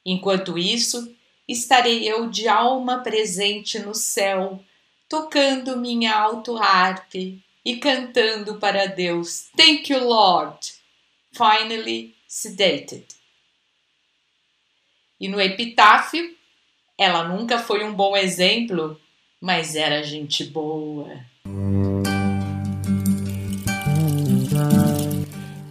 Enquanto 0.04 0.58
isso, 0.58 1.16
estarei 1.48 2.06
eu 2.06 2.28
de 2.28 2.46
alma 2.46 2.98
presente 2.98 3.78
no 3.78 3.94
céu, 3.94 4.62
tocando 5.08 5.78
minha 5.78 6.14
alto 6.14 6.58
harpe 6.58 7.42
e 7.64 7.78
cantando 7.78 8.56
para 8.56 8.84
Deus, 8.84 9.48
Thank 9.56 9.90
you, 9.90 10.04
Lord, 10.04 10.74
finally 11.32 12.14
sedated. 12.28 13.06
E 15.18 15.28
no 15.28 15.40
epitáfio, 15.40 16.36
ela 16.98 17.24
nunca 17.24 17.58
foi 17.58 17.84
um 17.84 17.94
bom 17.94 18.14
exemplo 18.14 19.00
mas 19.40 19.74
era 19.74 20.02
gente 20.02 20.44
boa. 20.44 21.08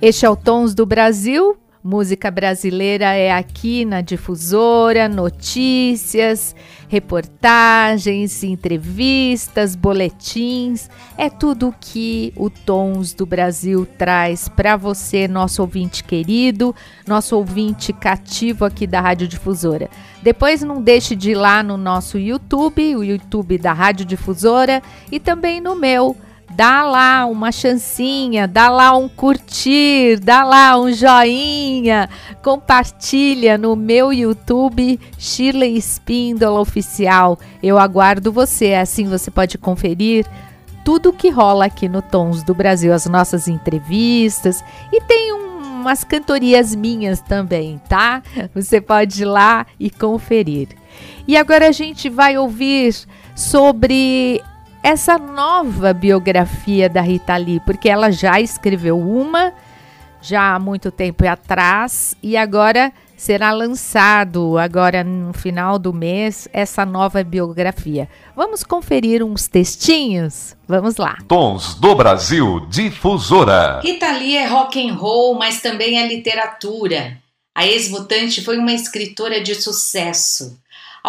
Este 0.02 0.26
é 0.26 0.30
o 0.30 0.36
Tons 0.36 0.74
do 0.74 0.86
Brasil. 0.86 1.58
Música 1.92 2.30
brasileira 2.30 3.16
é 3.16 3.32
aqui 3.32 3.84
na 3.84 4.02
Difusora, 4.02 5.10
notícias, 5.10 6.56
reportagens, 6.88 8.44
entrevistas, 8.44 9.76
boletins, 9.76 10.88
é 11.18 11.32
tudo 11.32 11.74
que 11.82 12.32
o 12.36 12.48
Tons 12.48 13.12
do 13.12 13.26
Brasil 13.26 13.88
traz 13.98 14.48
para 14.48 14.78
você, 14.78 15.28
nosso 15.28 15.64
ouvinte 15.64 16.04
querido, 16.04 16.76
nosso 17.08 17.36
ouvinte 17.36 17.92
cativo 17.92 18.66
aqui 18.66 18.86
da 18.86 19.02
Rádio 19.02 19.28
Difusora. 19.28 19.90
Depois 20.22 20.62
não 20.62 20.84
deixe 20.84 21.16
de 21.16 21.32
ir 21.32 21.36
lá 21.36 21.64
no 21.64 21.76
nosso 21.76 22.20
YouTube, 22.20 22.98
o 22.98 23.04
YouTube 23.04 23.58
da 23.58 23.74
Rádio 23.74 24.06
Difusora 24.06 24.84
e 25.12 25.20
também 25.20 25.60
no 25.60 25.76
meu 25.76 26.16
dá 26.60 26.84
lá 26.84 27.26
uma 27.26 27.54
chancinha, 27.54 28.46
dá 28.46 28.70
lá 28.70 28.94
um 28.94 29.08
curtir, 29.08 30.20
dá 30.20 30.44
lá 30.44 30.78
um 30.78 30.92
joinha, 30.92 32.10
compartilha 32.44 33.58
no 33.58 33.78
meu 33.78 34.12
YouTube 34.12 35.00
Shirley 35.18 35.78
Espíndola 35.78 36.60
Oficial. 36.60 37.40
Eu 37.64 37.80
aguardo 37.80 38.30
você, 38.30 38.74
assim 38.74 39.08
você 39.08 39.32
pode 39.32 39.58
conferir 39.58 40.28
tudo 40.84 41.14
que 41.14 41.30
rola 41.30 41.64
aqui 41.64 41.88
no 41.88 42.02
Tons 42.02 42.44
do 42.44 42.54
Brasil, 42.54 42.94
as 42.94 43.06
nossas 43.06 43.48
entrevistas 43.48 44.62
e 44.92 45.00
tem 45.00 45.32
um, 45.32 45.62
umas 45.80 46.04
cantorias 46.04 46.76
minhas 46.76 47.22
também, 47.22 47.80
tá? 47.88 48.22
Você 48.54 48.82
pode 48.82 49.22
ir 49.22 49.26
lá 49.26 49.66
e 49.80 49.90
conferir. 49.90 50.68
E 51.26 51.38
agora 51.38 51.70
a 51.70 51.72
gente 51.72 52.10
vai 52.10 52.38
ouvir 52.38 52.94
sobre 53.34 54.44
essa 54.82 55.18
nova 55.18 55.94
biografia 55.94 56.90
da 56.90 57.02
Rita 57.02 57.36
Lee, 57.38 57.60
porque 57.66 57.90
ela 57.90 58.12
já 58.12 58.40
escreveu 58.40 59.00
uma 59.00 59.54
já 60.22 60.56
há 60.56 60.60
muito 60.60 60.92
tempo 60.92 61.26
atrás 61.28 62.16
e 62.22 62.36
agora 62.36 62.92
será 63.16 63.52
lançado 63.52 64.58
agora 64.58 65.04
no 65.04 65.34
final 65.34 65.78
do 65.78 65.94
mês 65.94 66.48
essa 66.54 66.86
nova 66.86 67.24
biografia. 67.24 68.08
Vamos 68.36 68.64
conferir 68.64 69.24
uns 69.24 69.48
textinhos? 69.48 70.56
Vamos 70.68 70.98
lá. 70.98 71.18
Tons 71.28 71.76
do 71.76 71.96
Brasil 71.96 72.66
Difusora. 72.70 73.82
Rita 73.82 74.12
Lee 74.12 74.38
é 74.38 74.48
rock 74.48 74.90
and 74.90 74.94
roll, 74.94 75.36
mas 75.36 75.62
também 75.62 76.00
é 76.00 76.08
literatura. 76.08 77.18
A 77.56 77.68
ex-mutante 77.68 78.42
foi 78.42 78.58
uma 78.58 78.72
escritora 78.72 79.42
de 79.42 79.56
sucesso. 79.56 80.58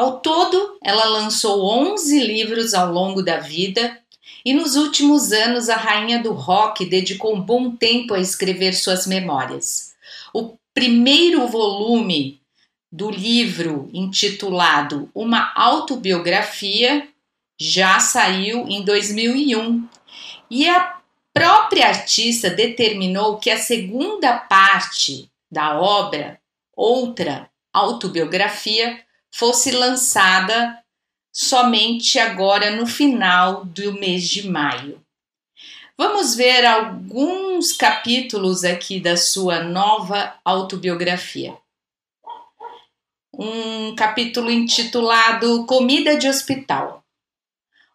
Ao 0.01 0.19
todo, 0.19 0.79
ela 0.83 1.05
lançou 1.05 1.63
11 1.63 2.21
livros 2.21 2.73
ao 2.73 2.91
longo 2.91 3.23
da 3.23 3.37
vida 3.37 4.01
e 4.43 4.55
nos 4.55 4.75
últimos 4.75 5.31
anos 5.31 5.69
a 5.69 5.77
rainha 5.77 6.23
do 6.23 6.33
rock 6.33 6.87
dedicou 6.87 7.37
um 7.37 7.41
bom 7.43 7.77
tempo 7.77 8.15
a 8.15 8.19
escrever 8.19 8.73
suas 8.73 9.07
memórias. 9.07 9.95
O 10.33 10.57
primeiro 10.73 11.47
volume 11.47 12.41
do 12.91 13.11
livro 13.11 13.91
intitulado 13.93 15.11
Uma 15.15 15.53
Autobiografia 15.55 17.07
já 17.59 18.01
saiu 18.01 18.67
em 18.69 18.83
2001 18.83 19.87
e 20.51 20.67
a 20.67 20.99
própria 21.31 21.89
artista 21.89 22.49
determinou 22.49 23.37
que 23.37 23.51
a 23.51 23.59
segunda 23.59 24.39
parte 24.39 25.31
da 25.53 25.79
obra, 25.79 26.41
outra 26.75 27.51
autobiografia, 27.71 28.99
fosse 29.33 29.71
lançada 29.71 30.79
somente 31.33 32.19
agora 32.19 32.71
no 32.71 32.87
final 32.87 33.65
do 33.65 33.93
mês 33.95 34.29
de 34.29 34.49
maio. 34.49 35.01
Vamos 35.97 36.35
ver 36.35 36.65
alguns 36.65 37.73
capítulos 37.73 38.65
aqui 38.65 38.99
da 38.99 39.17
sua 39.17 39.63
nova 39.63 40.35
autobiografia. 40.45 41.57
Um 43.35 43.95
capítulo 43.95 44.51
intitulado 44.51 45.67
Comida 45.67 46.17
de 46.17 46.27
Hospital. 46.27 47.05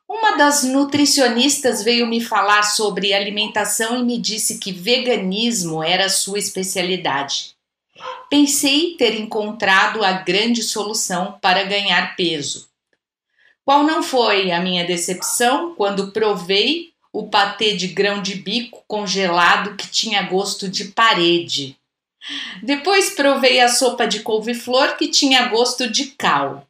Uma 0.07 0.37
das 0.37 0.63
nutricionistas 0.63 1.83
veio 1.83 2.05
me 2.05 2.21
falar 2.21 2.61
sobre 2.61 3.11
alimentação 3.11 3.99
e 3.99 4.03
me 4.03 4.19
disse 4.19 4.59
que 4.59 4.71
veganismo 4.71 5.83
era 5.83 6.07
sua 6.07 6.37
especialidade. 6.37 7.54
Pensei 8.29 8.95
ter 8.97 9.15
encontrado 9.19 10.03
a 10.03 10.11
grande 10.13 10.63
solução 10.63 11.37
para 11.41 11.63
ganhar 11.63 12.15
peso. 12.15 12.67
Qual 13.63 13.83
não 13.83 14.03
foi 14.03 14.51
a 14.51 14.59
minha 14.59 14.85
decepção 14.85 15.73
quando 15.75 16.11
provei 16.11 16.93
o 17.15 17.29
patê 17.29 17.73
de 17.77 17.87
grão 17.87 18.21
de 18.21 18.35
bico 18.35 18.83
congelado 18.89 19.77
que 19.77 19.87
tinha 19.87 20.21
gosto 20.23 20.67
de 20.67 20.85
parede. 20.89 21.77
Depois 22.61 23.11
provei 23.11 23.61
a 23.61 23.69
sopa 23.69 24.05
de 24.05 24.19
couve-flor 24.19 24.97
que 24.97 25.07
tinha 25.07 25.47
gosto 25.47 25.89
de 25.89 26.07
cal. 26.07 26.67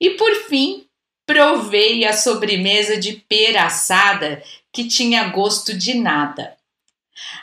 E 0.00 0.10
por 0.10 0.34
fim, 0.48 0.84
provei 1.24 2.04
a 2.04 2.12
sobremesa 2.12 2.96
de 2.96 3.12
pera 3.28 3.66
assada 3.66 4.42
que 4.72 4.88
tinha 4.88 5.28
gosto 5.28 5.72
de 5.72 5.94
nada. 5.94 6.55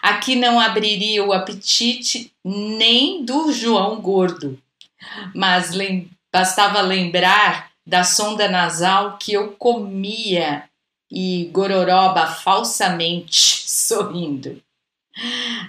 Aqui 0.02 0.36
não 0.36 0.60
abriria 0.60 1.24
o 1.24 1.34
apetite 1.34 2.32
nem 2.44 3.24
do 3.24 3.52
João 3.52 4.00
gordo, 4.02 4.60
mas 5.34 5.72
lem 5.72 6.10
bastava 6.32 6.82
lembrar 6.82 7.72
da 7.86 8.04
sonda 8.04 8.50
nasal 8.50 9.18
que 9.20 9.34
eu 9.34 9.52
comia 9.52 10.64
e 11.12 11.50
gororoba 11.52 12.26
falsamente 12.28 13.64
sorrindo. 13.70 14.62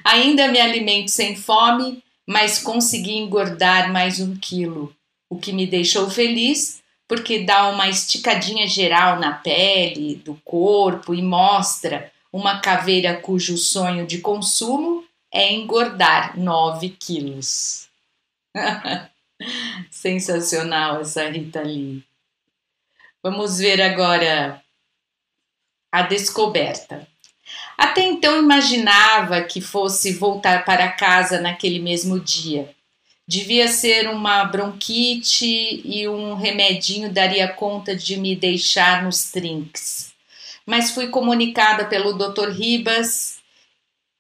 Ainda 0.02 0.48
me 0.48 0.58
alimento 0.58 1.10
sem 1.10 1.36
fome, 1.36 2.02
mas 2.26 2.58
consegui 2.58 3.16
engordar 3.16 3.92
mais 3.92 4.20
um 4.20 4.34
quilo, 4.36 4.94
o 5.28 5.38
que 5.38 5.52
me 5.52 5.66
deixou 5.66 6.08
feliz 6.08 6.82
porque 7.06 7.40
dá 7.40 7.68
uma 7.68 7.88
esticadinha 7.88 8.66
geral 8.66 9.18
na 9.18 9.32
pele, 9.32 10.16
do 10.16 10.34
corpo 10.44 11.14
e 11.14 11.22
mostra 11.22 12.10
uma 12.34 12.58
caveira 12.58 13.14
cujo 13.14 13.56
sonho 13.56 14.08
de 14.08 14.18
consumo 14.18 15.04
é 15.32 15.52
engordar 15.52 16.36
9 16.36 16.88
quilos. 16.88 17.86
Sensacional 19.88 21.00
essa 21.00 21.30
Rita 21.30 21.62
Lee. 21.62 22.02
Vamos 23.22 23.58
ver 23.58 23.80
agora 23.80 24.60
a 25.92 26.02
descoberta. 26.02 27.06
Até 27.78 28.02
então 28.02 28.36
imaginava 28.36 29.40
que 29.42 29.60
fosse 29.60 30.14
voltar 30.14 30.64
para 30.64 30.90
casa 30.90 31.40
naquele 31.40 31.78
mesmo 31.78 32.18
dia. 32.18 32.74
Devia 33.28 33.68
ser 33.68 34.08
uma 34.08 34.44
bronquite 34.44 35.82
e 35.84 36.08
um 36.08 36.34
remedinho 36.34 37.12
daria 37.12 37.46
conta 37.46 37.94
de 37.94 38.16
me 38.16 38.34
deixar 38.34 39.04
nos 39.04 39.30
trinques. 39.30 40.13
Mas 40.66 40.90
fui 40.90 41.08
comunicada 41.08 41.84
pelo 41.84 42.14
Dr. 42.14 42.50
Ribas 42.50 43.38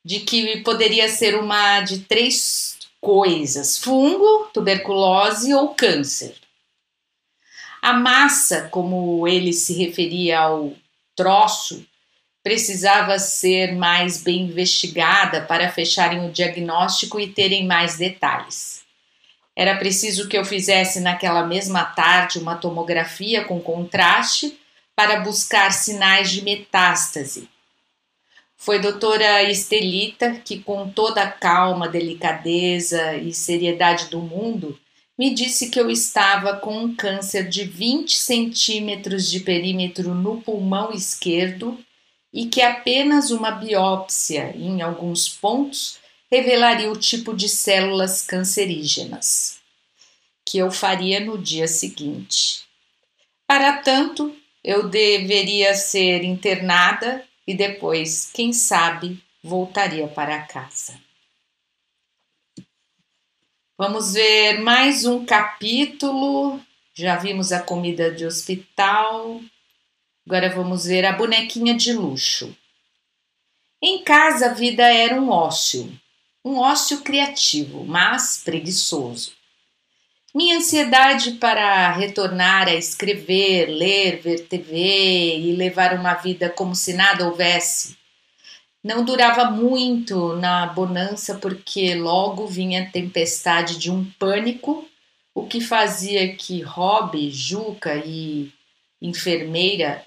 de 0.04 0.20
que 0.20 0.58
poderia 0.58 1.08
ser 1.08 1.34
uma 1.36 1.80
de 1.80 2.00
três 2.00 2.78
coisas: 3.00 3.78
fungo, 3.78 4.50
tuberculose 4.52 5.54
ou 5.54 5.74
câncer. 5.74 6.34
A 7.80 7.92
massa, 7.92 8.68
como 8.70 9.26
ele 9.28 9.52
se 9.52 9.74
referia 9.74 10.40
ao 10.40 10.72
troço, 11.14 11.86
precisava 12.42 13.18
ser 13.18 13.74
mais 13.74 14.22
bem 14.22 14.42
investigada 14.42 15.42
para 15.42 15.70
fecharem 15.70 16.26
o 16.26 16.32
diagnóstico 16.32 17.18
e 17.18 17.28
terem 17.28 17.66
mais 17.66 17.96
detalhes. 17.96 18.82
Era 19.56 19.76
preciso 19.76 20.28
que 20.28 20.36
eu 20.36 20.44
fizesse 20.44 21.00
naquela 21.00 21.46
mesma 21.46 21.84
tarde 21.84 22.38
uma 22.38 22.56
tomografia 22.56 23.44
com 23.44 23.60
contraste 23.60 24.58
para 24.96 25.20
buscar 25.20 25.72
sinais 25.72 26.30
de 26.30 26.42
metástase. 26.42 27.48
Foi 28.56 28.78
doutora 28.78 29.42
Estelita 29.42 30.40
que, 30.44 30.60
com 30.60 30.88
toda 30.88 31.22
a 31.22 31.30
calma, 31.30 31.88
delicadeza 31.88 33.16
e 33.16 33.32
seriedade 33.32 34.06
do 34.06 34.20
mundo, 34.20 34.78
me 35.18 35.34
disse 35.34 35.70
que 35.70 35.78
eu 35.78 35.90
estava 35.90 36.56
com 36.56 36.76
um 36.76 36.94
câncer 36.94 37.48
de 37.48 37.64
20 37.64 38.16
centímetros 38.16 39.30
de 39.30 39.40
perímetro 39.40 40.14
no 40.14 40.40
pulmão 40.40 40.92
esquerdo 40.92 41.78
e 42.32 42.46
que 42.46 42.60
apenas 42.60 43.30
uma 43.30 43.52
biópsia 43.52 44.54
em 44.56 44.82
alguns 44.82 45.28
pontos 45.28 45.98
revelaria 46.30 46.90
o 46.90 46.96
tipo 46.96 47.32
de 47.32 47.48
células 47.48 48.22
cancerígenas, 48.22 49.58
que 50.44 50.58
eu 50.58 50.70
faria 50.70 51.20
no 51.20 51.38
dia 51.38 51.68
seguinte. 51.68 52.64
Para 53.46 53.76
tanto, 53.82 54.34
eu 54.64 54.88
deveria 54.88 55.74
ser 55.74 56.24
internada 56.24 57.22
e 57.46 57.54
depois, 57.54 58.30
quem 58.32 58.50
sabe, 58.50 59.22
voltaria 59.42 60.08
para 60.08 60.40
casa. 60.46 60.98
Vamos 63.76 64.14
ver 64.14 64.60
mais 64.62 65.04
um 65.04 65.26
capítulo. 65.26 66.58
Já 66.94 67.16
vimos 67.16 67.52
a 67.52 67.60
comida 67.60 68.10
de 68.10 68.24
hospital. 68.24 69.42
Agora 70.26 70.48
vamos 70.48 70.86
ver 70.86 71.04
a 71.04 71.12
bonequinha 71.12 71.74
de 71.74 71.92
luxo. 71.92 72.56
Em 73.82 74.02
casa 74.02 74.46
a 74.46 74.54
vida 74.54 74.82
era 74.82 75.20
um 75.20 75.28
ócio, 75.28 75.92
um 76.42 76.56
ócio 76.56 77.02
criativo, 77.02 77.84
mas 77.84 78.40
preguiçoso. 78.42 79.34
Minha 80.34 80.56
ansiedade 80.56 81.32
para 81.32 81.92
retornar 81.92 82.66
a 82.68 82.74
escrever, 82.74 83.66
ler, 83.66 84.20
ver 84.20 84.46
TV 84.48 85.38
e 85.38 85.52
levar 85.54 85.94
uma 85.94 86.14
vida 86.14 86.50
como 86.50 86.74
se 86.74 86.92
nada 86.92 87.26
houvesse 87.26 87.96
não 88.84 89.02
durava 89.02 89.50
muito 89.50 90.36
na 90.36 90.66
bonança 90.66 91.36
porque 91.36 91.94
logo 91.94 92.46
vinha 92.46 92.82
a 92.82 92.90
tempestade 92.90 93.78
de 93.78 93.90
um 93.90 94.04
pânico, 94.18 94.86
o 95.34 95.46
que 95.46 95.62
fazia 95.62 96.36
que 96.36 96.60
Rob, 96.60 97.30
Juca 97.30 97.96
e 97.96 98.52
enfermeira 99.00 100.04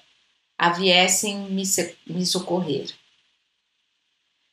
aviessem 0.55 1.39
me, 1.49 1.63
me 2.05 2.23
socorrer. 2.23 2.87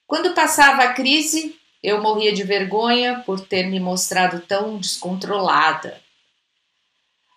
Quando 0.07 0.35
passava 0.35 0.85
a 0.85 0.95
crise, 0.95 1.55
eu 1.85 2.01
morria 2.01 2.33
de 2.33 2.43
vergonha 2.43 3.23
por 3.27 3.41
ter 3.41 3.65
me 3.65 3.79
mostrado 3.79 4.41
tão 4.41 4.79
descontrolada. 4.79 6.01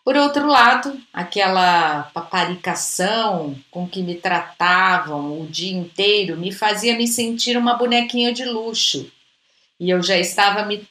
Por 0.05 0.15
outro 0.15 0.47
lado, 0.47 0.97
aquela 1.11 2.03
paparicação 2.13 3.59
com 3.69 3.85
que 3.85 4.01
me 4.01 4.15
tratavam 4.15 5.41
o 5.41 5.45
dia 5.47 5.77
inteiro 5.77 6.37
me 6.37 6.53
fazia 6.53 6.95
me 6.95 7.09
sentir 7.09 7.57
uma 7.57 7.73
bonequinha 7.73 8.31
de 8.31 8.45
luxo, 8.45 9.11
e 9.77 9.89
eu 9.89 10.01
já 10.01 10.17
estava 10.17 10.65
me 10.65 10.87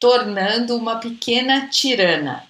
tornando 0.00 0.74
uma 0.74 0.96
pequena 0.96 1.68
tirana. 1.68 2.48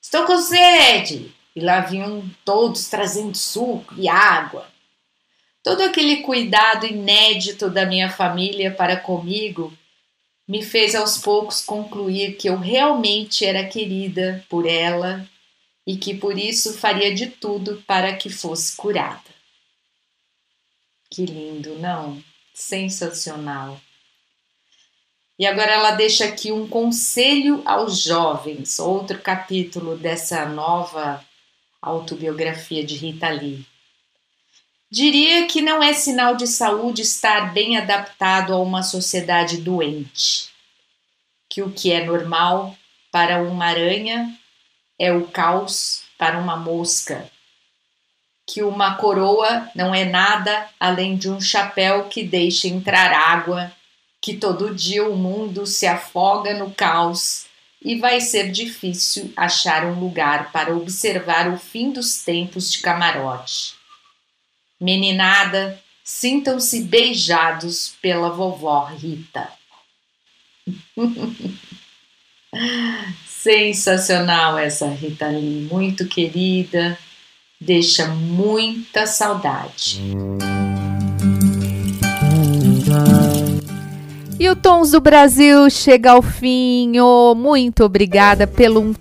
Estou 0.00 0.24
com 0.26 0.38
sede! 0.38 1.34
E 1.56 1.60
lá 1.60 1.80
vinham 1.80 2.24
todos 2.44 2.88
trazendo 2.88 3.36
suco 3.36 3.94
e 3.98 4.08
água. 4.08 4.71
Todo 5.62 5.82
aquele 5.82 6.22
cuidado 6.22 6.86
inédito 6.86 7.70
da 7.70 7.86
minha 7.86 8.10
família 8.10 8.72
para 8.72 8.96
comigo 8.96 9.72
me 10.46 10.62
fez 10.62 10.94
aos 10.94 11.18
poucos 11.18 11.64
concluir 11.64 12.36
que 12.36 12.48
eu 12.48 12.58
realmente 12.58 13.44
era 13.44 13.66
querida 13.66 14.44
por 14.48 14.66
ela 14.66 15.26
e 15.86 15.96
que 15.96 16.14
por 16.14 16.36
isso 16.36 16.74
faria 16.78 17.14
de 17.14 17.28
tudo 17.28 17.82
para 17.86 18.16
que 18.16 18.28
fosse 18.28 18.76
curada. 18.76 19.22
Que 21.08 21.24
lindo, 21.24 21.78
não? 21.78 22.22
Sensacional. 22.52 23.80
E 25.38 25.46
agora 25.46 25.72
ela 25.72 25.92
deixa 25.92 26.24
aqui 26.24 26.52
um 26.52 26.68
conselho 26.68 27.62
aos 27.64 28.00
jovens, 28.00 28.78
outro 28.78 29.18
capítulo 29.18 29.96
dessa 29.96 30.44
nova 30.46 31.24
autobiografia 31.80 32.84
de 32.84 32.94
Rita 32.96 33.28
Lee. 33.28 33.71
Diria 34.92 35.46
que 35.46 35.62
não 35.62 35.82
é 35.82 35.94
sinal 35.94 36.36
de 36.36 36.46
saúde 36.46 37.00
estar 37.00 37.54
bem 37.54 37.78
adaptado 37.78 38.52
a 38.52 38.58
uma 38.58 38.82
sociedade 38.82 39.56
doente. 39.56 40.50
Que 41.48 41.62
o 41.62 41.72
que 41.72 41.90
é 41.90 42.04
normal 42.04 42.76
para 43.10 43.42
uma 43.42 43.64
aranha 43.64 44.38
é 44.98 45.10
o 45.10 45.26
caos 45.28 46.02
para 46.18 46.38
uma 46.38 46.58
mosca, 46.58 47.26
que 48.46 48.62
uma 48.62 48.96
coroa 48.96 49.66
não 49.74 49.94
é 49.94 50.04
nada 50.04 50.68
além 50.78 51.16
de 51.16 51.30
um 51.30 51.40
chapéu 51.40 52.10
que 52.10 52.22
deixa 52.22 52.68
entrar 52.68 53.14
água, 53.14 53.72
que 54.20 54.36
todo 54.36 54.74
dia 54.74 55.08
o 55.08 55.16
mundo 55.16 55.66
se 55.66 55.86
afoga 55.86 56.52
no 56.52 56.70
caos 56.70 57.46
e 57.80 57.98
vai 57.98 58.20
ser 58.20 58.52
difícil 58.52 59.32
achar 59.38 59.86
um 59.86 59.98
lugar 59.98 60.52
para 60.52 60.76
observar 60.76 61.48
o 61.48 61.56
fim 61.56 61.90
dos 61.90 62.22
tempos 62.22 62.70
de 62.70 62.82
camarote. 62.82 63.80
Meninada, 64.82 65.78
sintam-se 66.02 66.82
beijados 66.82 67.94
pela 68.02 68.30
vovó 68.30 68.84
Rita. 68.86 69.48
Sensacional 73.24 74.58
essa 74.58 74.88
Rita 74.88 75.28
Lee, 75.28 75.68
muito 75.70 76.06
querida, 76.06 76.98
deixa 77.60 78.08
muita 78.08 79.06
saudade. 79.06 80.00
E 84.38 84.48
o 84.48 84.56
Tons 84.56 84.90
do 84.90 85.00
Brasil 85.00 85.70
chega 85.70 86.10
ao 86.10 86.22
fim. 86.22 86.98
Oh, 86.98 87.36
muito 87.36 87.84
obrigada 87.84 88.48
pelo 88.48 88.92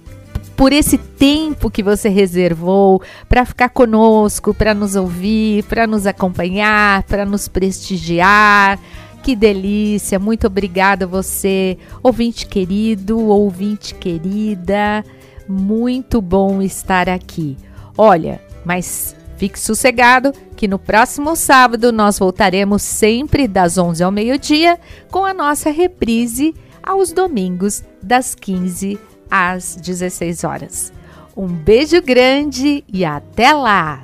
por 0.61 0.73
esse 0.73 0.95
tempo 0.95 1.71
que 1.71 1.81
você 1.81 2.07
reservou 2.07 3.01
para 3.27 3.43
ficar 3.43 3.69
conosco, 3.69 4.53
para 4.53 4.75
nos 4.75 4.95
ouvir, 4.95 5.63
para 5.63 5.87
nos 5.87 6.05
acompanhar, 6.05 7.01
para 7.05 7.25
nos 7.25 7.47
prestigiar. 7.47 8.79
Que 9.23 9.35
delícia! 9.35 10.19
Muito 10.19 10.45
obrigada 10.45 11.07
você, 11.07 11.79
ouvinte 12.03 12.45
querido, 12.45 13.17
ouvinte 13.19 13.95
querida. 13.95 15.03
Muito 15.49 16.21
bom 16.21 16.61
estar 16.61 17.09
aqui. 17.09 17.57
Olha, 17.97 18.39
mas 18.63 19.15
fique 19.37 19.59
sossegado 19.59 20.31
que 20.55 20.67
no 20.67 20.77
próximo 20.77 21.35
sábado 21.35 21.91
nós 21.91 22.19
voltaremos 22.19 22.83
sempre 22.83 23.47
das 23.47 23.79
11 23.79 24.03
ao 24.03 24.11
meio-dia 24.11 24.79
com 25.09 25.25
a 25.25 25.33
nossa 25.33 25.71
reprise 25.71 26.53
aos 26.83 27.11
domingos 27.11 27.83
das 28.03 28.35
15 28.35 29.09
às 29.31 29.75
16 29.77 30.43
horas. 30.43 30.93
Um 31.35 31.47
beijo 31.47 32.01
grande 32.01 32.83
e 32.91 33.05
até 33.05 33.53
lá! 33.53 34.01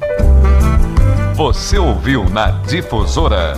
Você 1.36 1.78
ouviu 1.78 2.28
na 2.30 2.50
Difusora 2.64 3.54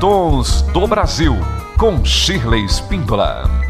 Tons 0.00 0.62
do 0.72 0.86
Brasil, 0.86 1.36
com 1.76 2.02
Shirley 2.02 2.64
Spindola. 2.64 3.69